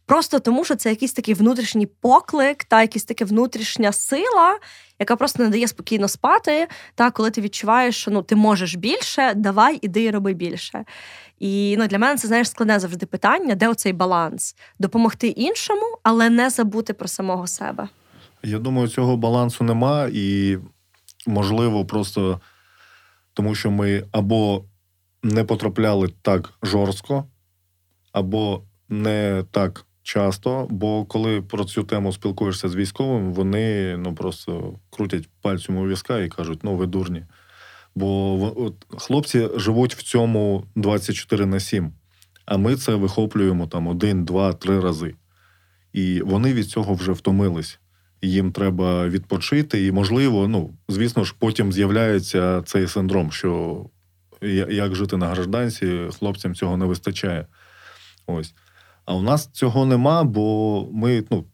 Просто 0.07 0.39
тому, 0.39 0.65
що 0.65 0.75
це 0.75 0.89
якийсь 0.89 1.13
такий 1.13 1.33
внутрішній 1.33 1.85
поклик, 1.85 2.63
та 2.63 2.81
якась 2.81 3.03
така 3.03 3.25
внутрішня 3.25 3.91
сила, 3.91 4.59
яка 4.99 5.15
просто 5.15 5.43
не 5.43 5.49
дає 5.49 5.67
спокійно 5.67 6.07
спати. 6.07 6.67
Та 6.95 7.11
коли 7.11 7.31
ти 7.31 7.41
відчуваєш, 7.41 7.95
що 7.95 8.11
ну 8.11 8.21
ти 8.21 8.35
можеш 8.35 8.75
більше, 8.75 9.33
давай 9.35 9.79
іди 9.81 10.03
і 10.03 10.11
роби 10.11 10.33
більше. 10.33 10.85
І 11.39 11.75
ну, 11.79 11.87
для 11.87 11.99
мене 11.99 12.17
це 12.17 12.27
знаєш 12.27 12.49
складне 12.49 12.79
завжди 12.79 13.05
питання, 13.05 13.55
де 13.55 13.67
оцей 13.67 13.93
баланс 13.93 14.55
допомогти 14.79 15.27
іншому, 15.27 15.97
але 16.03 16.29
не 16.29 16.49
забути 16.49 16.93
про 16.93 17.07
самого 17.07 17.47
себе. 17.47 17.87
Я 18.43 18.59
думаю, 18.59 18.87
цього 18.87 19.17
балансу 19.17 19.63
нема, 19.63 20.09
і 20.13 20.57
можливо, 21.27 21.85
просто 21.85 22.41
тому 23.33 23.55
що 23.55 23.71
ми 23.71 24.03
або 24.11 24.65
не 25.23 25.43
потрапляли 25.43 26.09
так 26.21 26.53
жорстко, 26.63 27.25
або 28.11 28.63
не 28.89 29.43
так 29.51 29.86
часто, 30.07 30.67
бо 30.69 31.05
коли 31.05 31.41
про 31.41 31.65
цю 31.65 31.83
тему 31.83 32.13
спілкуєшся 32.13 32.69
з 32.69 32.75
військовим, 32.75 33.33
вони 33.33 33.97
ну 33.97 34.15
просто 34.15 34.79
крутять 34.89 35.29
пальцем 35.41 35.77
у 35.77 35.87
візка 35.87 36.19
і 36.19 36.29
кажуть, 36.29 36.59
ну 36.63 36.75
ви 36.75 36.85
дурні. 36.85 37.25
Бо 37.95 38.63
от, 38.65 38.73
хлопці 39.01 39.49
живуть 39.55 39.95
в 39.95 40.03
цьому 40.03 40.65
24 40.75 41.45
на 41.45 41.59
7, 41.59 41.91
а 42.45 42.57
ми 42.57 42.75
це 42.75 42.95
вихоплюємо 42.95 43.67
там 43.67 43.87
один, 43.87 44.25
два, 44.25 44.53
три 44.53 44.79
рази. 44.79 45.15
І 45.93 46.21
вони 46.21 46.53
від 46.53 46.67
цього 46.67 46.93
вже 46.93 47.11
втомились. 47.11 47.79
Їм 48.21 48.51
треба 48.51 49.07
відпочити, 49.07 49.85
і, 49.85 49.91
можливо, 49.91 50.47
ну, 50.47 50.73
звісно 50.89 51.23
ж, 51.23 51.35
потім 51.39 51.73
з'являється 51.73 52.61
цей 52.61 52.87
синдром, 52.87 53.31
що 53.31 53.85
як 54.69 54.95
жити 54.95 55.17
на 55.17 55.27
гражданці, 55.27 55.99
хлопцям 56.19 56.55
цього 56.55 56.77
не 56.77 56.85
вистачає. 56.85 57.47
Ось. 58.27 58.53
А 59.07 59.13
у 59.15 59.21
нас 59.21 59.47
цього 59.47 59.85
нема, 59.85 60.23
бо 60.23 60.87
ми 60.91 61.23
ну, 61.31 61.45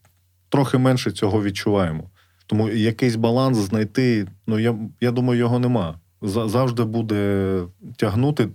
трохи 0.48 0.78
менше 0.78 1.10
цього 1.10 1.42
відчуваємо. 1.42 2.10
Тому 2.46 2.68
якийсь 2.68 3.16
баланс 3.16 3.58
знайти, 3.58 4.26
ну 4.46 4.58
я 4.58 4.74
я 5.00 5.10
думаю, 5.10 5.38
його 5.38 5.58
нема. 5.58 5.98
Завжди 6.22 6.84
буде 6.84 7.62
тягнути. 7.96 8.48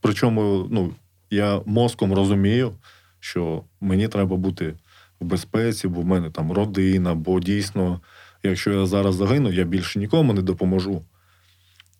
Причому 0.00 0.66
ну, 0.70 0.92
я 1.30 1.60
мозком 1.66 2.12
розумію, 2.12 2.72
що 3.20 3.62
мені 3.80 4.08
треба 4.08 4.36
бути 4.36 4.74
в 5.20 5.24
безпеці, 5.24 5.88
бо 5.88 6.00
в 6.00 6.06
мене 6.06 6.30
там 6.30 6.52
родина, 6.52 7.14
бо 7.14 7.40
дійсно, 7.40 8.00
якщо 8.42 8.72
я 8.72 8.86
зараз 8.86 9.14
загину, 9.14 9.52
я 9.52 9.64
більше 9.64 9.98
нікому 9.98 10.32
не 10.32 10.42
допоможу. 10.42 11.02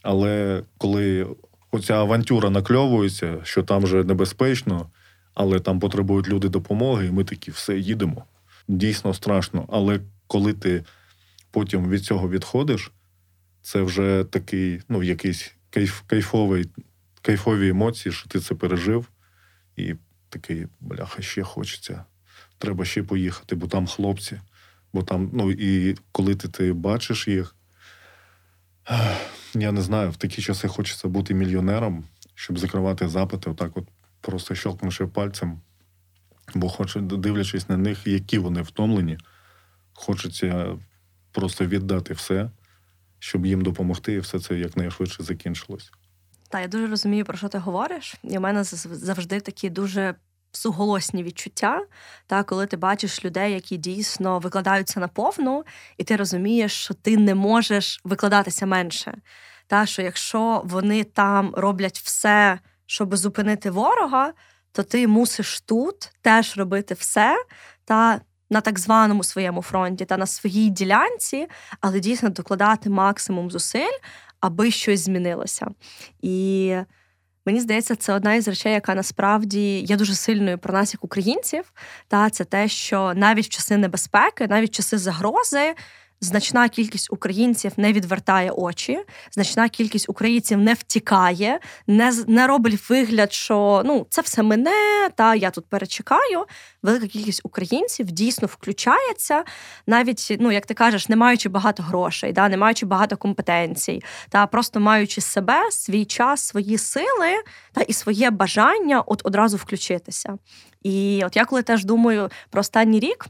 Але 0.03 0.63
коли 0.79 1.27
оця 1.71 1.95
авантюра 1.95 2.51
накльовується, 2.51 3.39
що 3.43 3.63
там 3.63 3.83
вже 3.83 4.05
небезпечно 4.05 4.87
але 5.35 5.61
там 5.61 5.81
потребують 5.81 6.29
люди 6.29 6.49
допомоги, 6.49 7.07
і 7.07 7.11
ми 7.11 7.25
такі 7.25 7.51
все 7.51 7.79
їдемо. 7.79 8.25
Дійсно 8.69 9.15
страшно. 9.15 9.67
Але 9.69 10.01
коли 10.27 10.53
ти 10.53 10.85
потім 11.51 11.91
від 11.91 12.05
цього 12.05 12.29
відходиш, 12.29 12.91
це 13.63 13.83
вже 13.83 14.25
такий, 14.31 14.83
ну, 14.89 15.03
якийсь 15.03 15.55
кайф, 15.71 16.03
кайфовий, 16.07 16.69
кайфові 17.23 17.69
емоції, 17.69 18.13
що 18.13 18.29
ти 18.29 18.41
це 18.41 18.55
пережив, 18.55 19.09
і 19.77 19.95
такий, 20.29 20.67
бляха, 20.81 21.23
ще 21.23 21.43
хочеться. 21.43 22.05
Треба 22.59 22.85
ще 22.85 23.03
поїхати, 23.03 23.57
бо 23.57 23.67
там 23.67 23.87
хлопці. 23.87 24.41
Бо 24.93 25.03
там, 25.03 25.31
ну 25.33 25.51
і 25.51 25.97
коли 26.13 26.35
ти 26.35 26.49
ти 26.49 26.73
бачиш 26.73 27.29
їх, 27.29 27.57
я 29.55 29.73
не 29.73 29.83
знаю, 29.83 30.11
в 30.11 30.17
такі 30.17 30.43
часи 30.43 30.69
хочеться 30.69 31.09
бути 31.09 31.35
мільйонером, 31.35 32.05
щоб 32.35 32.59
закривати 32.59 33.09
запити, 33.09 33.51
отак 33.51 33.77
от 33.77 33.85
просто 34.21 34.55
щелкнувши 34.55 35.07
пальцем, 35.07 35.61
бо 36.55 36.69
хоче, 36.69 37.01
дивлячись 37.01 37.69
на 37.69 37.77
них, 37.77 38.07
які 38.07 38.39
вони 38.39 38.63
втомлені, 38.63 39.19
хочеться 39.93 40.79
просто 41.33 41.67
віддати 41.67 42.15
все, 42.15 42.51
щоб 43.19 43.47
їм 43.47 43.63
допомогти, 43.63 44.13
і 44.13 44.19
все 44.19 44.41
це 44.41 44.59
якнайшвидше 44.59 45.23
закінчилось. 45.23 45.91
Та 46.49 46.61
я 46.61 46.69
дуже 46.69 46.87
розумію, 46.87 47.25
про 47.25 47.37
що 47.37 47.49
ти 47.49 47.59
говориш. 47.59 48.15
І 48.23 48.39
в 48.39 48.41
мене 48.41 48.65
завжди 48.65 49.41
такі 49.41 49.71
дуже 49.71 50.15
суголосні 50.53 51.23
відчуття, 51.23 51.87
та 52.27 52.43
коли 52.43 52.67
ти 52.67 52.77
бачиш 52.77 53.25
людей, 53.25 53.53
які 53.53 53.77
дійсно 53.77 54.39
викладаються 54.39 55.01
наповну, 55.01 55.65
і 55.99 56.05
ти 56.05 56.17
розумієш, 56.17 56.73
що 56.73 56.95
ти 56.95 57.17
не 57.17 57.35
можеш 57.35 58.01
викладатися 58.05 58.67
менше. 58.67 59.15
Та 59.67 59.87
що 59.87 60.03
якщо 60.03 60.63
вони 60.65 61.05
там 61.05 61.55
роблять 61.55 61.99
все 61.99 62.59
щоб 62.91 63.17
зупинити 63.17 63.71
ворога, 63.71 64.33
то 64.73 64.83
ти 64.83 65.07
мусиш 65.09 65.61
тут 65.61 66.13
теж 66.23 66.57
робити 66.57 66.95
все 66.95 67.45
та 67.85 68.21
на 68.51 68.61
так 68.61 68.79
званому 68.79 69.25
своєму 69.25 69.63
фронті 69.63 70.05
та 70.05 70.17
на 70.17 70.27
своїй 70.27 70.71
ділянці, 70.71 71.47
але 71.81 72.01
дійсно 72.01 72.29
докладати 72.29 72.91
максимум 72.91 73.51
зусиль, 73.51 73.99
аби 74.41 74.71
щось 74.71 75.01
змінилося. 75.01 75.67
І 76.23 76.77
мені 77.47 77.61
здається, 77.61 77.97
це 77.97 78.15
одна 78.15 78.35
із 78.35 78.49
речей, 78.49 78.73
яка 78.73 78.95
насправді 78.95 79.81
є 79.81 79.97
дуже 79.97 80.15
сильною 80.15 80.59
про 80.59 80.75
нас, 80.75 80.95
як 80.95 81.05
українців. 81.05 81.73
Та 82.09 82.31
це 82.31 82.45
те, 82.45 82.69
що 82.69 83.13
навіть 83.17 83.47
в 83.47 83.49
часи 83.49 83.77
небезпеки, 83.77 84.47
навіть 84.47 84.71
в 84.71 84.75
часи 84.75 84.99
загрози 84.99 85.75
значна 86.21 86.69
кількість 86.69 87.13
українців 87.13 87.73
не 87.77 87.93
відвертає 87.93 88.51
очі, 88.51 88.99
значна 89.33 89.69
кількість 89.69 90.09
українців 90.09 90.59
не 90.59 90.75
втікає, 90.75 91.61
не 91.87 92.13
не 92.27 92.47
робить 92.47 92.91
вигляд, 92.91 93.33
що 93.33 93.83
ну 93.85 94.07
це 94.11 94.21
все 94.21 94.43
мене, 94.43 95.09
та 95.15 95.35
я 95.35 95.51
тут 95.51 95.67
перечекаю. 95.67 96.45
Велика 96.83 97.07
кількість 97.07 97.41
українців 97.45 98.07
дійсно 98.07 98.49
включається, 98.49 99.45
навіть 99.87 100.37
ну 100.41 100.53
як 100.53 100.67
ти 100.67 100.75
кажеш, 100.75 101.09
не 101.09 101.17
маючи 101.17 101.49
багато 101.49 101.83
грошей, 101.83 102.33
да, 102.33 102.49
не 102.49 102.57
маючи 102.57 102.87
багато 102.87 103.17
компетенцій, 103.17 104.03
та 104.29 104.47
просто 104.47 104.81
маючи 104.81 105.21
себе, 105.21 105.71
свій 105.71 106.05
час, 106.05 106.43
свої 106.43 106.79
сили 106.79 107.43
та 107.73 107.81
і 107.81 107.93
своє 107.93 108.31
бажання 108.31 109.01
от 109.01 109.21
одразу 109.25 109.57
включитися. 109.57 110.39
І 110.83 111.23
от 111.27 111.37
я 111.37 111.45
коли 111.45 111.63
теж 111.63 111.85
думаю 111.85 112.31
про 112.51 112.61
останній 112.61 113.01
рік. 113.01 113.27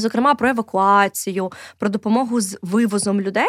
Зокрема, 0.00 0.34
про 0.34 0.48
евакуацію, 0.48 1.52
про 1.78 1.88
допомогу 1.88 2.40
з 2.40 2.58
вивозом 2.62 3.20
людей. 3.20 3.48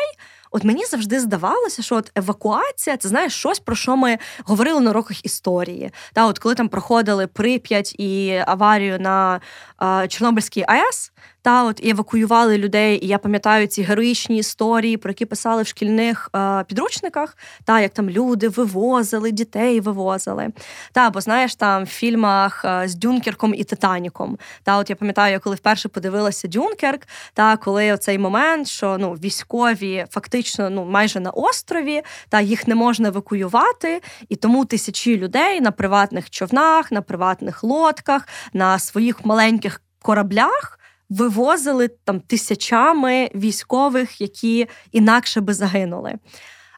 От 0.51 0.63
мені 0.63 0.85
завжди 0.85 1.19
здавалося, 1.19 1.81
що 1.81 1.95
от 1.95 2.11
евакуація 2.15 2.97
це 2.97 3.09
знаєш 3.09 3.33
щось, 3.33 3.59
про 3.59 3.75
що 3.75 3.95
ми 3.95 4.17
говорили 4.45 4.79
на 4.79 4.89
уроках 4.89 5.25
історії. 5.25 5.91
Та 6.13 6.25
от 6.25 6.39
коли 6.39 6.55
там 6.55 6.69
проходили 6.69 7.27
Прип'ять 7.27 7.95
і 7.99 8.41
аварію 8.47 8.99
на 8.99 9.41
е, 9.83 10.07
Чорнобильській 10.07 10.65
АЕС, 10.67 11.11
та 11.41 11.63
от 11.63 11.79
і 11.83 11.89
евакуювали 11.89 12.57
людей. 12.57 13.05
І 13.05 13.07
я 13.07 13.17
пам'ятаю 13.17 13.67
ці 13.67 13.81
героїчні 13.81 14.37
історії, 14.37 14.97
про 14.97 15.11
які 15.11 15.25
писали 15.25 15.63
в 15.63 15.67
шкільних 15.67 16.29
е, 16.35 16.63
підручниках, 16.63 17.37
та 17.65 17.79
як 17.79 17.93
там 17.93 18.09
люди 18.09 18.49
вивозили, 18.49 19.31
дітей 19.31 19.79
вивозили. 19.79 20.49
Та, 20.91 21.09
бо 21.09 21.21
знаєш, 21.21 21.55
там 21.55 21.83
в 21.83 21.87
фільмах 21.87 22.65
з 22.85 22.95
Дюнкерком 22.95 23.53
і 23.53 23.63
Титаніком. 23.63 24.37
Та, 24.63 24.77
от 24.77 24.89
я 24.89 24.95
пам'ятаю, 24.95 25.31
я 25.31 25.39
коли 25.39 25.55
вперше 25.55 25.89
подивилася 25.89 26.47
Дюнкерк, 26.47 27.07
та 27.33 27.57
коли 27.57 27.93
оцей 27.93 28.17
момент, 28.17 28.67
що 28.67 28.97
ну 28.99 29.11
військові 29.13 30.05
фактично 30.09 30.44
ну 30.59 30.85
майже 30.85 31.19
на 31.19 31.29
острові, 31.29 32.01
та 32.29 32.41
їх 32.41 32.67
не 32.67 32.75
можна 32.75 33.07
евакуювати, 33.07 34.01
і 34.29 34.35
тому 34.35 34.65
тисячі 34.65 35.17
людей 35.17 35.61
на 35.61 35.71
приватних 35.71 36.29
човнах, 36.29 36.91
на 36.91 37.01
приватних 37.01 37.63
лодках, 37.63 38.27
на 38.53 38.79
своїх 38.79 39.25
маленьких 39.25 39.81
кораблях 40.01 40.79
вивозили 41.09 41.87
там 41.87 42.19
тисячами 42.19 43.29
військових, 43.35 44.21
які 44.21 44.67
інакше 44.91 45.41
би 45.41 45.53
загинули. 45.53 46.13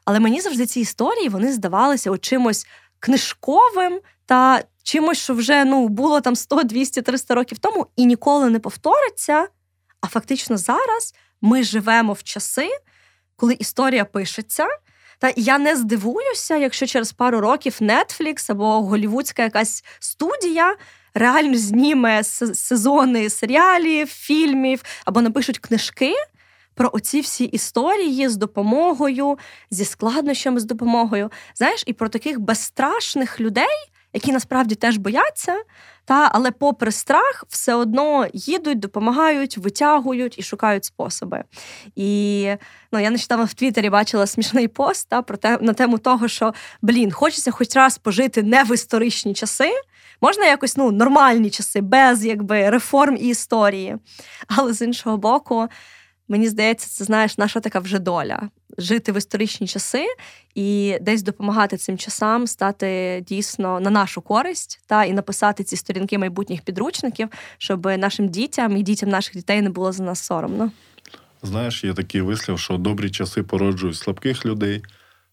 Але 0.04 0.20
мені 0.20 0.40
завжди 0.40 0.66
ці 0.66 0.80
історії 0.80 1.28
вони 1.28 1.52
здавалися 1.52 2.18
чимось 2.18 2.66
книжковим 3.00 4.00
та 4.26 4.62
чимось, 4.82 5.18
що 5.18 5.34
вже 5.34 5.64
ну 5.64 5.88
було 5.88 6.20
там 6.20 6.36
100, 6.36 6.62
200, 6.62 7.02
300 7.02 7.34
років 7.34 7.58
тому 7.58 7.86
і 7.96 8.06
ніколи 8.06 8.50
не 8.50 8.58
повториться. 8.58 9.48
А 10.00 10.06
фактично 10.06 10.56
зараз 10.56 11.14
ми 11.40 11.62
живемо 11.62 12.12
в 12.12 12.22
часи, 12.22 12.68
коли 13.38 13.54
історія 13.54 14.04
пишеться. 14.04 14.66
Та 15.18 15.32
я 15.36 15.58
не 15.58 15.76
здивуюся, 15.76 16.56
якщо 16.56 16.86
через 16.86 17.12
пару 17.12 17.40
років 17.40 17.78
Netflix 17.80 18.52
або 18.52 18.82
голівудська 18.82 19.42
якась 19.42 19.84
студія 19.98 20.76
реально 21.14 21.58
зніме 21.58 22.24
сезони 22.24 23.30
серіалів, 23.30 24.08
фільмів 24.08 24.82
або 25.04 25.20
напишуть 25.20 25.58
книжки 25.58 26.14
про 26.74 26.90
оці 26.92 27.20
всі 27.20 27.44
історії 27.44 28.28
з 28.28 28.36
допомогою, 28.36 29.38
зі 29.70 29.84
складнощами 29.84 30.60
з 30.60 30.64
допомогою. 30.64 31.30
Знаєш, 31.54 31.84
і 31.86 31.92
про 31.92 32.08
таких 32.08 32.40
безстрашних 32.40 33.40
людей, 33.40 33.90
які 34.12 34.32
насправді 34.32 34.74
теж 34.74 34.96
бояться, 34.96 35.56
та 36.08 36.30
але, 36.32 36.50
попри 36.50 36.92
страх, 36.92 37.44
все 37.48 37.74
одно 37.74 38.26
їдуть, 38.32 38.78
допомагають, 38.78 39.58
витягують 39.58 40.38
і 40.38 40.42
шукають 40.42 40.84
способи. 40.84 41.44
І 41.96 42.50
ну, 42.92 42.98
я 42.98 43.10
нещодавно 43.10 43.44
в 43.44 43.54
Твіттері 43.54 43.90
бачила 43.90 44.26
смішний 44.26 44.68
пост 44.68 45.08
та, 45.08 45.22
про 45.22 45.36
те 45.36 45.58
на 45.60 45.72
тему 45.72 45.98
того, 45.98 46.28
що 46.28 46.54
блін, 46.82 47.12
хочеться 47.12 47.50
хоч 47.50 47.76
раз 47.76 47.98
пожити 47.98 48.42
не 48.42 48.64
в 48.64 48.74
історичні 48.74 49.34
часи. 49.34 49.70
Можна 50.20 50.46
якось 50.46 50.76
ну, 50.76 50.90
нормальні 50.90 51.50
часи, 51.50 51.80
без 51.80 52.24
якби 52.24 52.70
реформ 52.70 53.16
і 53.16 53.28
історії. 53.28 53.96
Але 54.56 54.72
з 54.72 54.82
іншого 54.82 55.16
боку, 55.16 55.68
мені 56.28 56.48
здається, 56.48 56.88
це 56.88 57.04
знаєш, 57.04 57.38
наша 57.38 57.60
така 57.60 57.78
вже 57.78 57.98
доля 57.98 58.48
жити 58.78 59.12
в 59.12 59.16
історичні 59.16 59.66
часи 59.66 60.06
і 60.54 60.98
десь 61.00 61.22
допомагати 61.22 61.76
цим 61.76 61.98
часам 61.98 62.46
стати 62.46 63.24
дійсно 63.26 63.80
на 63.80 63.90
нашу 63.90 64.20
користь 64.20 64.80
та 64.86 65.04
і 65.04 65.12
написати 65.12 65.64
ці 65.64 65.76
сторінки 65.76 66.18
майбутніх 66.18 66.62
підручників, 66.62 67.28
щоб 67.58 67.86
нашим 67.86 68.28
дітям 68.28 68.76
і 68.76 68.82
дітям 68.82 69.08
наших 69.08 69.34
дітей 69.34 69.62
не 69.62 69.70
було 69.70 69.92
за 69.92 70.04
нас 70.04 70.24
соромно. 70.24 70.70
Знаєш, 71.42 71.84
є 71.84 71.94
такий 71.94 72.20
вислів, 72.20 72.58
що 72.58 72.76
добрі 72.76 73.10
часи 73.10 73.42
породжують 73.42 73.96
слабких 73.96 74.46
людей. 74.46 74.82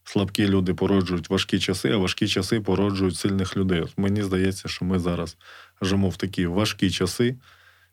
Слабкі 0.03 0.47
люди 0.47 0.73
породжують 0.73 1.29
важкі 1.29 1.59
часи, 1.59 1.91
а 1.91 1.97
важкі 1.97 2.27
часи 2.27 2.61
породжують 2.61 3.15
сильних 3.15 3.57
людей. 3.57 3.83
Мені 3.97 4.23
здається, 4.23 4.67
що 4.67 4.85
ми 4.85 4.99
зараз 4.99 5.37
живемо 5.81 6.09
в 6.09 6.17
такі 6.17 6.47
важкі 6.47 6.91
часи, 6.91 7.35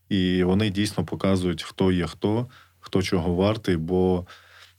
і 0.09 0.45
вони 0.45 0.71
дійсно 0.71 1.05
показують, 1.05 1.63
хто 1.63 1.93
є 1.93 2.07
хто, 2.07 2.47
хто 2.81 3.03
чого 3.03 3.35
вартий. 3.35 3.77
Бо 3.77 4.27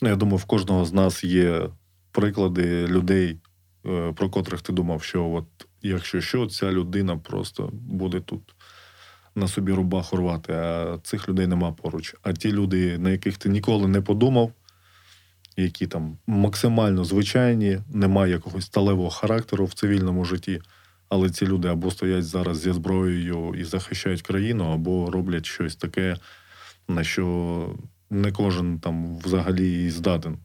ну, 0.04 0.10
я 0.10 0.16
думаю, 0.16 0.38
в 0.38 0.46
кожного 0.46 0.86
з 0.86 0.94
нас 0.94 1.24
є 1.24 1.70
приклади 2.12 2.88
людей, 2.88 3.38
е, 3.86 4.14
про 4.16 4.30
котрих 4.30 4.62
ти 4.62 4.74
думав, 4.74 5.04
що 5.04 5.30
от 5.30 5.46
якщо 5.82 6.22
що, 6.22 6.48
ця 6.48 6.72
людина 6.72 7.18
просто 7.18 7.70
буде 7.74 8.20
тут 8.20 8.56
на 9.36 9.48
собі 9.48 9.72
рубаху 9.72 10.18
рвати, 10.18 10.54
а 10.54 10.98
цих 11.04 11.30
людей 11.30 11.48
нема 11.48 11.72
поруч. 11.72 12.16
А 12.22 12.34
ті 12.34 12.52
люди, 12.52 12.98
на 12.98 13.10
яких 13.10 13.38
ти 13.38 13.50
ніколи 13.50 13.88
не 13.88 14.02
подумав 14.02 14.52
які 15.58 15.88
там 15.88 16.18
максимально 16.28 17.04
звичайні, 17.04 17.80
немає 17.94 18.32
якогось 18.32 18.66
сталевого 18.66 19.10
характеру 19.10 19.66
в 19.66 19.74
цивільному 19.74 20.26
житті. 20.26 20.62
Але 21.10 21.30
ці 21.30 21.46
люди 21.46 21.68
або 21.68 21.92
стоять 21.92 22.26
зараз 22.26 22.60
зі 22.60 22.72
зброєю 22.72 23.56
і 23.58 23.64
захищають 23.64 24.22
країну, 24.22 24.64
або 24.64 25.12
роблять 25.12 25.46
щось 25.46 25.76
таке, 25.76 26.18
на 26.88 27.04
що 27.04 27.76
не 28.10 28.32
кожен 28.32 28.80
там 28.80 29.18
взагалі 29.18 29.90
здатен. 29.90 30.38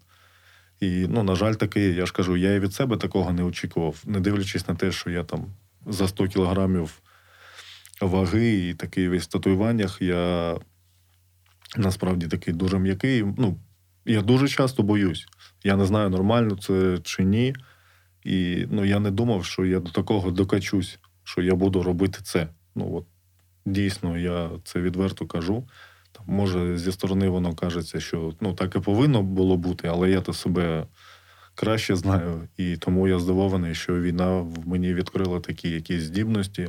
І, 0.81 1.07
ну, 1.09 1.23
на 1.23 1.35
жаль, 1.35 1.55
таке, 1.55 1.91
я 1.91 2.07
ж 2.07 2.13
кажу, 2.13 2.37
я 2.37 2.55
і 2.55 2.61
від 2.61 2.75
себе 2.75 2.97
такого 2.97 3.33
не 3.33 3.43
очікував, 3.43 4.03
не 4.07 4.21
дивлячись 4.21 4.69
на 4.69 4.75
те, 4.75 4.93
що 4.93 5.11
я 5.11 5.25
там 5.25 5.47
за 5.87 6.09
100 6.09 6.29
кілограмів 6.29 7.01
ваги 8.01 8.69
і 8.69 8.75
такий 8.75 9.09
весь 9.09 9.25
в 9.25 9.27
татуюваннях, 9.27 10.03
я 10.03 10.57
насправді 11.77 12.27
такий 12.27 12.55
дуже 12.55 12.79
м'який. 12.79 13.25
Ну, 13.39 13.57
я 14.05 14.23
дуже 14.23 14.49
часто 14.49 14.83
боюсь. 14.83 15.27
Я 15.65 15.77
не 15.77 15.87
знаю, 15.87 16.11
нормально 16.11 16.57
це 16.57 16.99
чи 17.03 17.25
ні. 17.25 17.55
І 18.25 18.67
ну, 18.71 18.85
я 18.85 19.01
не 19.01 19.11
думав, 19.11 19.45
що 19.45 19.65
я 19.65 19.81
до 19.81 19.91
такого 19.91 20.31
докачусь, 20.31 20.99
що 21.25 21.43
я 21.43 21.55
буду 21.55 21.83
робити 21.83 22.19
це. 22.23 22.49
Ну 22.75 22.95
от 22.95 23.07
дійсно, 23.67 24.19
я 24.19 24.51
це 24.65 24.81
відверто 24.81 25.27
кажу. 25.27 25.69
Може, 26.31 26.79
зі 26.79 26.93
сторони 26.93 27.29
воно 27.29 27.55
кажеться, 27.55 28.01
що 28.01 28.35
ну, 28.41 28.53
так 28.53 28.77
і 28.77 28.81
повинно 28.81 29.23
було 29.23 29.57
бути, 29.57 29.89
але 29.89 30.11
я 30.11 30.21
то 30.21 30.33
себе 30.33 30.87
краще 31.55 31.97
знаю. 31.97 32.49
І 32.57 32.77
тому 32.77 33.09
я 33.09 33.19
здивований, 33.19 33.75
що 33.75 34.01
війна 34.01 34.37
в 34.37 34.69
мені 34.69 34.95
відкрила 34.95 35.41
такі 35.41 35.71
якісь 35.71 36.03
здібності. 36.03 36.69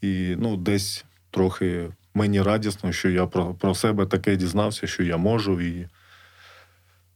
І 0.00 0.34
ну, 0.38 0.56
десь 0.56 1.04
трохи 1.30 1.88
мені 2.14 2.42
радісно, 2.42 2.92
що 2.92 3.10
я 3.10 3.26
про, 3.26 3.54
про 3.54 3.74
себе 3.74 4.06
таке 4.06 4.36
дізнався, 4.36 4.86
що 4.86 5.02
я 5.02 5.16
можу. 5.16 5.60
і 5.60 5.88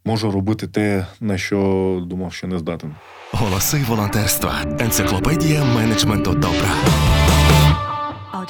можу 0.04 0.30
робити 0.30 0.66
те, 0.66 1.06
на 1.20 1.38
що 1.38 2.02
думав, 2.06 2.32
що 2.32 2.46
не 2.46 2.58
здатен. 2.58 2.94
Голоси 3.32 3.84
волонтерства. 3.88 4.62
Енциклопедія 4.80 5.64
менеджменту 5.64 6.32
добра. 6.32 6.74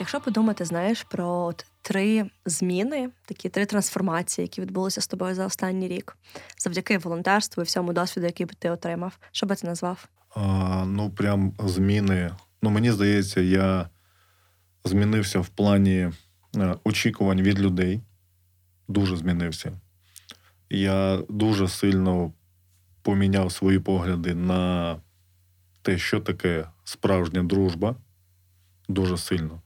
Якщо 0.01 0.20
подумати, 0.20 0.64
знаєш, 0.64 1.03
про 1.03 1.28
от 1.28 1.66
три 1.82 2.30
зміни, 2.46 3.11
такі 3.24 3.48
три 3.48 3.66
трансформації, 3.66 4.44
які 4.44 4.61
відбулися 4.61 5.01
з 5.01 5.07
тобою 5.07 5.34
за 5.34 5.46
останній 5.46 5.88
рік, 5.88 6.16
завдяки 6.59 6.98
волонтерству 6.98 7.62
і 7.62 7.66
всьому 7.66 7.92
досвіду, 7.92 8.26
який 8.26 8.46
би 8.46 8.55
ти 8.59 8.70
отримав, 8.70 9.18
що 9.32 9.46
би 9.46 9.55
ти 9.55 9.66
назвав? 9.66 10.09
А, 10.36 10.84
Ну, 10.86 11.11
прям 11.11 11.55
зміни. 11.59 12.30
Ну, 12.62 12.70
мені 12.70 12.92
здається, 12.92 13.40
я 13.40 13.88
змінився 14.84 15.40
в 15.40 15.48
плані 15.48 16.11
е, 16.57 16.76
очікувань 16.84 17.42
від 17.42 17.61
людей. 17.61 18.01
Дуже 18.88 19.16
змінився 19.16 19.72
я 20.70 21.22
дуже 21.28 21.68
сильно 21.68 22.32
поміняв 23.03 23.53
свої 23.53 23.78
погляди 23.78 24.34
на 24.34 24.96
те, 25.82 25.98
що 25.98 26.20
таке 26.20 26.68
справжня 26.84 27.42
дружба. 27.42 27.96
Дуже 28.88 29.16
сильно. 29.16 29.62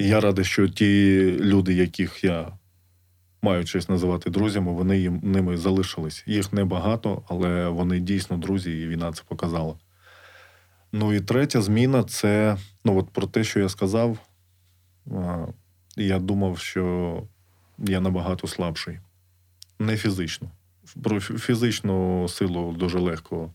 І 0.00 0.08
я 0.08 0.20
радий, 0.20 0.44
що 0.44 0.68
ті 0.68 1.22
люди, 1.40 1.74
яких 1.74 2.24
я 2.24 2.52
маю 3.42 3.64
честь 3.64 3.88
називати 3.88 4.30
друзями, 4.30 4.72
вони 4.72 4.98
їм 4.98 5.20
ними 5.22 5.56
залишились. 5.56 6.24
Їх 6.26 6.52
небагато, 6.52 7.22
але 7.28 7.68
вони 7.68 8.00
дійсно 8.00 8.36
друзі, 8.36 8.80
і 8.80 8.86
війна 8.86 9.12
це 9.12 9.22
показала. 9.28 9.74
Ну 10.92 11.12
і 11.12 11.20
третя 11.20 11.62
зміна 11.62 12.04
це 12.04 12.56
ну, 12.84 12.98
от 12.98 13.10
про 13.10 13.26
те, 13.26 13.44
що 13.44 13.60
я 13.60 13.68
сказав. 13.68 14.18
Я 15.96 16.18
думав, 16.18 16.58
що 16.58 17.22
я 17.78 18.00
набагато 18.00 18.46
слабший 18.46 18.98
не 19.78 19.96
фізично. 19.96 20.50
Про 21.02 21.20
фізичну 21.20 22.28
силу 22.28 22.72
дуже 22.72 22.98
легко 22.98 23.52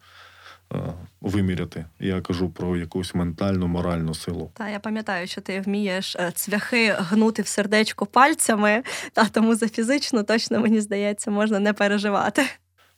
виміряти. 1.21 1.85
Я 1.99 2.21
кажу 2.21 2.49
про 2.49 2.77
якусь 2.77 3.15
ментальну, 3.15 3.67
моральну 3.67 4.13
силу. 4.13 4.51
Та 4.53 4.69
я 4.69 4.79
пам'ятаю, 4.79 5.27
що 5.27 5.41
ти 5.41 5.61
вмієш 5.61 6.15
е, 6.15 6.31
цвяхи 6.35 6.95
гнути 6.97 7.41
в 7.41 7.47
сердечко 7.47 8.05
пальцями, 8.05 8.83
та 9.13 9.25
тому 9.25 9.55
за 9.55 9.67
фізично 9.67 10.23
точно 10.23 10.59
мені 10.59 10.81
здається, 10.81 11.31
можна 11.31 11.59
не 11.59 11.73
переживати. 11.73 12.45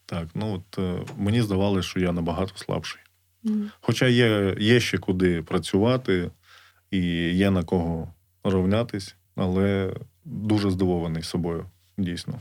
Так, 0.06 0.28
ну 0.36 0.54
от 0.54 0.80
е, 0.80 1.14
мені 1.18 1.42
здавалося, 1.42 1.90
що 1.90 2.00
я 2.00 2.12
набагато 2.12 2.58
слабший. 2.58 3.02
Mm. 3.44 3.70
Хоча 3.82 4.08
є, 4.08 4.56
є 4.60 4.80
ще 4.80 4.98
куди 4.98 5.42
працювати 5.42 6.32
і 6.92 7.00
є 7.30 7.52
на 7.52 7.64
кого 7.64 8.14
рівнятись, 8.44 9.16
але 9.36 9.94
дуже 10.26 10.72
здивований 10.72 11.24
собою, 11.24 11.66
дійсно 11.98 12.40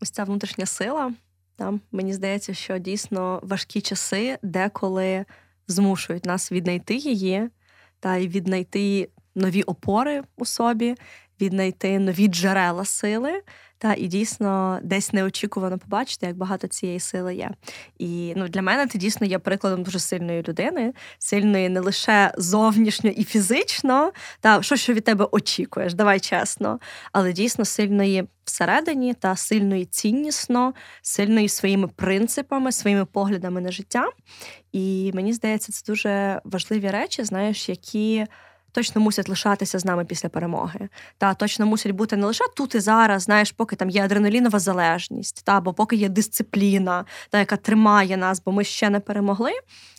ось 0.00 0.10
ця 0.10 0.24
внутрішня 0.24 0.66
сила, 0.66 1.12
Там 1.56 1.80
мені 1.92 2.12
здається, 2.12 2.54
що 2.54 2.78
дійсно 2.78 3.40
важкі 3.42 3.80
часи 3.80 4.38
деколи 4.42 5.24
змушують 5.68 6.24
нас 6.24 6.52
віднайти 6.52 6.94
її 6.94 7.48
та 8.00 8.16
й 8.16 8.28
віднайти 8.28 9.08
нові 9.34 9.62
опори 9.62 10.22
у 10.36 10.44
собі, 10.44 10.94
віднайти 11.40 11.98
нові 11.98 12.28
джерела 12.28 12.84
сили. 12.84 13.42
Та 13.78 13.94
і 13.94 14.06
дійсно 14.06 14.78
десь 14.82 15.12
неочікувано 15.12 15.78
побачити, 15.78 16.26
як 16.26 16.36
багато 16.36 16.66
цієї 16.66 17.00
сили 17.00 17.34
є. 17.34 17.50
І 17.98 18.32
ну 18.36 18.48
для 18.48 18.62
мене 18.62 18.86
ти 18.86 18.98
дійсно 18.98 19.26
є 19.26 19.38
прикладом 19.38 19.82
дуже 19.82 19.98
сильної 19.98 20.42
людини, 20.48 20.94
сильної 21.18 21.68
не 21.68 21.80
лише 21.80 22.32
зовнішньо 22.38 23.10
і 23.10 23.24
фізично, 23.24 24.12
та 24.40 24.62
що 24.62 24.76
що 24.76 24.92
від 24.92 25.04
тебе 25.04 25.28
очікуєш, 25.30 25.94
давай 25.94 26.20
чесно, 26.20 26.78
але 27.12 27.32
дійсно 27.32 27.64
сильної 27.64 28.28
всередині 28.44 29.14
та 29.14 29.36
сильної 29.36 29.84
ціннісно, 29.84 30.74
сильної 31.02 31.48
своїми 31.48 31.88
принципами, 31.88 32.72
своїми 32.72 33.04
поглядами 33.04 33.60
на 33.60 33.72
життя. 33.72 34.08
І 34.72 35.10
мені 35.14 35.32
здається, 35.32 35.72
це 35.72 35.82
дуже 35.86 36.40
важливі 36.44 36.90
речі, 36.90 37.24
знаєш, 37.24 37.68
які 37.68 38.26
точно 38.76 39.00
мусять 39.00 39.28
лишатися 39.28 39.78
з 39.78 39.84
нами 39.84 40.04
після 40.04 40.28
перемоги. 40.28 40.88
Та 41.18 41.34
точно 41.34 41.66
мусять 41.66 41.92
бути 41.92 42.16
не 42.16 42.26
лише 42.26 42.44
тут 42.56 42.74
і 42.74 42.80
зараз, 42.80 43.22
знаєш, 43.22 43.52
поки 43.52 43.76
там 43.76 43.90
є 43.90 44.04
адреналінова 44.04 44.58
залежність, 44.58 45.42
та 45.44 45.56
або 45.56 45.72
поки 45.72 45.96
є 45.96 46.08
дисципліна, 46.08 47.04
та 47.30 47.38
яка 47.38 47.56
тримає 47.56 48.16
нас, 48.16 48.42
бо 48.46 48.52
ми 48.52 48.64
ще 48.64 48.90
не 48.90 49.00
перемогли. 49.00 49.50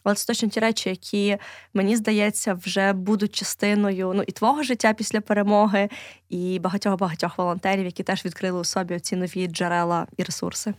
Але 0.03 0.15
це 0.15 0.28
точно 0.28 0.49
ті 0.49 0.59
речі, 0.59 0.89
які 0.89 1.38
мені 1.73 1.95
здається, 1.95 2.53
вже 2.53 2.93
будуть 2.93 3.36
частиною 3.36 4.13
ну 4.15 4.23
і 4.28 4.32
твого 4.32 4.63
життя 4.63 4.93
після 4.93 5.21
перемоги, 5.21 5.89
і 6.30 6.59
багатьох 6.59 6.99
багатьох 6.99 7.38
волонтерів, 7.38 7.86
які 7.86 8.03
теж 8.03 8.25
відкрили 8.25 8.59
у 8.59 8.63
собі 8.63 8.99
ці 8.99 9.15
нові 9.15 9.47
джерела 9.47 10.07
і 10.17 10.23
ресурси. 10.23 10.73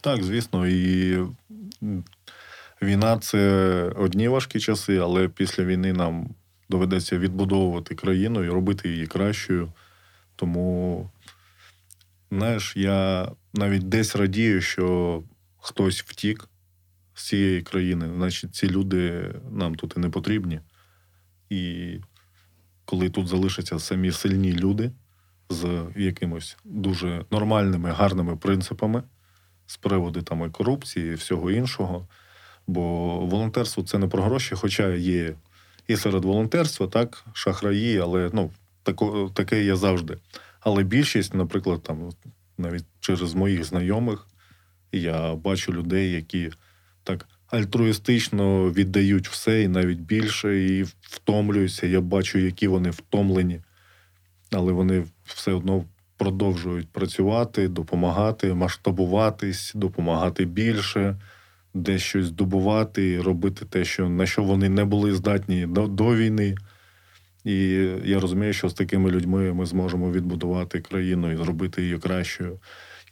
Так, 0.00 0.22
звісно, 0.22 0.66
і 0.66 1.18
війна 2.82 3.18
це 3.18 3.38
одні 3.96 4.28
важкі 4.28 4.60
часи, 4.60 4.98
але 4.98 5.28
після 5.28 5.64
війни 5.64 5.92
нам 5.92 6.28
доведеться 6.68 7.18
відбудовувати 7.18 7.94
країну 7.94 8.44
і 8.44 8.48
робити 8.48 8.88
її 8.88 9.06
кращою. 9.06 9.72
Тому, 10.36 11.10
знаєш, 12.30 12.76
я 12.76 13.30
навіть 13.54 13.88
десь 13.88 14.16
радію, 14.16 14.60
що 14.60 15.22
хтось 15.58 16.02
втік 16.02 16.48
з 17.14 17.26
цієї 17.26 17.62
країни, 17.62 18.10
значить, 18.16 18.54
ці 18.54 18.68
люди 18.68 19.34
нам 19.50 19.74
тут 19.74 19.94
і 19.96 20.00
не 20.00 20.10
потрібні. 20.10 20.60
І 21.50 21.94
коли 22.84 23.10
тут 23.10 23.28
залишаться 23.28 23.78
самі 23.78 24.12
сильні 24.12 24.52
люди 24.52 24.92
з 25.50 25.86
якимось 25.96 26.56
дуже 26.64 27.24
нормальними, 27.30 27.90
гарними 27.90 28.36
принципами 28.36 29.02
з 29.66 29.76
приводу 29.76 30.22
там 30.22 30.46
і 30.46 30.50
корупції 30.50 31.10
і 31.12 31.14
всього 31.14 31.50
іншого. 31.50 32.08
Бо 32.66 32.82
волонтерство 33.18 33.82
це 33.82 33.98
не 33.98 34.06
про 34.08 34.22
гроші, 34.22 34.54
хоча 34.54 34.88
є 34.88 35.34
і 35.88 35.96
серед 35.96 36.24
волонтерства, 36.24 36.86
так, 36.86 37.24
шахраї, 37.32 37.98
але 37.98 38.30
ну, 38.32 38.50
тако, 38.82 39.30
таке 39.34 39.64
є 39.64 39.76
завжди. 39.76 40.18
Але 40.60 40.82
більшість, 40.82 41.34
наприклад, 41.34 41.82
там 41.82 42.10
навіть 42.58 42.84
через 43.00 43.34
моїх 43.34 43.64
знайомих 43.64 44.26
я 44.92 45.34
бачу 45.34 45.72
людей, 45.72 46.12
які 46.12 46.50
так 47.04 47.28
альтруїстично 47.46 48.72
віддають 48.72 49.28
все 49.28 49.62
і 49.62 49.68
навіть 49.68 50.00
більше, 50.00 50.64
і 50.64 50.82
втомлюються. 51.00 51.86
Я 51.86 52.00
бачу, 52.00 52.38
які 52.38 52.68
вони 52.68 52.90
втомлені, 52.90 53.60
але 54.52 54.72
вони 54.72 55.04
все 55.24 55.52
одно 55.52 55.84
продовжують 56.16 56.88
працювати, 56.88 57.68
допомагати, 57.68 58.54
масштабуватись, 58.54 59.72
допомагати 59.74 60.44
більше 60.44 61.16
десь 61.76 62.02
щось 62.02 62.26
здобувати, 62.26 63.22
робити 63.22 63.64
те, 63.70 63.84
що 63.84 64.08
на 64.08 64.26
що 64.26 64.42
вони 64.42 64.68
не 64.68 64.84
були 64.84 65.14
здатні 65.14 65.66
до, 65.66 65.86
до 65.86 66.16
війни. 66.16 66.54
І 67.44 67.56
я 68.04 68.20
розумію, 68.20 68.52
що 68.52 68.68
з 68.68 68.74
такими 68.74 69.10
людьми 69.10 69.52
ми 69.52 69.66
зможемо 69.66 70.12
відбудувати 70.12 70.80
країну 70.80 71.32
і 71.32 71.36
зробити 71.36 71.82
її 71.82 71.98
кращою. 71.98 72.58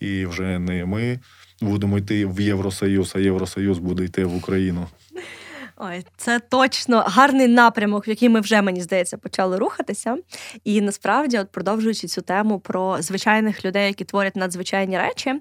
І 0.00 0.26
вже 0.26 0.58
не 0.58 0.84
ми 0.84 1.20
будемо 1.60 1.98
йти 1.98 2.26
в 2.26 2.40
Євросоюз, 2.40 3.12
а 3.16 3.20
Євросоюз 3.20 3.78
буде 3.78 4.04
йти 4.04 4.24
в 4.24 4.36
Україну. 4.36 4.86
Ой, 5.86 6.06
це 6.16 6.40
точно 6.40 7.04
гарний 7.06 7.48
напрямок, 7.48 8.08
в 8.08 8.08
який 8.08 8.28
ми 8.28 8.40
вже 8.40 8.62
мені 8.62 8.82
здається 8.82 9.16
почали 9.16 9.58
рухатися. 9.58 10.16
І 10.64 10.80
насправді, 10.80 11.38
от 11.38 11.50
продовжуючи 11.50 12.06
цю 12.06 12.20
тему 12.22 12.58
про 12.58 13.02
звичайних 13.02 13.64
людей, 13.64 13.86
які 13.86 14.04
творять 14.04 14.36
надзвичайні 14.36 14.98
речі, 14.98 15.34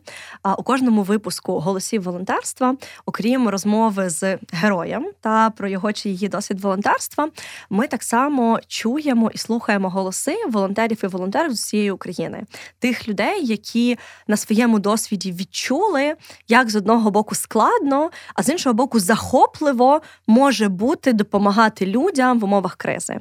у 0.57 0.63
кожному 0.63 1.03
випуску 1.03 1.59
голосів 1.59 2.03
волонтерства, 2.03 2.75
окрім 3.05 3.49
розмови 3.49 4.09
з 4.09 4.37
героєм 4.51 5.11
та 5.21 5.49
про 5.49 5.67
його 5.67 5.93
чи 5.93 6.09
її 6.09 6.27
досвід 6.27 6.59
волонтерства, 6.59 7.29
ми 7.69 7.87
так 7.87 8.03
само 8.03 8.59
чуємо 8.67 9.31
і 9.33 9.37
слухаємо 9.37 9.89
голоси 9.89 10.35
волонтерів 10.49 10.99
і 11.03 11.07
волонтерів 11.07 11.53
з 11.53 11.63
усієї 11.63 11.91
України, 11.91 12.43
тих 12.79 13.07
людей, 13.07 13.45
які 13.45 13.97
на 14.27 14.37
своєму 14.37 14.79
досвіді 14.79 15.31
відчули, 15.31 16.15
як 16.47 16.69
з 16.69 16.75
одного 16.75 17.11
боку 17.11 17.35
складно, 17.35 18.11
а 18.35 18.43
з 18.43 18.49
іншого 18.49 18.73
боку, 18.73 18.99
захопливо 18.99 20.01
може 20.33 20.67
бути 20.67 21.13
допомагати 21.13 21.85
людям 21.85 22.39
в 22.39 22.43
умовах 22.43 22.75
кризи. 22.75 23.17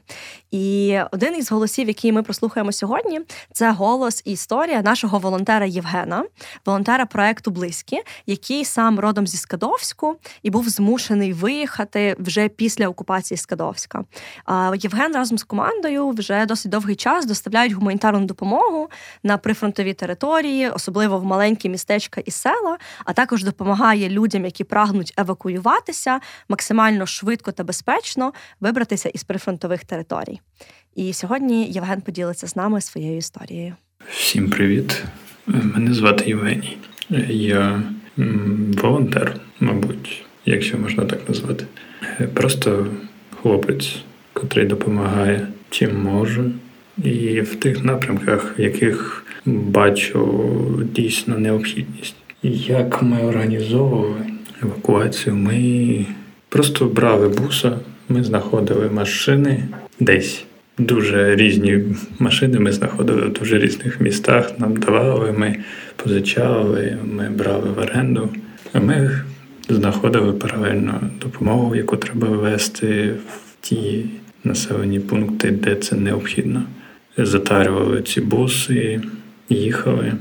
І 0.53 0.99
один 1.13 1.37
із 1.37 1.53
голосів, 1.53 1.89
який 1.89 2.13
ми 2.13 2.23
прослухаємо 2.23 2.73
сьогодні, 2.73 3.21
це 3.53 3.71
голос 3.71 4.23
і 4.25 4.33
історія 4.33 4.83
нашого 4.83 5.19
волонтера 5.19 5.67
Євгена, 5.67 6.25
волонтера 6.67 7.07
проекту 7.07 7.51
Близькі, 7.51 8.03
який 8.27 8.65
сам 8.65 9.01
родом 9.01 9.27
зі 9.27 9.37
Скадовську 9.37 10.17
і 10.43 10.51
був 10.51 10.69
змушений 10.69 11.33
виїхати 11.33 12.17
вже 12.19 12.49
після 12.49 12.89
окупації 12.89 13.39
Скадовська. 13.39 14.05
Євген 14.75 15.13
разом 15.13 15.39
з 15.39 15.43
командою 15.43 16.09
вже 16.11 16.47
досить 16.47 16.73
довгий 16.73 16.97
час 16.97 17.27
доставляють 17.27 17.73
гуманітарну 17.73 18.27
допомогу 18.27 18.91
на 19.23 19.39
прифронтові 19.39 19.95
території, 19.95 20.69
особливо 20.69 21.19
в 21.19 21.25
маленькі 21.25 21.69
містечка 21.69 22.21
і 22.25 22.31
села, 22.31 22.79
а 23.05 23.13
також 23.13 23.45
допомагає 23.45 24.09
людям, 24.09 24.45
які 24.45 24.65
прагнуть 24.65 25.15
евакуюватися 25.17 26.21
максимально 26.49 27.07
швидко 27.07 27.53
та 27.53 27.65
безпечно 27.65 28.33
вибратися 28.61 29.09
із 29.09 29.25
прифронтових 29.25 29.85
територій. 29.85 30.42
І 30.95 31.13
сьогодні 31.13 31.67
Євген 31.67 32.01
поділиться 32.01 32.47
з 32.49 32.57
нами 32.57 32.81
своєю 32.81 33.17
історією. 33.17 33.75
Всім 34.11 34.51
привіт! 34.51 35.05
Мене 35.47 35.95
звати 35.95 36.25
Євгеній. 36.29 36.77
Я 37.29 37.83
волонтер, 38.83 39.41
мабуть, 39.61 40.25
якщо 40.47 40.79
можна 40.79 41.05
так 41.05 41.29
назвати. 41.29 41.67
Просто 42.35 42.87
хлопець, 43.43 43.97
котрий 44.33 44.67
допомагає 44.67 45.49
чим 45.71 46.03
може, 46.03 46.51
і 47.05 47.41
в 47.41 47.57
тих 47.57 47.85
напрямках, 47.85 48.59
в 48.59 48.61
яких 48.61 49.27
бачу 49.45 50.89
дійсно 50.95 51.39
необхідність. 51.39 52.15
Як 52.43 53.03
ми 53.03 53.23
організовували 53.23 54.27
евакуацію, 54.63 55.37
ми 55.37 56.07
Просто 56.53 56.87
брали 56.87 57.29
буса, 57.29 57.79
ми 58.09 58.25
знаходили 58.25 58.91
машини 58.91 59.69
десь. 60.05 60.45
Дуже 60.79 61.37
різні 61.37 61.83
машини 62.19 62.59
ми 62.59 62.73
знаходили 62.73 63.23
в 63.23 63.33
дуже 63.33 63.59
різних 63.59 64.01
містах. 64.01 64.59
Нам 64.59 64.77
давали, 64.77 65.33
ми 65.33 65.57
позичали, 65.97 66.99
ми 67.05 67.31
брали 67.31 67.71
в 67.71 67.79
оренду. 67.79 68.29
Ми 68.75 69.21
знаходили 69.69 70.33
паралельно 70.33 71.01
допомогу, 71.21 71.77
яку 71.77 71.97
треба 71.97 72.29
ввести 72.29 73.15
в 73.29 73.57
ті 73.61 74.05
населені 74.45 75.01
пункти, 75.01 75.51
де 75.51 75.75
це 75.75 75.97
необхідно. 75.97 76.63
Затарювали 77.17 78.03
ці 78.03 78.21
буси, 78.21 79.01
їхали, 79.49 80.13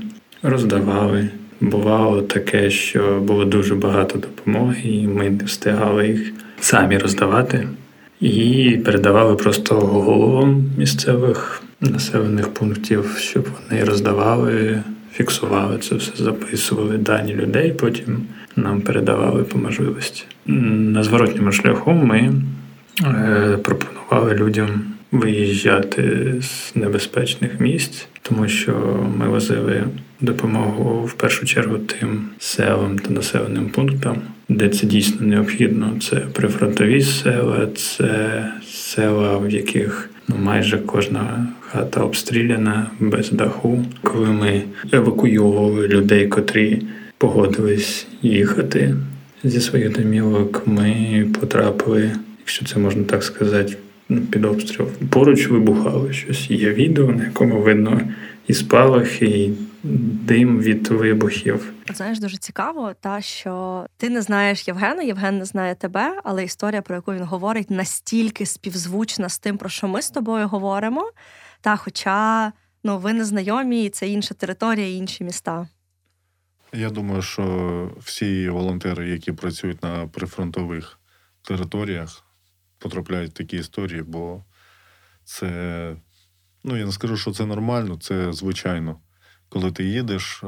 роздавали. 0.42 1.28
Бувало 1.60 2.22
таке, 2.22 2.70
що 2.70 3.20
було 3.20 3.44
дуже 3.44 3.74
багато 3.74 4.18
допомоги, 4.18 4.80
і 4.84 5.06
ми 5.06 5.30
не 5.30 5.44
встигали 5.44 6.08
їх 6.08 6.32
самі 6.60 6.98
роздавати. 6.98 7.68
І 8.22 8.70
передавали 8.84 9.36
просто 9.36 9.74
головам 9.74 10.64
місцевих 10.78 11.62
населених 11.80 12.48
пунктів, 12.48 13.16
щоб 13.18 13.46
вони 13.70 13.84
роздавали, 13.84 14.82
фіксували 15.12 15.78
це 15.78 15.94
все, 15.94 16.24
записували 16.24 16.98
дані 16.98 17.34
людей, 17.34 17.72
потім 17.72 18.22
нам 18.56 18.80
передавали 18.80 19.42
по 19.42 19.58
можливості. 19.58 20.24
На 20.46 21.02
зворотньому 21.04 21.52
шляху 21.52 21.92
ми 21.92 22.34
е, 23.04 23.58
пропонували 23.62 24.34
людям 24.34 24.91
виїжджати 25.12 26.34
з 26.40 26.76
небезпечних 26.76 27.60
місць, 27.60 28.06
тому 28.22 28.48
що 28.48 29.06
ми 29.18 29.28
возили 29.28 29.84
допомогу 30.20 31.04
в 31.04 31.12
першу 31.12 31.46
чергу 31.46 31.78
тим 31.78 32.28
селам 32.38 32.98
та 32.98 33.10
населеним 33.10 33.68
пунктам, 33.68 34.16
де 34.48 34.68
це 34.68 34.86
дійсно 34.86 35.26
необхідно. 35.26 35.96
Це 36.00 36.16
прифронтові 36.16 37.02
села, 37.02 37.68
це 37.74 38.44
села, 38.66 39.38
в 39.38 39.50
яких 39.50 40.10
ну 40.28 40.36
майже 40.42 40.78
кожна 40.78 41.46
хата 41.60 42.00
обстріляна 42.00 42.90
без 43.00 43.30
даху. 43.30 43.84
Коли 44.02 44.26
ми 44.26 44.62
евакуювали 44.92 45.88
людей, 45.88 46.28
котрі 46.28 46.82
погодились 47.18 48.06
їхати 48.22 48.94
зі 49.44 49.60
своїх 49.60 49.92
домівок, 49.92 50.62
ми 50.66 51.26
потрапили, 51.40 52.10
якщо 52.38 52.64
це 52.64 52.78
можна 52.78 53.04
так 53.04 53.22
сказати, 53.22 53.76
під 54.20 54.44
обстріл. 54.44 54.86
Поруч 55.10 55.48
вибухало 55.48 56.12
щось. 56.12 56.50
Є 56.50 56.72
відео, 56.72 57.06
на 57.06 57.24
якому 57.24 57.60
видно 57.60 58.00
і 58.46 58.54
спалах, 58.54 59.22
і 59.22 59.50
дим 59.82 60.60
від 60.60 60.88
вибухів. 60.88 61.72
Знаєш, 61.94 62.18
дуже 62.18 62.36
цікаво, 62.36 62.94
та 63.00 63.20
що 63.20 63.86
ти 63.96 64.10
не 64.10 64.22
знаєш 64.22 64.68
Євгена, 64.68 65.02
Євген 65.02 65.38
не 65.38 65.44
знає 65.44 65.74
тебе, 65.74 66.20
але 66.24 66.44
історія, 66.44 66.82
про 66.82 66.94
яку 66.94 67.12
він 67.12 67.24
говорить, 67.24 67.70
настільки 67.70 68.46
співзвучна 68.46 69.28
з 69.28 69.38
тим, 69.38 69.58
про 69.58 69.68
що 69.68 69.88
ми 69.88 70.02
з 70.02 70.10
тобою 70.10 70.48
говоримо. 70.48 71.10
Та, 71.60 71.76
хоча 71.76 72.52
ну, 72.84 72.98
ви 72.98 73.12
не 73.12 73.24
знайомі, 73.24 73.84
і 73.84 73.88
це 73.88 74.08
інша 74.08 74.34
територія, 74.34 74.88
інші 74.88 75.24
міста. 75.24 75.68
Я 76.74 76.90
думаю, 76.90 77.22
що 77.22 77.90
всі 77.98 78.48
волонтери, 78.48 79.08
які 79.08 79.32
працюють 79.32 79.82
на 79.82 80.06
прифронтових 80.06 80.98
територіях, 81.42 82.24
потрапляють 82.82 83.30
в 83.30 83.34
такі 83.34 83.56
історії, 83.56 84.02
бо 84.02 84.44
це, 85.24 85.96
ну 86.64 86.76
я 86.76 86.86
не 86.86 86.92
скажу, 86.92 87.16
що 87.16 87.32
це 87.32 87.46
нормально, 87.46 87.96
це 87.96 88.32
звичайно. 88.32 89.00
Коли 89.48 89.72
ти 89.72 89.84
їдеш 89.84 90.44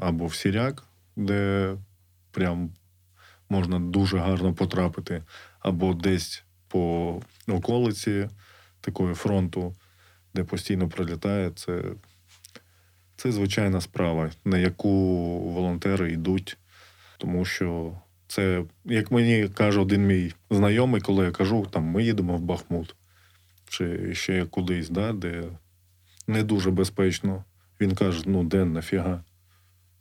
або 0.00 0.26
в 0.26 0.34
Сіряк, 0.34 0.84
де 1.16 1.76
прям 2.30 2.74
можна 3.48 3.78
дуже 3.78 4.18
гарно 4.18 4.54
потрапити, 4.54 5.22
або 5.60 5.94
десь 5.94 6.44
по 6.68 7.22
околиці 7.48 8.28
такої 8.80 9.14
фронту, 9.14 9.74
де 10.34 10.44
постійно 10.44 10.88
прилітає, 10.88 11.50
це 11.50 11.82
це 13.16 13.32
звичайна 13.32 13.80
справа, 13.80 14.30
на 14.44 14.58
яку 14.58 14.88
волонтери 15.40 16.12
йдуть, 16.12 16.58
тому 17.18 17.44
що 17.44 17.98
це, 18.30 18.64
як 18.84 19.10
мені 19.10 19.48
каже 19.48 19.80
один 19.80 20.06
мій 20.06 20.34
знайомий, 20.50 21.00
коли 21.00 21.24
я 21.24 21.30
кажу, 21.30 21.66
там 21.70 21.84
ми 21.84 22.04
їдемо 22.04 22.36
в 22.36 22.40
Бахмут 22.40 22.94
чи 23.68 24.14
ще 24.14 24.44
кудись, 24.44 24.90
да, 24.90 25.12
де 25.12 25.44
не 26.26 26.42
дуже 26.42 26.70
безпечно. 26.70 27.44
Він 27.80 27.94
каже: 27.94 28.22
ну, 28.26 28.44
Ден, 28.44 28.72
нафіга? 28.72 29.24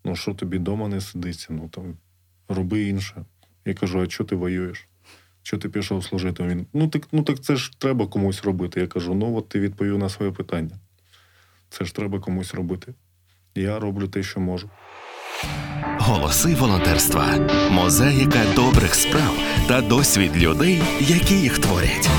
Ну, 0.06 0.16
що 0.16 0.34
тобі 0.34 0.58
вдома 0.58 0.88
не 0.88 1.02
сидиться? 1.02 1.48
Ну 1.50 1.70
там 1.70 1.98
роби 2.48 2.84
інше. 2.84 3.26
Я 3.66 3.74
кажу, 3.74 4.02
а 4.02 4.10
що 4.10 4.24
ти 4.24 4.36
воюєш? 4.36 4.88
Що 5.44 5.58
ти 5.58 5.70
пішов 5.70 6.04
служити? 6.04 6.44
Він 6.44 6.66
ну 6.74 6.88
так 6.88 7.08
ну 7.12 7.24
так 7.24 7.40
це 7.40 7.56
ж 7.56 7.72
треба 7.78 8.08
комусь 8.08 8.44
робити. 8.44 8.80
Я 8.80 8.88
кажу: 8.88 9.14
ну 9.14 9.38
от 9.38 9.50
ти 9.50 9.60
відповів 9.60 9.98
на 9.98 10.10
своє 10.10 10.32
питання. 10.32 10.80
Це 11.70 11.86
ж 11.86 11.96
треба 11.96 12.20
комусь 12.20 12.54
робити. 12.54 12.94
Я 13.56 13.80
роблю 13.80 14.08
те, 14.08 14.24
що 14.24 14.40
можу. 14.40 14.70
Голоси 16.00 16.56
волонтерства, 16.56 17.26
мозаїка 17.72 18.40
добрих 18.56 18.96
справ 18.96 19.38
та 19.68 19.82
досвід 19.82 20.38
людей, 20.38 20.82
які 21.00 21.34
їх 21.34 21.60
творять. 21.60 22.10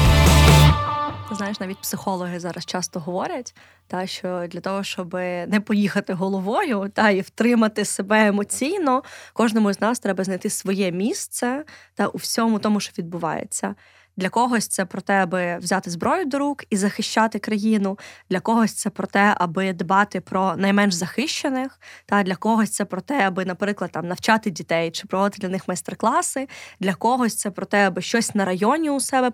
Знаєш, 1.33 1.61
навіть 1.61 1.81
психологи 1.81 2.41
зараз 2.41 2.67
часто 2.67 3.01
говорять, 3.01 3.55
та 3.87 4.07
що 4.07 4.47
для 4.49 4.61
того, 4.61 4.85
щоб 4.85 5.15
не 5.47 5.63
поїхати 5.67 6.13
головою 6.13 6.91
та 6.95 7.11
і 7.11 7.21
втримати 7.21 7.85
себе 7.85 8.27
емоційно, 8.27 9.03
кожному 9.33 9.73
з 9.73 9.81
нас 9.81 9.99
треба 9.99 10.25
знайти 10.25 10.51
своє 10.51 10.93
місце 10.93 11.65
та 11.95 12.07
у 12.07 12.19
всьому 12.19 12.59
тому, 12.59 12.81
що 12.81 12.93
відбувається. 12.99 13.75
Для 14.21 14.29
когось 14.29 14.69
це 14.69 14.85
про 14.85 15.01
те, 15.01 15.23
аби 15.23 15.59
взяти 15.59 15.91
зброю 15.91 16.25
до 16.25 16.39
рук 16.39 16.65
і 16.71 16.77
захищати 16.77 17.39
країну. 17.39 17.99
Для 18.31 18.41
когось 18.41 18.73
це 18.73 18.91
про 18.91 19.07
те, 19.07 19.35
аби 19.39 19.73
дбати 19.73 20.21
про 20.21 20.57
найменш 20.57 20.95
захищених. 20.95 21.81
Та 22.07 22.23
для 22.23 22.37
когось 22.37 22.71
це 22.71 22.85
про 22.85 23.01
те, 23.01 23.27
аби, 23.27 23.45
наприклад, 23.45 23.91
там 23.93 24.09
навчати 24.09 24.51
дітей 24.51 24.91
чи 24.91 25.07
проводити 25.07 25.39
для 25.39 25.49
них 25.49 25.69
майстер-класи. 25.69 26.49
Для 26.81 26.95
когось 26.95 27.35
це 27.35 27.51
про 27.51 27.67
те, 27.67 27.87
аби 27.87 28.03
щось 28.03 28.35
на 28.35 28.45
районі 28.45 28.91
у 28.91 29.01
себе 29.01 29.31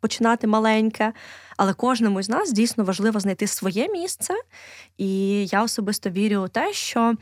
починати 0.00 0.46
маленьке. 0.46 1.12
Але 1.56 1.74
кожному 1.74 2.22
з 2.22 2.28
нас 2.28 2.52
дійсно 2.52 2.84
важливо 2.84 3.20
знайти 3.20 3.46
своє 3.46 3.88
місце. 3.88 4.34
І 4.98 5.46
я 5.46 5.62
особисто 5.62 6.10
вірю 6.10 6.36
у 6.36 6.48
те, 6.48 6.72
що 6.72 7.14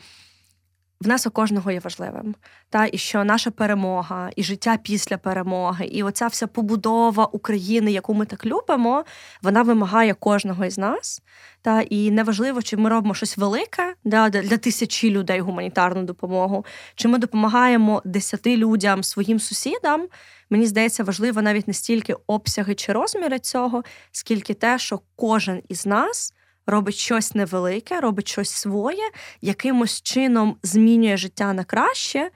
внесок 1.01 1.32
кожного 1.32 1.70
є 1.70 1.80
важливим. 1.80 2.34
Та 2.70 2.88
і 2.92 2.99
що 2.99 3.24
наша 3.24 3.51
перемога, 3.51 4.30
і 4.36 4.42
життя 4.42 4.78
після 4.82 5.18
перемоги, 5.18 5.86
і 5.86 6.03
оця 6.03 6.26
вся 6.26 6.46
побудова 6.46 7.24
України, 7.24 7.92
яку 7.92 8.14
ми 8.14 8.26
так 8.26 8.46
любимо, 8.46 9.05
вона 9.42 9.62
вимагає 9.62 10.14
кожного 10.14 10.64
із 10.64 10.78
нас. 10.78 11.22
Та 11.62 11.80
і 11.80 12.11
неважливо, 12.11 12.62
чи 12.62 12.76
ми 12.76 12.90
робимо 12.90 13.14
щось 13.14 13.36
велике 13.38 13.94
да, 14.05 14.28
для 14.28 14.57
тисячі 14.57 15.11
людей 15.11 15.40
гуманітарну 15.40 16.03
допомогу, 16.03 16.64
чи 16.94 17.09
ми 17.09 17.18
допомагаємо 17.18 18.03
десяти 18.05 18.57
людям 18.57 19.05
своїм 19.05 19.40
сусідам. 19.40 20.09
Мені 20.51 20.66
здається, 20.66 21.05
важливо 21.05 21.42
навіть 21.42 21.68
не 21.68 21.74
стільки 21.74 22.14
обсяги 22.26 22.74
чи 22.74 22.92
розміри 22.92 23.38
цього, 23.38 23.82
скільки 24.12 24.55
те, 24.55 24.78
що 24.78 25.01
кожен 25.16 25.62
із 25.68 25.86
нас 25.86 26.34
робить 26.69 26.95
щось 26.95 27.35
невелике, 27.35 28.01
робить 28.01 28.29
щось 28.29 28.51
своє, 28.51 29.11
якимось 29.41 30.03
чином 30.03 30.57
змінює 30.62 31.16
життя 31.16 31.53
на 31.53 31.64
краще. 31.64 32.31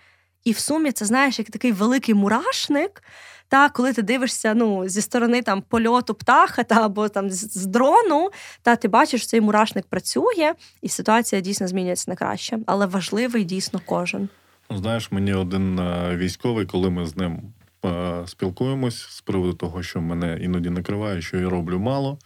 І 0.45 0.53
в 0.53 0.59
сумі 0.59 0.93
це 0.93 1.05
знаєш, 1.05 1.39
як 1.39 1.51
такий 1.51 1.72
великий 1.72 2.14
мурашник. 2.14 3.03
Та 3.49 3.68
коли 3.68 3.93
ти 3.93 4.03
дивишся 4.03 4.55
ну, 4.55 4.89
зі 4.89 5.03
сторони 5.03 5.43
там 5.43 5.62
польоту 5.62 6.14
птаха 6.14 6.62
та 6.62 6.85
або 6.85 7.09
там 7.09 7.30
з 7.30 7.66
дрону, 7.66 8.30
та 8.62 8.76
ти 8.76 8.89
бачиш, 8.89 9.20
що 9.20 9.30
цей 9.30 9.41
мурашник 9.41 9.87
працює, 9.87 10.55
і 10.83 10.89
ситуація 10.89 11.41
дійсно 11.41 11.68
змінюється 11.68 12.11
на 12.11 12.16
краще. 12.16 12.59
Але 12.66 12.87
важливий 12.87 13.45
дійсно 13.45 13.80
кожен. 13.87 14.28
Ну, 14.70 14.78
знаєш, 14.78 15.12
мені 15.12 15.35
один 15.35 15.78
е, 15.78 16.16
військовий, 16.16 16.66
коли 16.66 16.91
ми 16.91 17.07
з 17.07 17.16
ним 17.16 17.43
е, 17.85 18.22
спілкуємось 18.26 18.99
з 18.99 19.20
приводу 19.20 19.53
того, 19.53 19.83
що 19.83 20.01
мене 20.01 20.39
іноді 20.41 20.70
накриває, 20.70 21.22
що 21.22 21.39
я 21.39 21.49
роблю 21.49 21.78
мало 21.78 22.18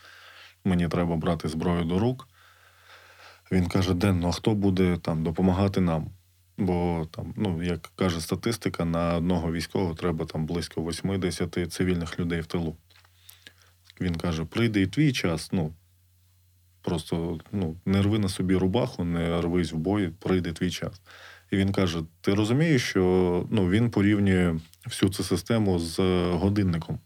мені 0.67 0.89
треба 0.89 1.17
брати 1.17 1.49
зброю 1.49 1.85
до 1.85 1.99
рук. 1.99 2.29
Він 3.53 3.67
каже: 3.67 3.95
Ден, 3.95 4.21
ну 4.21 4.29
а 4.29 4.33
хто 4.33 4.55
буде 4.55 4.97
там 4.97 5.23
допомагати 5.23 5.81
нам? 5.81 6.11
Бо 6.59 7.09
там, 7.11 7.35
ну, 7.37 7.63
як 7.63 7.93
каже 7.97 8.21
статистика, 8.21 8.85
на 8.85 9.17
одного 9.17 9.53
військового 9.53 9.95
треба 9.95 10.25
там 10.25 10.47
близько 10.47 10.83
80 10.83 11.73
цивільних 11.73 12.21
людей 12.21 12.41
в 12.41 12.47
тилу. 12.47 12.77
Він 14.01 14.15
каже: 14.15 14.45
прийде 14.45 14.83
і 14.83 14.87
твій 14.87 15.13
час, 15.13 15.53
ну 15.53 15.75
просто 16.83 17.41
ну, 17.53 17.77
не 17.85 18.03
рви 18.03 18.19
на 18.19 18.29
собі 18.29 18.57
рубаху, 18.57 19.05
не 19.05 19.41
рвись 19.41 19.73
в 19.73 19.77
бой, 19.77 20.09
прийде 20.09 20.53
твій 20.53 20.71
час. 20.71 21.01
І 21.51 21.57
він 21.57 21.73
каже: 21.73 22.03
Ти 22.21 22.35
розумієш, 22.35 22.83
що 22.83 23.47
ну, 23.51 23.71
він 23.71 23.91
порівнює 23.91 24.59
всю 24.85 25.11
цю 25.11 25.25
систему 25.25 25.79
з 25.79 25.99
годинником. 26.33 26.99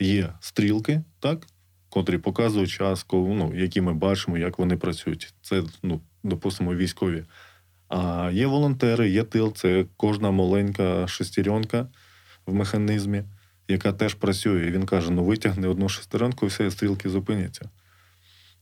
Є 0.00 0.32
стрілки, 0.40 1.02
так? 1.20 1.46
Котрі 1.92 2.18
показують 2.18 2.70
час, 2.70 3.06
ну, 3.12 3.52
які 3.54 3.80
ми 3.80 3.92
бачимо, 3.92 4.38
як 4.38 4.58
вони 4.58 4.76
працюють. 4.76 5.34
Це, 5.42 5.62
ну, 5.82 6.00
допустимо, 6.22 6.74
військові. 6.74 7.24
А 7.88 8.30
є 8.32 8.46
волонтери, 8.46 9.10
є 9.10 9.22
тил, 9.22 9.54
це 9.54 9.84
кожна 9.96 10.30
маленька 10.30 11.06
шестеренка 11.06 11.86
в 12.46 12.54
механізмі, 12.54 13.22
яка 13.68 13.92
теж 13.92 14.14
працює. 14.14 14.70
Він 14.70 14.86
каже: 14.86 15.10
ну 15.10 15.24
витягни 15.24 15.68
одну 15.68 15.88
шестеренку, 15.88 16.46
і 16.46 16.48
все 16.48 16.70
стрілки 16.70 17.08
зупиняться. 17.08 17.70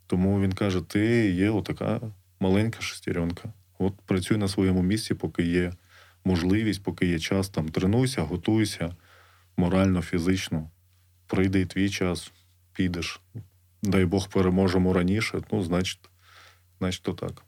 Тому 0.07 0.41
він 0.41 0.53
каже: 0.53 0.81
ти 0.81 1.31
є 1.31 1.51
отака 1.51 2.01
маленька 2.41 2.81
шестеренка. 2.81 3.53
От 3.79 3.95
працюй 4.07 4.37
на 4.37 4.49
своєму 4.49 4.83
місці, 4.83 5.15
поки 5.15 5.43
є 5.43 5.73
можливість, 6.25 6.83
поки 6.83 7.07
є 7.07 7.19
час, 7.19 7.49
там 7.49 7.69
тренуйся, 7.69 8.23
готуйся 8.23 8.97
морально, 9.57 10.03
фізично. 10.03 10.71
Прийде 11.27 11.67
твій 11.67 11.91
час 11.91 12.33
підеш. 12.81 13.21
Дай 13.83 14.05
Бог 14.05 14.29
переможемо 14.29 14.93
раніше, 14.93 15.41
ну, 15.53 15.63
значить, 15.63 16.01
значить, 16.79 17.03
то 17.03 17.13
так. 17.13 17.43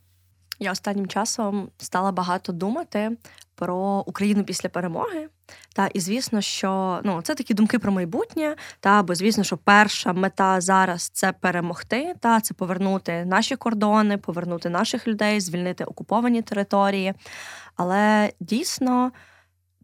Я 0.58 0.72
останнім 0.72 1.06
часом 1.06 1.68
стала 1.78 2.12
багато 2.12 2.52
думати 2.52 3.16
про 3.54 4.04
Україну 4.06 4.44
після 4.44 4.68
перемоги. 4.68 5.28
Та 5.74 5.86
і 5.86 6.00
звісно, 6.00 6.40
що 6.40 7.00
ну 7.04 7.22
це 7.22 7.34
такі 7.34 7.54
думки 7.54 7.78
про 7.78 7.92
майбутнє. 7.92 8.56
Та 8.80 9.02
бо 9.02 9.14
звісно, 9.14 9.44
що 9.44 9.56
перша 9.56 10.12
мета 10.12 10.60
зараз 10.60 11.08
це 11.08 11.32
перемогти, 11.32 12.14
та 12.20 12.40
це 12.40 12.54
повернути 12.54 13.24
наші 13.24 13.56
кордони, 13.56 14.18
повернути 14.18 14.68
наших 14.68 15.08
людей, 15.08 15.40
звільнити 15.40 15.84
окуповані 15.84 16.42
території. 16.42 17.14
Але 17.76 18.32
дійсно 18.40 19.12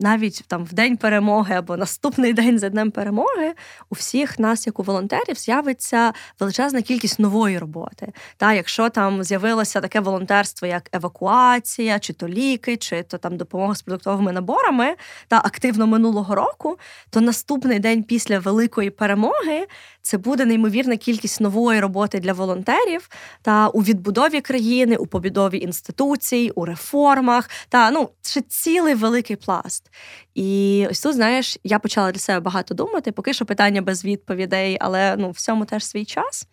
навіть 0.01 0.44
там 0.46 0.64
в 0.64 0.72
день 0.72 0.96
перемоги 0.96 1.55
або 1.55 1.76
наступний 1.76 2.32
день 2.32 2.59
за 2.59 2.68
днем 2.68 2.90
перемоги 2.90 3.55
у 3.90 3.94
всіх 3.94 4.38
нас, 4.38 4.66
як 4.66 4.78
у 4.78 4.82
волонтерів, 4.82 5.36
з'явиться 5.36 6.12
величезна 6.40 6.82
кількість 6.82 7.18
нової 7.18 7.59
роботи. 7.59 8.12
Та 8.36 8.53
якщо 8.53 8.88
там 8.88 9.24
з'явилося 9.24 9.80
таке 9.80 10.01
волонтерство, 10.01 10.68
як 10.68 10.88
евакуація, 10.92 11.99
чи 11.99 12.12
то 12.12 12.28
ліки, 12.28 12.76
чи 12.76 13.03
то 13.03 13.18
там 13.18 13.36
допомога 13.36 13.74
з 13.74 13.82
продуктовими 13.82 14.32
наборами, 14.32 14.96
та 15.28 15.36
активно 15.36 15.86
минулого 15.86 16.34
року, 16.34 16.78
то 17.11 17.20
наступний 17.20 17.78
день 17.78 18.03
після 18.03 18.38
великої 18.38 18.90
перемоги 18.90 19.66
це 20.09 20.18
буде 20.18 20.44
неймовірна 20.44 20.96
кількість 20.96 21.40
нової 21.40 21.80
роботи 21.80 22.20
для 22.20 22.32
волонтерів 22.32 23.09
та 23.42 23.68
у 23.68 23.82
відбудові 23.82 24.40
країни, 24.40 24.96
у 24.96 25.06
побудові 25.06 25.59
інституцій, 25.59 26.50
у 26.54 26.64
реформах 26.64 27.50
та 27.68 27.90
ну 27.90 28.09
це 28.20 28.40
цілий 28.40 28.94
великий 28.94 29.36
пласт. 29.36 29.90
І 30.34 30.86
ось 30.90 31.00
тут, 31.00 31.14
знаєш, 31.14 31.59
я 31.64 31.78
почала 31.78 32.12
для 32.12 32.20
себе 32.20 32.40
багато 32.40 32.74
думати, 32.74 33.12
поки 33.12 33.32
що 33.32 33.44
питання 33.44 33.82
без 33.82 34.04
відповідей, 34.04 34.76
але 34.80 35.16
ну 35.18 35.30
всьому 35.30 35.64
теж 35.64 35.84
свій 35.84 36.04
час 36.04 36.46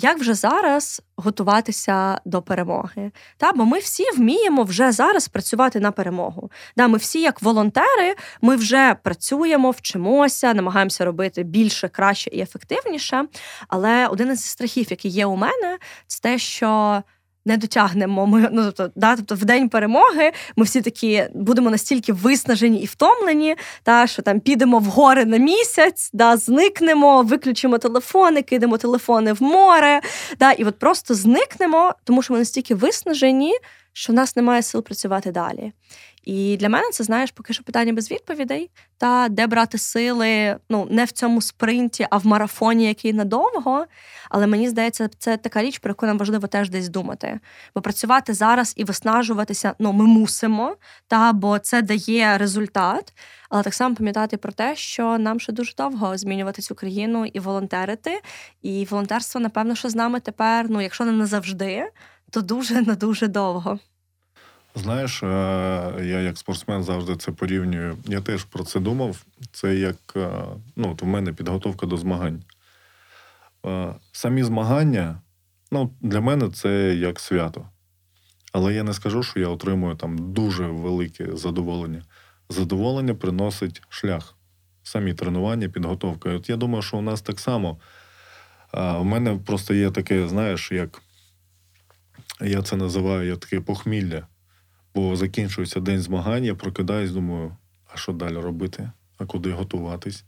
як 0.00 0.18
вже 0.18 0.34
зараз 0.34 1.02
готуватися 1.16 2.20
до 2.24 2.42
перемоги. 2.42 3.10
Та, 3.36 3.52
Бо 3.52 3.64
ми 3.64 3.78
всі 3.78 4.04
вміємо 4.16 4.62
вже 4.62 4.92
зараз 4.92 5.28
працювати 5.28 5.80
на 5.80 5.90
перемогу. 5.90 6.50
Да, 6.76 6.88
Ми 6.88 6.98
всі, 6.98 7.20
як 7.20 7.42
волонтери, 7.42 8.14
ми 8.42 8.56
вже 8.56 8.96
працюємо, 9.02 9.70
вчимося, 9.70 10.54
намагаємося 10.54 11.04
робити 11.04 11.42
більше, 11.42 11.88
краще 11.88 12.30
і 12.30 12.40
ефективніше. 12.40 13.24
Але 13.68 14.06
один 14.06 14.32
із 14.32 14.44
страхів, 14.44 14.86
який 14.90 15.10
є 15.10 15.26
у 15.26 15.36
мене, 15.36 15.78
це 16.06 16.20
те, 16.20 16.38
що 16.38 17.02
не 17.46 17.56
дотягнемо. 17.56 18.26
Ми 18.26 18.48
ну 18.52 18.64
тобто, 18.64 18.90
да, 18.96 19.16
тобто 19.16 19.34
в 19.34 19.44
день 19.44 19.68
перемоги 19.68 20.32
ми 20.56 20.64
всі 20.64 20.80
такі 20.80 21.24
будемо 21.34 21.70
настільки 21.70 22.12
виснажені 22.12 22.80
і 22.80 22.86
втомлені, 22.86 23.56
та 23.82 24.06
що 24.06 24.22
там 24.22 24.40
підемо 24.40 24.78
в 24.78 24.84
гори 24.84 25.24
на 25.24 25.36
місяць, 25.36 26.10
да, 26.12 26.36
зникнемо, 26.36 27.22
виключимо 27.22 27.78
телефони, 27.78 28.42
кидемо 28.42 28.78
телефони 28.78 29.32
в 29.32 29.42
море, 29.42 30.00
да, 30.38 30.52
і 30.52 30.64
от 30.64 30.78
просто 30.78 31.14
зникнемо, 31.14 31.94
тому 32.04 32.22
що 32.22 32.32
ми 32.32 32.38
настільки 32.38 32.74
виснажені, 32.74 33.52
що 33.98 34.12
в 34.12 34.16
нас 34.16 34.36
немає 34.36 34.62
сил 34.62 34.82
працювати 34.82 35.32
далі. 35.32 35.72
І 36.24 36.56
для 36.56 36.68
мене 36.68 36.90
це 36.92 37.04
знаєш, 37.04 37.30
поки 37.30 37.52
що 37.52 37.64
питання 37.64 37.92
без 37.92 38.10
відповідей. 38.10 38.70
Та 38.98 39.28
де 39.28 39.46
брати 39.46 39.78
сили, 39.78 40.56
ну 40.68 40.88
не 40.90 41.04
в 41.04 41.10
цьому 41.10 41.42
спринті, 41.42 42.06
а 42.10 42.16
в 42.16 42.26
марафоні, 42.26 42.86
який 42.86 43.12
надовго. 43.12 43.86
Але 44.30 44.46
мені 44.46 44.68
здається, 44.68 45.08
це 45.18 45.36
така 45.36 45.62
річ, 45.62 45.78
про 45.78 45.90
яку 45.90 46.06
нам 46.06 46.18
важливо 46.18 46.46
теж 46.46 46.70
десь 46.70 46.88
думати. 46.88 47.40
Бо 47.74 47.80
працювати 47.80 48.34
зараз 48.34 48.72
і 48.76 48.84
виснажуватися, 48.84 49.74
ну 49.78 49.92
ми 49.92 50.06
мусимо, 50.06 50.76
та 51.08 51.32
бо 51.32 51.58
це 51.58 51.82
дає 51.82 52.38
результат. 52.38 53.12
Але 53.50 53.62
так 53.62 53.74
само 53.74 53.94
пам'ятати 53.94 54.36
про 54.36 54.52
те, 54.52 54.76
що 54.76 55.18
нам 55.18 55.40
ще 55.40 55.52
дуже 55.52 55.74
довго 55.78 56.16
змінювати 56.16 56.62
цю 56.62 56.74
країну 56.74 57.26
і 57.26 57.40
волонтерити. 57.40 58.20
І 58.62 58.86
волонтерство, 58.90 59.40
напевно, 59.40 59.74
що 59.74 59.88
з 59.88 59.94
нами 59.94 60.20
тепер, 60.20 60.70
ну 60.70 60.80
якщо 60.80 61.04
не 61.04 61.12
назавжди, 61.12 61.90
то 62.30 62.40
дуже 62.40 62.82
на 62.86 62.94
дуже 62.94 63.28
довго. 63.28 63.78
Знаєш, 64.74 65.22
е, 65.22 65.26
я 65.98 66.20
як 66.20 66.38
спортсмен 66.38 66.82
завжди 66.82 67.16
це 67.16 67.32
порівнюю. 67.32 67.96
Я 68.06 68.20
теж 68.20 68.44
про 68.44 68.64
це 68.64 68.80
думав. 68.80 69.24
Це 69.52 69.74
як 69.74 69.96
е, 70.16 70.30
ну, 70.76 70.92
от 70.92 71.02
в 71.02 71.06
мене 71.06 71.32
підготовка 71.32 71.86
до 71.86 71.96
змагань. 71.96 72.42
Е, 73.66 73.94
самі 74.12 74.42
змагання, 74.42 75.20
ну, 75.70 75.90
для 76.00 76.20
мене 76.20 76.50
це 76.50 76.94
як 76.94 77.20
свято. 77.20 77.68
Але 78.52 78.74
я 78.74 78.82
не 78.82 78.94
скажу, 78.94 79.22
що 79.22 79.40
я 79.40 79.48
отримую 79.48 79.96
там 79.96 80.32
дуже 80.32 80.66
велике 80.66 81.36
задоволення. 81.36 82.02
Задоволення 82.48 83.14
приносить 83.14 83.82
шлях, 83.88 84.34
самі 84.82 85.14
тренування, 85.14 85.68
підготовка. 85.68 86.30
от 86.30 86.48
я 86.48 86.56
думаю, 86.56 86.82
що 86.82 86.96
у 86.96 87.02
нас 87.02 87.22
так 87.22 87.40
само. 87.40 87.78
У 88.72 89.04
мене 89.04 89.38
просто 89.46 89.74
є 89.74 89.90
таке, 89.90 90.28
знаєш, 90.28 90.72
як 90.72 91.02
я 92.40 92.62
це 92.62 92.76
називаю 92.76 93.28
я 93.28 93.36
таке 93.36 93.60
похмілля 93.60 94.26
бо 94.98 95.16
закінчується 95.16 95.80
день 95.80 96.00
змагань, 96.00 96.44
я 96.44 96.54
прокидаюсь, 96.54 97.10
думаю, 97.10 97.56
а 97.94 97.96
що 97.96 98.12
далі 98.12 98.34
робити, 98.34 98.90
а 99.18 99.26
куди 99.26 99.52
готуватись? 99.52 100.24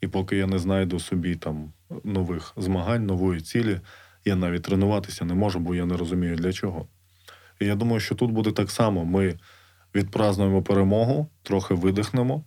І 0.00 0.06
поки 0.06 0.36
я 0.36 0.46
не 0.46 0.58
знайду 0.58 1.00
собі 1.00 1.36
там 1.36 1.72
нових 2.04 2.52
змагань, 2.56 3.06
нової 3.06 3.40
цілі, 3.40 3.80
я 4.24 4.36
навіть 4.36 4.62
тренуватися 4.62 5.24
не 5.24 5.34
можу, 5.34 5.58
бо 5.58 5.74
я 5.74 5.86
не 5.86 5.96
розумію 5.96 6.36
для 6.36 6.52
чого. 6.52 6.86
І 7.60 7.66
я 7.66 7.74
думаю, 7.74 8.00
що 8.00 8.14
тут 8.14 8.30
буде 8.30 8.52
так 8.52 8.70
само: 8.70 9.04
ми 9.04 9.38
відпразнуємо 9.94 10.62
перемогу, 10.62 11.30
трохи 11.42 11.74
видихнемо, 11.74 12.44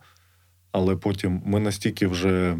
але 0.72 0.96
потім 0.96 1.42
ми 1.44 1.60
настільки 1.60 2.06
вже 2.06 2.58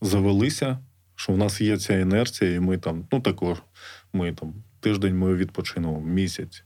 завелися, 0.00 0.78
що 1.14 1.32
в 1.32 1.38
нас 1.38 1.60
є 1.60 1.78
ця 1.78 1.98
інерція, 1.98 2.54
і 2.54 2.60
ми 2.60 2.78
там, 2.78 3.06
ну 3.12 3.20
також, 3.20 3.62
ми 4.12 4.32
там 4.32 4.54
тиждень 4.82 5.18
ми 5.18 5.34
відпочинемо, 5.34 6.00
місяць. 6.00 6.64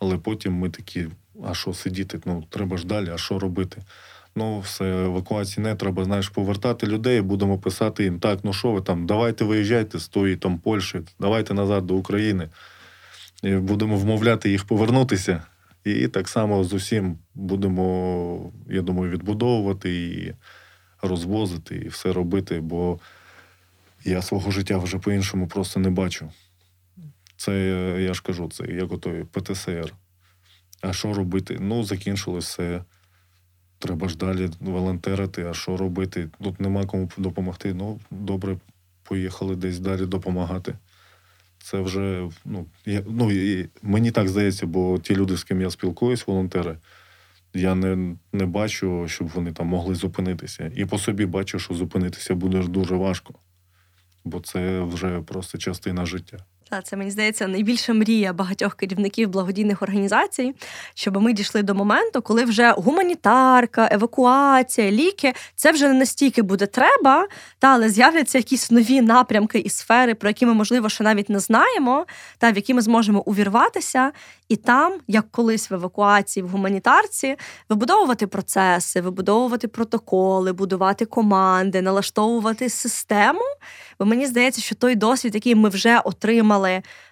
Але 0.00 0.18
потім 0.18 0.52
ми 0.52 0.70
такі, 0.70 1.08
а 1.44 1.54
що 1.54 1.74
сидіти? 1.74 2.20
Ну, 2.24 2.44
треба 2.50 2.76
ж 2.76 2.86
далі, 2.86 3.10
а 3.14 3.18
що 3.18 3.38
робити? 3.38 3.82
Ну, 4.36 4.60
все, 4.60 5.04
евакуації 5.04 5.64
не 5.64 5.74
треба, 5.74 6.04
знаєш, 6.04 6.28
повертати 6.28 6.86
людей, 6.86 7.20
будемо 7.20 7.58
писати 7.58 8.04
їм, 8.04 8.18
так, 8.18 8.38
ну 8.42 8.52
що 8.52 8.72
ви 8.72 8.80
там, 8.80 9.06
давайте 9.06 9.44
виїжджайте 9.44 9.98
з 9.98 10.08
тої 10.08 10.36
там 10.36 10.58
Польщі, 10.58 11.00
давайте 11.20 11.54
назад 11.54 11.86
до 11.86 11.94
України. 11.94 12.48
І 13.42 13.54
Будемо 13.54 13.96
вмовляти 13.96 14.50
їх 14.50 14.64
повернутися. 14.64 15.42
І 15.84 16.08
так 16.08 16.28
само 16.28 16.64
з 16.64 16.72
усім 16.72 17.18
будемо, 17.34 18.52
я 18.70 18.82
думаю, 18.82 19.10
відбудовувати 19.10 20.06
і 20.06 20.34
розвозити, 21.02 21.76
і 21.76 21.88
все 21.88 22.12
робити, 22.12 22.60
бо 22.60 22.98
я 24.04 24.22
свого 24.22 24.50
життя 24.50 24.78
вже 24.78 24.98
по-іншому 24.98 25.46
просто 25.46 25.80
не 25.80 25.90
бачу. 25.90 26.30
Це 27.36 27.58
я 28.00 28.14
ж 28.14 28.22
кажу, 28.22 28.48
це 28.52 28.64
як 28.66 28.92
отой 28.92 29.24
ПТСР. 29.24 29.94
А 30.80 30.92
що 30.92 31.14
робити? 31.14 31.58
Ну, 31.60 31.84
закінчилось 31.84 32.44
все. 32.44 32.84
Треба 33.78 34.08
ж 34.08 34.16
далі 34.16 34.50
волонтерити, 34.60 35.46
а 35.50 35.54
що 35.54 35.76
робити? 35.76 36.28
Тут 36.42 36.60
нема 36.60 36.86
кому 36.86 37.10
допомогти. 37.16 37.74
Ну, 37.74 38.00
добре, 38.10 38.56
поїхали 39.02 39.56
десь 39.56 39.78
далі 39.78 40.06
допомагати. 40.06 40.74
Це 41.58 41.80
вже, 41.80 42.28
ну, 42.44 42.66
я, 42.86 43.02
ну, 43.08 43.32
і 43.32 43.68
мені 43.82 44.10
так 44.10 44.28
здається, 44.28 44.66
бо 44.66 44.98
ті 44.98 45.16
люди, 45.16 45.36
з 45.36 45.44
ким 45.44 45.60
я 45.60 45.70
спілкуюсь, 45.70 46.26
волонтери, 46.26 46.78
я 47.54 47.74
не 47.74 48.16
не 48.32 48.46
бачу, 48.46 49.08
щоб 49.08 49.28
вони 49.28 49.52
там 49.52 49.66
могли 49.66 49.94
зупинитися. 49.94 50.72
І 50.76 50.84
по 50.84 50.98
собі 50.98 51.26
бачу, 51.26 51.58
що 51.58 51.74
зупинитися 51.74 52.34
буде 52.34 52.62
дуже 52.62 52.96
важко, 52.96 53.34
бо 54.24 54.40
це 54.40 54.80
вже 54.80 55.20
просто 55.20 55.58
частина 55.58 56.06
життя. 56.06 56.44
Та 56.70 56.82
це 56.82 56.96
мені 56.96 57.10
здається 57.10 57.46
найбільша 57.46 57.92
мрія 57.94 58.32
багатьох 58.32 58.74
керівників 58.74 59.28
благодійних 59.28 59.82
організацій, 59.82 60.54
щоб 60.94 61.22
ми 61.22 61.32
дійшли 61.32 61.62
до 61.62 61.74
моменту, 61.74 62.22
коли 62.22 62.44
вже 62.44 62.70
гуманітарка, 62.70 63.88
евакуація, 63.92 64.90
ліки 64.90 65.32
це 65.54 65.72
вже 65.72 65.88
не 65.88 65.94
настільки 65.94 66.42
буде 66.42 66.66
треба, 66.66 67.28
та 67.58 67.68
але 67.68 67.88
з'являться 67.88 68.38
якісь 68.38 68.70
нові 68.70 69.00
напрямки 69.00 69.58
і 69.58 69.68
сфери, 69.68 70.14
про 70.14 70.30
які 70.30 70.46
ми 70.46 70.54
можливо 70.54 70.88
ще 70.88 71.04
навіть 71.04 71.28
не 71.28 71.38
знаємо, 71.38 72.06
та 72.38 72.52
в 72.52 72.56
які 72.56 72.74
ми 72.74 72.82
зможемо 72.82 73.22
увірватися, 73.22 74.12
і 74.48 74.56
там, 74.56 74.92
як 75.08 75.30
колись 75.30 75.70
в 75.70 75.74
евакуації, 75.74 76.44
в 76.44 76.48
гуманітарці, 76.48 77.36
вибудовувати 77.68 78.26
процеси, 78.26 79.00
вибудовувати 79.00 79.68
протоколи, 79.68 80.52
будувати 80.52 81.04
команди, 81.04 81.82
налаштовувати 81.82 82.68
систему. 82.68 83.40
Бо 83.98 84.06
мені 84.06 84.26
здається, 84.26 84.60
що 84.60 84.74
той 84.74 84.94
досвід, 84.94 85.34
який 85.34 85.54
ми 85.54 85.68
вже 85.68 85.98
отримали 85.98 86.55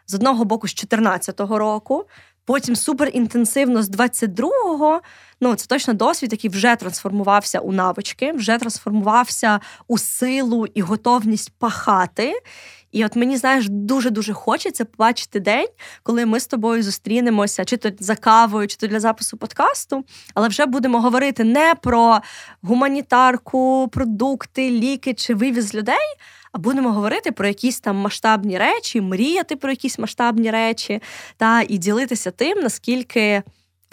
з 0.06 0.14
одного 0.14 0.44
боку 0.44 0.68
з 0.68 0.74
2014 0.74 1.40
року, 1.40 2.06
потім 2.44 2.76
суперінтенсивно 2.76 3.82
з 3.82 3.90
22-го, 3.90 5.00
ну 5.40 5.54
це 5.54 5.66
точно 5.66 5.94
досвід, 5.94 6.32
який 6.32 6.50
вже 6.50 6.76
трансформувався 6.76 7.60
у 7.60 7.72
навички, 7.72 8.32
вже 8.32 8.58
трансформувався 8.58 9.60
у 9.88 9.98
силу 9.98 10.66
і 10.66 10.82
готовність 10.82 11.52
пахати. 11.58 12.32
І 12.94 13.04
от 13.04 13.16
мені 13.16 13.36
знаєш, 13.36 13.68
дуже 13.68 14.10
дуже 14.10 14.32
хочеться 14.32 14.84
побачити 14.84 15.40
день, 15.40 15.68
коли 16.02 16.26
ми 16.26 16.40
з 16.40 16.46
тобою 16.46 16.82
зустрінемося, 16.82 17.64
чи 17.64 17.76
то 17.76 17.90
за 17.98 18.16
кавою, 18.16 18.68
чи 18.68 18.76
то 18.76 18.86
для 18.86 19.00
запису 19.00 19.36
подкасту, 19.36 20.04
але 20.34 20.48
вже 20.48 20.66
будемо 20.66 21.00
говорити 21.00 21.44
не 21.44 21.74
про 21.82 22.20
гуманітарку, 22.62 23.88
продукти, 23.92 24.70
ліки 24.70 25.14
чи 25.14 25.34
вивіз 25.34 25.74
людей. 25.74 26.16
А 26.52 26.58
будемо 26.58 26.92
говорити 26.92 27.32
про 27.32 27.48
якісь 27.48 27.80
там 27.80 27.96
масштабні 27.96 28.58
речі, 28.58 29.00
мріяти 29.00 29.56
про 29.56 29.70
якісь 29.70 29.98
масштабні 29.98 30.50
речі, 30.50 31.02
та 31.36 31.62
і 31.68 31.78
ділитися 31.78 32.30
тим, 32.30 32.58
наскільки 32.58 33.42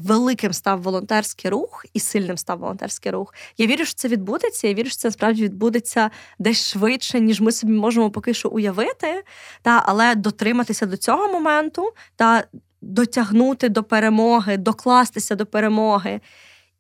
великим 0.04 0.54
став 0.54 0.82
волонтерський 0.82 1.52
рух 1.52 1.86
і 1.94 2.00
сильним 2.00 2.38
став 2.38 2.60
волонтерський 2.60 3.12
рух. 3.12 3.34
Я 3.58 3.68
вірю, 3.68 3.86
що 3.86 3.94
це 3.94 4.08
відбудеться. 4.08 4.68
Я 4.68 4.74
вірю, 4.74 4.90
що 4.90 4.98
це 4.98 5.08
насправді 5.08 5.44
відбудеться 5.44 6.10
десь 6.40 6.72
швидше, 6.72 7.20
ніж 7.20 7.42
ми 7.42 7.52
собі 7.52 7.74
можемо 7.74 8.12
поки 8.12 8.34
що 8.34 8.50
уявити. 8.50 9.24
Та, 9.62 9.84
Але 9.86 10.16
дотриматися 10.16 10.86
до 10.86 10.98
цього 10.98 11.28
моменту 11.28 11.94
та 12.16 12.44
дотягнути 12.82 13.70
до 13.70 13.84
перемоги, 13.84 14.58
докластися 14.58 15.36
до 15.36 15.46
перемоги 15.46 16.22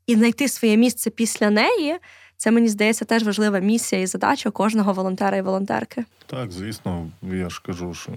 і 0.07 0.15
знайти 0.15 0.47
своє 0.47 0.77
місце 0.77 1.09
після 1.09 1.49
неї. 1.49 1.97
Це 2.37 2.51
мені 2.51 2.67
здається 2.67 3.05
теж 3.05 3.23
важлива 3.23 3.59
місія 3.59 4.01
і 4.01 4.05
задача 4.05 4.49
кожного 4.49 4.93
волонтера 4.93 5.37
і 5.37 5.41
волонтерки. 5.41 6.05
Так, 6.25 6.51
звісно, 6.51 7.07
я 7.21 7.49
ж 7.49 7.61
кажу, 7.65 7.93
що 7.93 8.11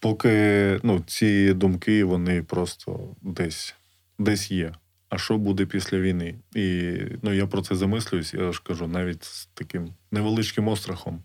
поки 0.00 0.80
ну, 0.82 1.00
ці 1.06 1.52
думки 1.52 2.04
вони 2.04 2.42
просто 2.42 3.00
десь 3.22 3.74
десь 4.18 4.50
є. 4.50 4.72
А 5.08 5.18
що 5.18 5.38
буде 5.38 5.66
після 5.66 5.98
війни? 5.98 6.34
І 6.54 6.94
ну, 7.22 7.32
я 7.32 7.46
про 7.46 7.62
це 7.62 7.76
замислююсь, 7.76 8.34
я 8.34 8.52
ж 8.52 8.62
кажу, 8.64 8.86
навіть 8.86 9.24
з 9.24 9.46
таким 9.54 9.94
невеличким 10.10 10.68
острахом. 10.68 11.22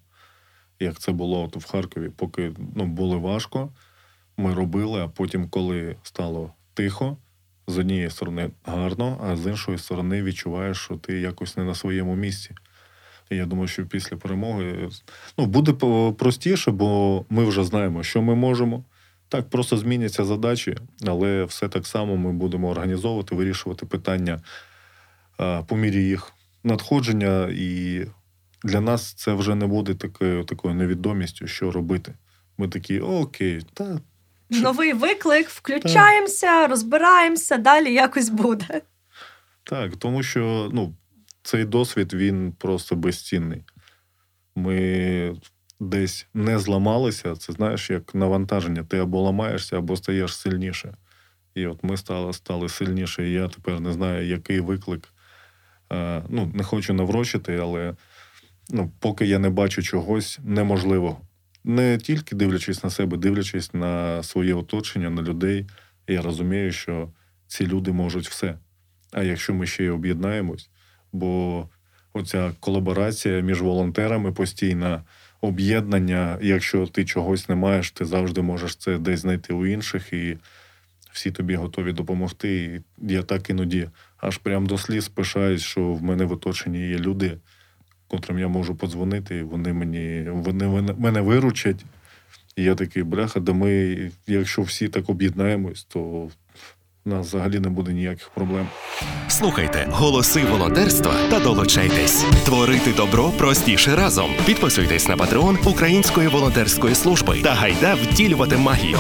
як 0.80 1.00
це 1.00 1.12
було 1.12 1.44
от 1.44 1.56
в 1.56 1.72
Харкові, 1.72 2.10
поки 2.16 2.54
ну, 2.76 2.86
було 2.86 3.20
важко, 3.20 3.70
ми 4.38 4.54
робили, 4.54 5.02
а 5.02 5.08
потім, 5.08 5.50
коли 5.50 5.96
стало 6.04 6.54
тихо, 6.74 7.18
з 7.68 7.78
однієї 7.78 8.10
сторони 8.10 8.50
гарно, 8.64 9.22
а 9.24 9.36
з 9.36 9.48
іншої 9.48 9.78
сторони 9.78 10.24
відчуваєш, 10.24 10.78
що 10.78 10.96
ти 10.96 11.20
якось 11.20 11.58
не 11.58 11.64
на 11.64 11.76
своєму 11.76 12.16
місці. 12.16 12.52
І 13.30 13.36
я 13.36 13.46
думаю, 13.46 13.68
що 13.68 13.86
після 13.86 14.18
перемоги 14.18 14.90
ну, 15.38 15.46
буде 15.46 15.74
простіше, 16.14 16.72
бо 16.72 17.26
ми 17.30 17.46
вже 17.46 17.64
знаємо, 17.64 18.04
що 18.04 18.22
ми 18.22 18.36
можемо. 18.36 18.84
Так, 19.34 19.50
просто 19.50 19.78
зміняться 19.78 20.26
задачі, 20.26 20.78
але 21.08 21.44
все 21.44 21.70
так 21.70 21.88
само 21.88 22.18
ми 22.18 22.34
будемо 22.34 22.70
організовувати, 22.70 23.36
вирішувати 23.36 23.86
питання 23.86 24.42
по 25.68 25.76
мірі 25.76 26.04
їх 26.04 26.32
надходження, 26.64 27.50
і 27.52 28.02
для 28.64 28.82
нас 28.82 29.14
це 29.14 29.34
вже 29.34 29.56
не 29.56 29.68
буде 29.68 29.94
такою 29.94 30.44
такою 30.44 30.74
невідомістю, 30.74 31.48
що 31.48 31.72
робити. 31.72 32.14
Ми 32.58 32.68
такі, 32.68 33.00
окей, 33.00 33.62
та. 33.74 34.00
Новий 34.50 34.94
виклик, 34.94 35.50
включаємося, 35.50 36.48
так. 36.48 36.70
розбираємося, 36.70 37.58
далі 37.58 37.94
якось 37.94 38.30
буде. 38.30 38.82
Так, 39.64 39.96
тому 39.96 40.24
що 40.24 40.70
ну, 40.74 40.96
цей 41.44 41.66
досвід 41.66 42.14
він 42.14 42.52
просто 42.52 42.96
безцінний. 42.96 43.64
Ми 44.56 45.36
десь 45.80 46.28
не 46.34 46.60
зламалися, 46.60 47.36
це 47.36 47.54
знаєш, 47.54 47.90
як 47.90 48.16
навантаження. 48.16 48.84
Ти 48.84 48.98
або 48.98 49.22
ламаєшся, 49.22 49.78
або 49.78 49.96
стаєш 49.96 50.36
сильніше. 50.36 50.94
І 51.56 51.66
от 51.66 51.84
ми 51.84 51.98
стали 51.98 52.34
стали 52.34 52.70
сильніше. 52.70 53.30
І 53.30 53.32
я 53.32 53.48
тепер 53.48 53.80
не 53.80 53.92
знаю, 53.92 54.28
який 54.28 54.60
виклик. 54.60 55.14
Е, 55.94 56.24
ну, 56.30 56.52
Не 56.54 56.64
хочу 56.64 56.94
наврочити, 56.94 57.58
але 57.58 57.96
ну, 58.70 58.92
поки 59.00 59.26
я 59.26 59.40
не 59.40 59.50
бачу 59.50 59.82
чогось 59.82 60.40
неможливого. 60.44 61.22
Не 61.64 61.98
тільки 61.98 62.36
дивлячись 62.36 62.84
на 62.84 62.90
себе, 62.90 63.18
дивлячись 63.18 63.74
на 63.74 64.24
своє 64.24 64.54
оточення, 64.54 65.10
на 65.10 65.22
людей, 65.22 65.68
я 66.08 66.22
розумію, 66.22 66.72
що 66.72 67.10
ці 67.48 67.68
люди 67.68 67.92
можуть 67.92 68.30
все. 68.30 68.58
А 69.12 69.24
якщо 69.24 69.54
ми 69.54 69.68
ще 69.68 69.84
й 69.84 69.90
об'єднаємось, 69.90 70.70
бо 71.12 71.70
оця 72.14 72.52
колаборація 72.60 73.40
між 73.40 73.62
волонтерами 73.62 74.32
постійна 74.32 75.04
об'єднання. 75.44 76.38
Якщо 76.42 76.88
ти 76.88 77.06
чогось 77.06 77.50
не 77.50 77.56
маєш, 77.56 77.92
ти 77.92 78.06
завжди 78.06 78.42
можеш 78.42 78.76
це 78.76 78.98
десь 78.98 79.20
знайти 79.20 79.54
у 79.54 79.66
інших, 79.66 80.14
і 80.14 80.38
всі 81.12 81.32
тобі 81.32 81.56
готові 81.56 81.92
допомогти. 81.92 82.82
І 83.02 83.14
я 83.14 83.24
так 83.24 83.50
іноді 83.50 83.90
аж 84.18 84.38
прям 84.38 84.66
до 84.66 84.78
сліз 84.78 85.08
пишаюсь, 85.08 85.62
що 85.62 85.94
в 85.94 86.04
мене 86.04 86.26
в 86.26 86.32
оточенні 86.32 86.90
є 86.90 86.98
люди, 86.98 87.38
котрим 88.08 88.40
я 88.40 88.48
можу 88.48 88.76
подзвонити, 88.76 89.38
і 89.38 89.44
вони 89.44 89.74
мені 89.74 90.26
вони 90.30 90.68
мене 90.98 91.22
виручать. 91.22 91.86
І 92.56 92.64
я 92.64 92.76
такий, 92.76 93.04
бляха, 93.04 93.40
да 93.40 93.54
ми, 93.54 94.12
якщо 94.28 94.62
всі 94.62 94.88
так 94.88 95.10
об'єднаємось, 95.10 95.84
то 95.84 96.30
у 97.06 97.10
нас 97.10 97.28
взагалі 97.28 97.60
не 97.60 97.70
буде 97.70 97.94
ніяких 97.94 98.30
проблем. 98.30 98.68
Слухайте 99.28 99.88
голоси 99.92 100.44
волонтерства 100.46 101.14
та 101.30 101.40
долучайтесь. 101.40 102.26
Творити 102.46 102.94
добро 102.94 103.30
простіше 103.38 103.96
разом. 103.96 104.32
Підписуйтесь 104.46 105.08
на 105.08 105.18
патреон 105.18 105.58
Української 105.66 106.28
волонтерської 106.28 106.96
служби 106.96 107.42
та 107.44 107.54
гайда 107.54 107.96
втілювати 107.96 108.58
магію. 108.58 108.98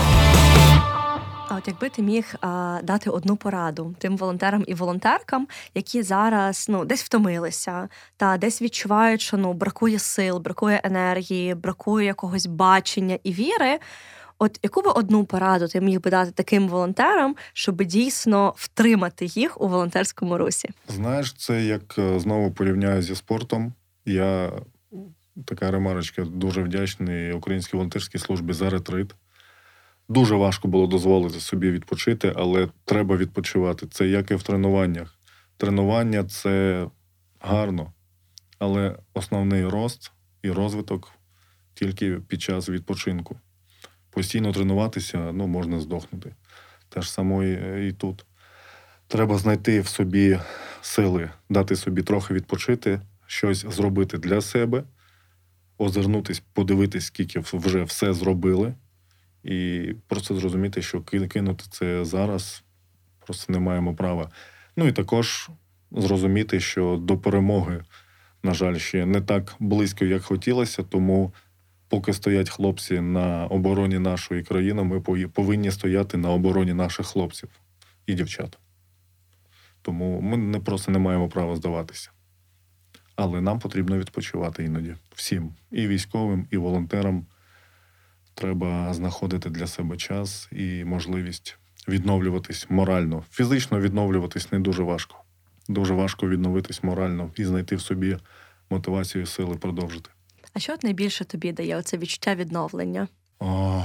А 1.50 1.56
от 1.56 1.68
якби 1.68 1.90
ти 1.90 2.02
міг 2.02 2.36
а, 2.42 2.80
дати 2.84 3.10
одну 3.10 3.36
пораду 3.36 3.96
тим 4.00 4.18
волонтерам 4.18 4.64
і 4.68 4.74
волонтеркам, 4.74 5.48
які 5.76 6.04
зараз 6.04 6.66
ну 6.70 6.86
десь 6.86 7.04
втомилися, 7.04 7.90
та 8.18 8.38
десь 8.38 8.62
відчувають, 8.62 9.22
що 9.22 9.38
ну 9.38 9.54
бракує 9.54 10.00
сил, 10.00 10.40
бракує 10.40 10.82
енергії, 10.84 11.56
бракує 11.56 12.06
якогось 12.06 12.46
бачення 12.46 13.18
і 13.24 13.34
віри. 13.34 13.80
От 14.40 14.60
яку 14.64 14.82
би 14.82 14.90
одну 14.90 15.26
пораду 15.26 15.68
ти 15.68 15.82
міг 15.82 16.02
би 16.02 16.10
дати 16.10 16.32
таким 16.32 16.68
волонтерам, 16.68 17.36
щоб 17.54 17.84
дійсно 17.84 18.54
втримати 18.58 19.26
їх 19.26 19.62
у 19.62 19.68
волонтерському 19.68 20.38
русі? 20.38 20.70
Знаєш, 20.88 21.34
це 21.34 21.66
як 21.66 21.96
е, 21.98 22.20
знову 22.20 22.52
порівняю 22.52 23.02
зі 23.02 23.16
спортом. 23.16 23.74
Я 24.06 24.52
така 25.46 25.72
ремарочка, 25.72 26.24
дуже 26.26 26.64
вдячний 26.64 27.34
українській 27.34 27.78
волонтерській 27.78 28.20
службі 28.20 28.54
за 28.54 28.70
ретрит. 28.70 29.16
Дуже 30.10 30.36
важко 30.36 30.68
було 30.68 30.88
дозволити 30.88 31.40
собі 31.40 31.72
відпочити, 31.72 32.34
але 32.36 32.68
треба 32.86 33.18
відпочивати. 33.18 33.88
Це 33.88 34.08
як 34.08 34.32
і 34.32 34.36
в 34.36 34.44
тренуваннях. 34.44 35.20
Тренування 35.58 36.24
це 36.24 36.88
гарно, 37.40 37.94
але 38.60 38.96
основний 39.14 39.66
рост 39.66 40.12
і 40.42 40.52
розвиток 40.52 41.12
тільки 41.74 42.12
під 42.12 42.42
час 42.42 42.70
відпочинку 42.70 43.36
постійно 44.14 44.52
тренуватися, 44.52 45.32
ну, 45.34 45.48
можна 45.48 45.80
здохнути. 45.80 46.36
Те 46.90 47.02
ж 47.02 47.12
саме 47.12 47.88
і 47.88 47.92
тут. 47.92 48.26
Треба 49.08 49.38
знайти 49.38 49.82
в 49.82 49.88
собі 49.88 50.40
сили, 50.82 51.30
дати 51.50 51.76
собі 51.76 52.04
трохи 52.04 52.34
відпочити, 52.34 53.02
щось 53.28 53.66
зробити 53.66 54.18
для 54.18 54.42
себе, 54.42 54.84
озирнутись, 55.78 56.44
подивитись, 56.54 57.06
скільки 57.06 57.40
вже 57.40 57.84
все 57.84 58.14
зробили, 58.14 58.74
і 59.44 59.90
просто 60.08 60.36
зрозуміти, 60.36 60.82
що 60.82 61.02
кинути 61.02 61.64
це 61.70 62.06
зараз 62.06 62.64
просто 63.26 63.54
не 63.54 63.60
маємо 63.60 63.96
права. 63.96 64.32
Ну 64.76 64.88
і 64.88 64.92
також 64.92 65.50
зрозуміти, 65.92 66.60
що 66.60 66.98
до 67.02 67.18
перемоги, 67.18 67.84
на 68.44 68.54
жаль, 68.54 68.78
ще 68.78 69.06
не 69.06 69.22
так 69.22 69.56
близько, 69.60 70.06
як 70.06 70.24
хотілося, 70.24 70.84
тому 70.84 71.34
поки 71.94 72.14
стоять 72.14 72.50
хлопці 72.50 73.02
на 73.02 73.48
обороні 73.48 74.00
нашої 74.00 74.44
країни, 74.44 74.84
ми 74.84 75.02
повинні 75.28 75.72
стояти 75.72 76.18
на 76.18 76.30
обороні 76.30 76.74
наших 76.74 77.08
хлопців 77.08 77.50
і 78.06 78.14
дівчат. 78.14 78.58
Тому 79.82 80.22
ми 80.22 80.38
не 80.38 80.60
просто 80.60 80.92
не 80.92 81.00
маємо 81.00 81.30
права 81.30 81.56
здаватися. 81.56 82.10
Але 83.16 83.42
нам 83.42 83.60
потрібно 83.60 83.98
відпочивати 83.98 84.64
іноді. 84.64 84.96
Всім, 85.16 85.54
і 85.72 85.88
військовим, 85.88 86.48
і 86.52 86.58
волонтерам 86.58 87.26
треба 88.34 88.94
знаходити 88.94 89.50
для 89.50 89.68
себе 89.68 89.98
час 89.98 90.50
і 90.52 90.84
можливість 90.84 91.58
відновлюватись 91.88 92.66
морально. 92.70 93.24
Фізично 93.32 93.80
відновлюватись 93.80 94.52
не 94.52 94.60
дуже 94.60 94.84
важко. 94.84 95.18
Дуже 95.68 95.94
важко 95.94 96.30
відновитись 96.30 96.84
морально 96.84 97.32
і 97.36 97.46
знайти 97.46 97.76
в 97.76 97.82
собі 97.82 98.18
мотивацію 98.70 99.26
сили 99.26 99.56
продовжити. 99.56 100.10
А 100.54 100.60
що 100.60 100.74
от 100.74 100.84
найбільше 100.84 101.26
тобі 101.26 101.52
дає 101.52 101.78
оце 101.78 101.98
відчуття 101.98 102.36
відновлення? 102.36 103.08
О, 103.40 103.84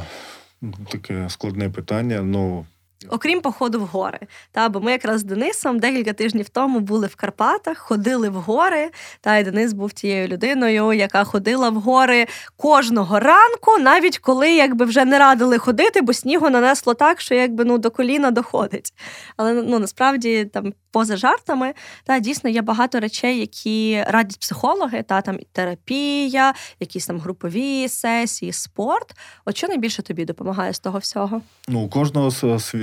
Таке 0.91 1.27
складне 1.29 1.71
питання. 1.71 2.23
Ну 2.23 2.67
Окрім 3.09 3.41
походу 3.41 3.81
в 3.81 3.87
гори. 3.87 4.19
Та, 4.53 4.69
Бо 4.69 4.81
ми 4.81 4.93
якраз 4.93 5.21
з 5.21 5.25
Денисом 5.25 5.79
декілька 5.79 6.13
тижнів 6.13 6.49
тому 6.49 6.81
були 6.81 7.07
в 7.07 7.17
Карпатах, 7.17 7.79
ходили 7.79 8.29
в 8.29 8.35
гори. 8.35 8.91
Та 9.21 9.39
й 9.39 9.45
Денис 9.45 9.73
був 9.73 9.93
тією 9.93 10.29
людиною, 10.29 10.93
яка 10.93 11.25
ходила 11.25 11.71
в 11.71 11.75
гори 11.75 12.27
кожного 12.57 13.21
ранку, 13.21 13.79
навіть 13.81 14.19
коли 14.19 14.53
якби 14.53 14.85
вже 14.85 15.05
не 15.05 15.19
радили 15.19 15.59
ходити, 15.59 16.01
бо 16.01 16.13
снігу 16.13 16.51
нанесло 16.51 16.95
так, 16.95 17.21
що 17.21 17.35
якби 17.35 17.65
ну 17.65 17.79
до 17.79 17.91
коліна 17.91 18.31
доходить. 18.31 18.93
Але 19.37 19.53
ну 19.53 19.79
насправді 19.79 20.45
там 20.45 20.73
поза 20.91 21.17
жартами, 21.17 21.75
та 22.05 22.19
дійсно 22.21 22.51
є 22.51 22.63
багато 22.63 23.01
речей, 23.01 23.39
які 23.39 24.05
радять 24.07 24.39
психологи, 24.41 25.03
та 25.03 25.21
там 25.21 25.39
терапія, 25.53 26.55
якісь 26.81 27.07
там 27.07 27.21
групові 27.21 27.89
сесії, 27.89 28.53
спорт. 28.53 29.17
От 29.45 29.57
що 29.57 29.69
найбільше 29.69 30.03
тобі 30.03 30.25
допомагає 30.25 30.73
з 30.73 30.79
того 30.79 30.99
всього? 30.99 31.43
Ну, 31.69 31.81
у 31.81 31.89
кожного 31.89 32.31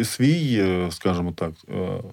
свій, 0.05 0.59
е, 0.59 0.91
скажімо 0.91 1.31
так, 1.31 1.51
е, 1.69 2.03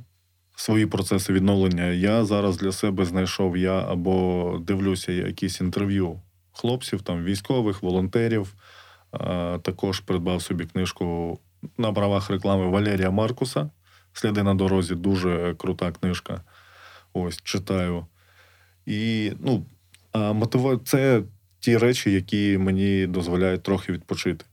свої 0.57 0.87
процеси 0.87 1.33
відновлення. 1.33 1.85
Я 1.85 2.25
зараз 2.25 2.57
для 2.57 2.73
себе 2.73 3.05
знайшов 3.05 3.57
я 3.57 3.81
або 3.89 4.59
дивлюся 4.67 5.13
якісь 5.13 5.61
інтерв'ю 5.61 6.21
хлопців, 6.53 7.03
там 7.03 7.25
військових, 7.25 7.83
волонтерів. 7.83 8.55
Також 9.63 10.01
придбав 10.01 10.43
собі 10.43 10.65
книжку 10.65 11.39
на 11.79 11.93
правах 11.93 12.31
реклами 12.31 12.69
Валерія 12.69 13.11
Маркуса. 13.11 13.71
Сліди 14.13 14.43
на 14.43 14.55
дорозі 14.55 14.95
дуже 14.95 15.55
крута 15.59 15.93
книжка. 15.93 16.41
Ось 17.13 17.43
читаю. 17.43 18.07
І 18.87 19.33
ну, 19.41 19.67
мотива... 20.15 20.81
це 20.85 21.23
ті 21.61 21.79
речі, 21.79 22.13
які 22.13 22.59
мені 22.59 23.07
дозволяють 23.07 23.63
трохи 23.63 23.93
відпочити. 23.93 24.45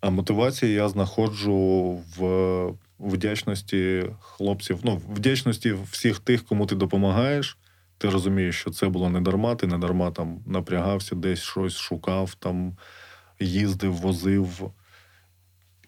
А 0.00 0.10
мотивацію 0.10 0.72
я 0.72 0.88
знаходжу 0.88 1.54
в 2.16 2.74
вдячності 2.98 4.10
хлопців, 4.20 4.80
ну, 4.82 5.02
вдячності 5.14 5.74
всіх 5.90 6.18
тих, 6.18 6.44
кому 6.44 6.66
ти 6.66 6.74
допомагаєш. 6.74 7.58
Ти 7.98 8.10
розумієш, 8.10 8.60
що 8.60 8.70
це 8.70 8.88
було 8.88 9.10
не 9.10 9.20
дарма, 9.20 9.54
ти 9.54 9.66
не 9.66 9.78
дарма 9.78 10.10
там 10.10 10.40
напрягався, 10.46 11.14
десь 11.14 11.42
щось 11.42 11.76
шукав, 11.76 12.34
там 12.34 12.76
їздив, 13.40 13.92
возив. 13.92 14.70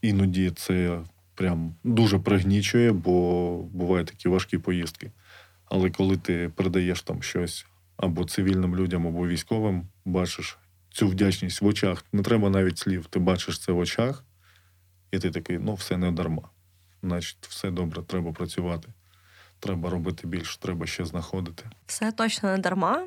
Іноді 0.02 0.50
це 0.50 1.00
прям 1.40 1.74
дуже 1.84 2.18
пригнічує, 2.18 2.92
бо 2.92 3.56
бувають 3.62 4.06
такі 4.06 4.28
важкі 4.28 4.58
поїздки. 4.58 5.10
Але 5.64 5.90
коли 5.90 6.16
ти 6.16 6.52
передаєш 6.56 7.02
там 7.02 7.22
щось 7.22 7.66
або 7.96 8.24
цивільним 8.24 8.76
людям, 8.76 9.06
або 9.06 9.28
військовим, 9.28 9.86
бачиш, 10.04 10.58
цю 10.90 11.08
вдячність 11.08 11.60
в 11.60 11.66
очах. 11.66 12.04
Не 12.12 12.22
треба 12.22 12.50
навіть 12.50 12.78
слів. 12.78 13.06
Ти 13.06 13.18
бачиш 13.18 13.58
це 13.58 13.72
в 13.72 13.78
очах, 13.78 14.24
і 15.10 15.18
ти 15.18 15.30
такий, 15.30 15.58
ну, 15.58 15.74
все 15.74 15.96
не 15.96 16.12
дарма. 16.12 16.48
Значить, 17.02 17.46
все 17.48 17.70
добре, 17.70 18.02
треба 18.02 18.32
працювати. 18.32 18.88
Треба 19.60 19.90
робити 19.90 20.26
більше, 20.26 20.60
треба 20.60 20.86
ще 20.86 21.04
знаходити. 21.04 21.64
Все 21.86 22.12
точно 22.12 22.50
не 22.50 22.58
дарма. 22.58 23.06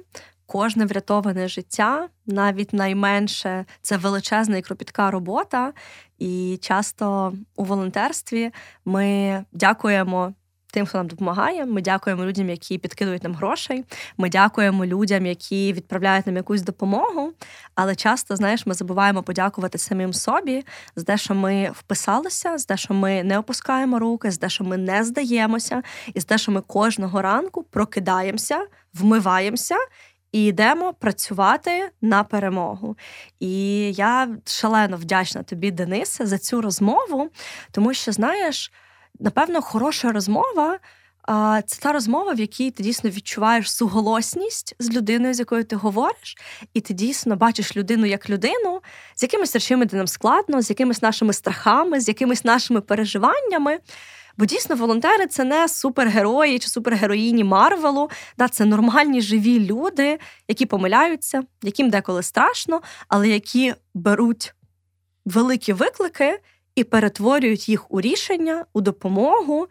Кожне 0.53 0.85
врятоване 0.85 1.47
життя, 1.47 2.09
навіть 2.25 2.73
найменше, 2.73 3.65
це 3.81 3.97
величезна 3.97 4.57
і 4.57 4.61
кропітка 4.61 5.11
робота. 5.11 5.73
І 6.19 6.59
часто 6.61 7.33
у 7.55 7.63
волонтерстві 7.63 8.51
ми 8.85 9.45
дякуємо 9.51 10.33
тим, 10.73 10.85
хто 10.85 10.97
нам 10.97 11.07
допомагає. 11.07 11.65
Ми 11.65 11.81
дякуємо 11.81 12.25
людям, 12.25 12.49
які 12.49 12.77
підкидують 12.77 13.23
нам 13.23 13.35
грошей. 13.35 13.85
Ми 14.17 14.29
дякуємо 14.29 14.85
людям, 14.85 15.25
які 15.25 15.73
відправляють 15.73 16.27
нам 16.27 16.35
якусь 16.35 16.61
допомогу. 16.61 17.33
Але 17.75 17.95
часто, 17.95 18.35
знаєш, 18.35 18.65
ми 18.65 18.73
забуваємо 18.73 19.23
подякувати 19.23 19.77
самим 19.77 20.13
собі 20.13 20.65
за 20.95 21.03
те, 21.03 21.17
що 21.17 21.35
ми 21.35 21.71
вписалися, 21.73 22.57
за 22.57 22.65
те, 22.65 22.77
що 22.77 22.93
ми 22.93 23.23
не 23.23 23.39
опускаємо 23.39 23.99
руки, 23.99 24.31
за 24.31 24.37
те, 24.37 24.49
що 24.49 24.63
ми 24.63 24.77
не 24.77 25.03
здаємося, 25.03 25.83
і 26.13 26.19
за 26.19 26.25
те, 26.25 26.37
що 26.37 26.51
ми 26.51 26.61
кожного 26.61 27.21
ранку 27.21 27.63
прокидаємося, 27.63 28.65
вмиваємося. 28.93 29.75
І 30.33 30.45
йдемо 30.45 30.93
працювати 30.93 31.89
на 32.01 32.23
перемогу. 32.23 32.97
І 33.39 33.55
я 33.93 34.29
шалено 34.45 34.97
вдячна 34.97 35.43
тобі, 35.43 35.71
Денисе, 35.71 36.25
за 36.25 36.37
цю 36.37 36.61
розмову, 36.61 37.29
тому 37.71 37.93
що, 37.93 38.11
знаєш, 38.11 38.71
напевно, 39.19 39.61
хороша 39.61 40.11
розмова. 40.11 40.79
Це 41.65 41.81
та 41.81 41.91
розмова, 41.91 42.33
в 42.33 42.39
якій 42.39 42.71
ти 42.71 42.83
дійсно 42.83 43.09
відчуваєш 43.09 43.73
суголосність 43.73 44.75
з 44.79 44.89
людиною, 44.91 45.33
з 45.33 45.39
якою 45.39 45.63
ти 45.63 45.75
говориш, 45.75 46.37
і 46.73 46.81
ти 46.81 46.93
дійсно 46.93 47.35
бачиш 47.35 47.77
людину 47.77 48.05
як 48.05 48.29
людину, 48.29 48.81
з 49.15 49.23
якимись 49.23 49.53
речами 49.53 49.85
де 49.85 49.97
нам 49.97 50.07
складно, 50.07 50.61
з 50.61 50.69
якимись 50.69 51.01
нашими 51.01 51.33
страхами, 51.33 51.99
з 51.99 52.07
якимись 52.07 52.45
нашими 52.45 52.81
переживаннями. 52.81 53.79
Бо 54.37 54.45
дійсно 54.45 54.75
волонтери 54.75 55.27
це 55.27 55.43
не 55.43 55.67
супергерої 55.67 56.59
чи 56.59 56.67
супергероїні 56.69 57.43
Марвелу, 57.43 58.09
да, 58.37 58.47
це 58.47 58.65
нормальні 58.65 59.21
живі 59.21 59.59
люди, 59.59 60.19
які 60.47 60.65
помиляються, 60.65 61.43
яким 61.63 61.89
деколи 61.89 62.23
страшно, 62.23 62.81
але 63.07 63.29
які 63.29 63.73
беруть 63.93 64.53
великі 65.25 65.73
виклики 65.73 66.39
і 66.75 66.83
перетворюють 66.83 67.69
їх 67.69 67.91
у 67.91 68.01
рішення, 68.01 68.65
у 68.73 68.81
допомогу. 68.81 69.67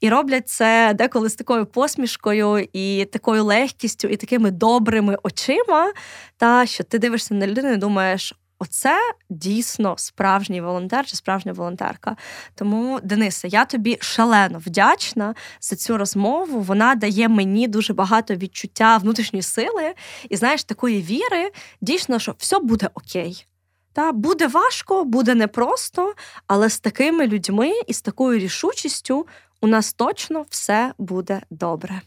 І 0.00 0.08
роблять 0.08 0.48
це 0.48 0.94
деколи 0.94 1.28
з 1.28 1.34
такою 1.34 1.66
посмішкою, 1.66 2.68
і 2.72 3.04
такою 3.04 3.44
легкістю, 3.44 4.08
і 4.08 4.16
такими 4.16 4.50
добрими 4.50 5.18
очима. 5.22 5.92
Та 6.36 6.66
що 6.66 6.84
ти 6.84 6.98
дивишся 6.98 7.34
на 7.34 7.46
людину 7.46 7.72
і 7.72 7.76
думаєш, 7.76 8.34
оце 8.58 8.98
дійсно 9.30 9.94
справжній 9.98 10.60
волонтер 10.60 11.06
чи 11.06 11.16
справжня 11.16 11.52
волонтерка. 11.52 12.16
Тому, 12.54 13.00
Денисе, 13.02 13.48
я 13.48 13.64
тобі 13.64 13.98
шалено 14.00 14.58
вдячна 14.66 15.34
за 15.60 15.76
цю 15.76 15.98
розмову. 15.98 16.60
Вона 16.60 16.94
дає 16.94 17.28
мені 17.28 17.68
дуже 17.68 17.92
багато 17.92 18.34
відчуття 18.34 18.96
внутрішньої 18.96 19.42
сили 19.42 19.94
і 20.28 20.36
знаєш, 20.36 20.64
такої 20.64 21.02
віри, 21.02 21.50
дійсно, 21.80 22.18
що 22.18 22.34
все 22.38 22.58
буде 22.58 22.90
окей. 22.94 23.46
Та 23.92 24.12
буде 24.12 24.46
важко, 24.46 25.04
буде 25.04 25.34
непросто, 25.34 26.14
але 26.46 26.70
з 26.70 26.80
такими 26.80 27.26
людьми 27.26 27.72
і 27.86 27.92
з 27.92 28.02
такою 28.02 28.38
рішучістю 28.38 29.26
у 29.60 29.66
нас 29.66 29.92
точно 29.92 30.46
все 30.50 30.92
буде 30.98 31.40
добре. 31.50 32.00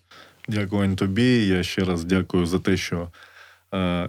Дякую 0.48 0.96
тобі. 0.96 1.48
Я 1.48 1.64
ще 1.64 1.84
раз 1.84 2.04
дякую 2.04 2.46
за 2.46 2.60
те, 2.60 2.78
що 2.78 3.08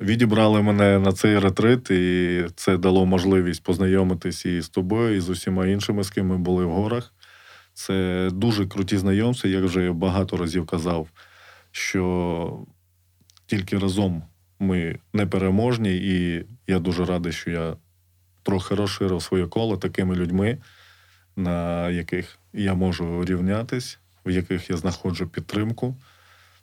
відібрали 0.00 0.62
мене 0.62 0.98
на 0.98 1.12
цей 1.12 1.38
ретрит, 1.38 1.90
і 1.90 2.44
це 2.56 2.76
дало 2.76 3.06
можливість 3.06 3.62
познайомитись 3.62 4.46
і 4.46 4.60
з 4.60 4.68
тобою, 4.68 5.16
і 5.16 5.20
з 5.20 5.28
усіма 5.28 5.66
іншими, 5.66 6.04
з 6.04 6.10
ким 6.10 6.26
ми 6.26 6.38
були 6.38 6.64
в 6.64 6.70
горах. 6.70 7.12
Це 7.74 8.28
дуже 8.32 8.66
круті 8.66 8.96
знайомства. 8.96 9.50
Як 9.50 9.64
вже 9.64 9.92
багато 9.92 10.36
разів 10.36 10.66
казав, 10.66 11.08
що 11.70 12.66
тільки 13.46 13.78
разом 13.78 14.22
ми 14.58 14.98
непереможні, 15.12 15.96
і 15.96 16.44
я 16.66 16.78
дуже 16.78 17.04
радий, 17.04 17.32
що 17.32 17.50
я 17.50 17.76
трохи 18.42 18.74
розширив 18.74 19.22
своє 19.22 19.46
коло 19.46 19.76
такими 19.76 20.16
людьми, 20.16 20.58
на 21.36 21.90
яких 21.90 22.38
я 22.52 22.74
можу 22.74 23.24
рівнятись, 23.24 23.98
в 24.24 24.30
яких 24.30 24.70
я 24.70 24.76
знаходжу 24.76 25.30
підтримку. 25.32 25.96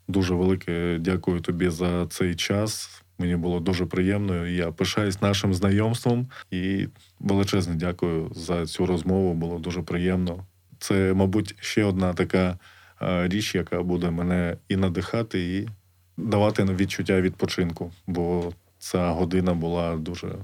Дуже 0.10 0.34
велике 0.34 0.98
дякую 1.00 1.40
тобі 1.40 1.70
за 1.70 2.08
цей 2.08 2.36
час. 2.36 3.02
Мені 3.20 3.36
було 3.36 3.60
дуже 3.60 3.86
приємно. 3.86 4.48
Я 4.48 4.72
пишаюсь 4.72 5.22
нашим 5.22 5.54
знайомством 5.54 6.28
і 6.52 6.88
величезне 7.20 7.76
дякую 7.76 8.32
за 8.36 8.66
цю 8.66 8.86
розмову. 8.86 9.34
Було 9.34 9.60
дуже 9.60 9.82
приємно. 9.82 10.46
Це, 10.80 11.14
мабуть, 11.14 11.56
ще 11.60 11.84
одна 11.84 12.14
така 12.14 12.58
річ, 13.02 13.56
яка 13.56 13.84
буде 13.84 14.12
мене 14.12 14.58
і 14.70 14.76
надихати, 14.76 15.58
і 15.58 15.68
давати 16.18 16.64
відчуття 16.64 17.22
відпочинку, 17.22 17.92
бо 18.08 18.54
ця 18.80 19.10
година 19.10 19.54
була 19.54 19.96
дуже. 19.96 20.36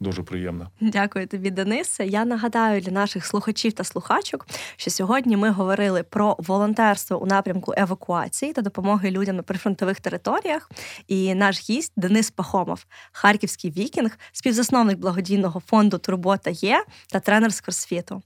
Дуже 0.00 0.22
приємно. 0.22 0.70
Дякую 0.80 1.26
тобі, 1.26 1.50
Денисе. 1.50 2.06
Я 2.06 2.24
нагадаю 2.24 2.80
для 2.80 2.92
наших 2.92 3.26
слухачів 3.26 3.72
та 3.72 3.84
слухачок, 3.84 4.46
що 4.76 4.90
сьогодні 4.90 5.36
ми 5.36 5.50
говорили 5.50 6.02
про 6.02 6.36
волонтерство 6.38 7.22
у 7.22 7.26
напрямку 7.26 7.74
евакуації 7.76 8.52
та 8.52 8.62
допомоги 8.62 9.10
людям 9.10 9.36
на 9.36 9.42
прифронтових 9.42 10.00
територіях. 10.00 10.70
І 11.08 11.34
наш 11.34 11.70
гість 11.70 11.92
Денис 11.96 12.30
Пахомов, 12.30 12.86
харківський 13.12 13.70
вікінг, 13.70 14.18
співзасновник 14.32 14.98
благодійного 14.98 15.60
фонду 15.66 15.98
Турбота 15.98 16.50
є 16.50 16.84
та 17.12 17.20
тренер 17.20 17.52
з 17.52 17.60
кросфіту. 17.60 18.22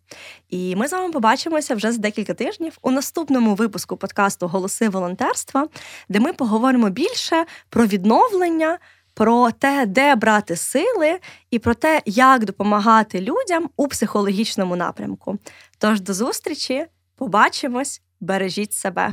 І 0.48 0.76
ми 0.76 0.88
з 0.88 0.92
вами 0.92 1.12
побачимося 1.12 1.74
вже 1.74 1.92
за 1.92 1.98
декілька 1.98 2.34
тижнів 2.34 2.78
у 2.82 2.90
наступному 2.90 3.54
випуску 3.54 3.96
подкасту 3.96 4.48
Голоси 4.48 4.88
волонтерства, 4.88 5.68
де 6.08 6.20
ми 6.20 6.32
поговоримо 6.32 6.90
більше 6.90 7.44
про 7.68 7.86
відновлення 7.86 8.78
про 9.20 9.50
те, 9.50 9.86
де 9.86 10.16
брати 10.16 10.56
сили, 10.56 11.18
і 11.50 11.58
про 11.58 11.74
те, 11.74 12.02
як 12.06 12.44
допомагати 12.44 13.20
людям 13.20 13.70
у 13.76 13.88
психологічному 13.88 14.76
напрямку. 14.76 15.38
Тож 15.78 16.00
до 16.00 16.14
зустрічі, 16.14 16.86
побачимось, 17.16 18.02
бережіть 18.20 18.72
себе. 18.72 19.12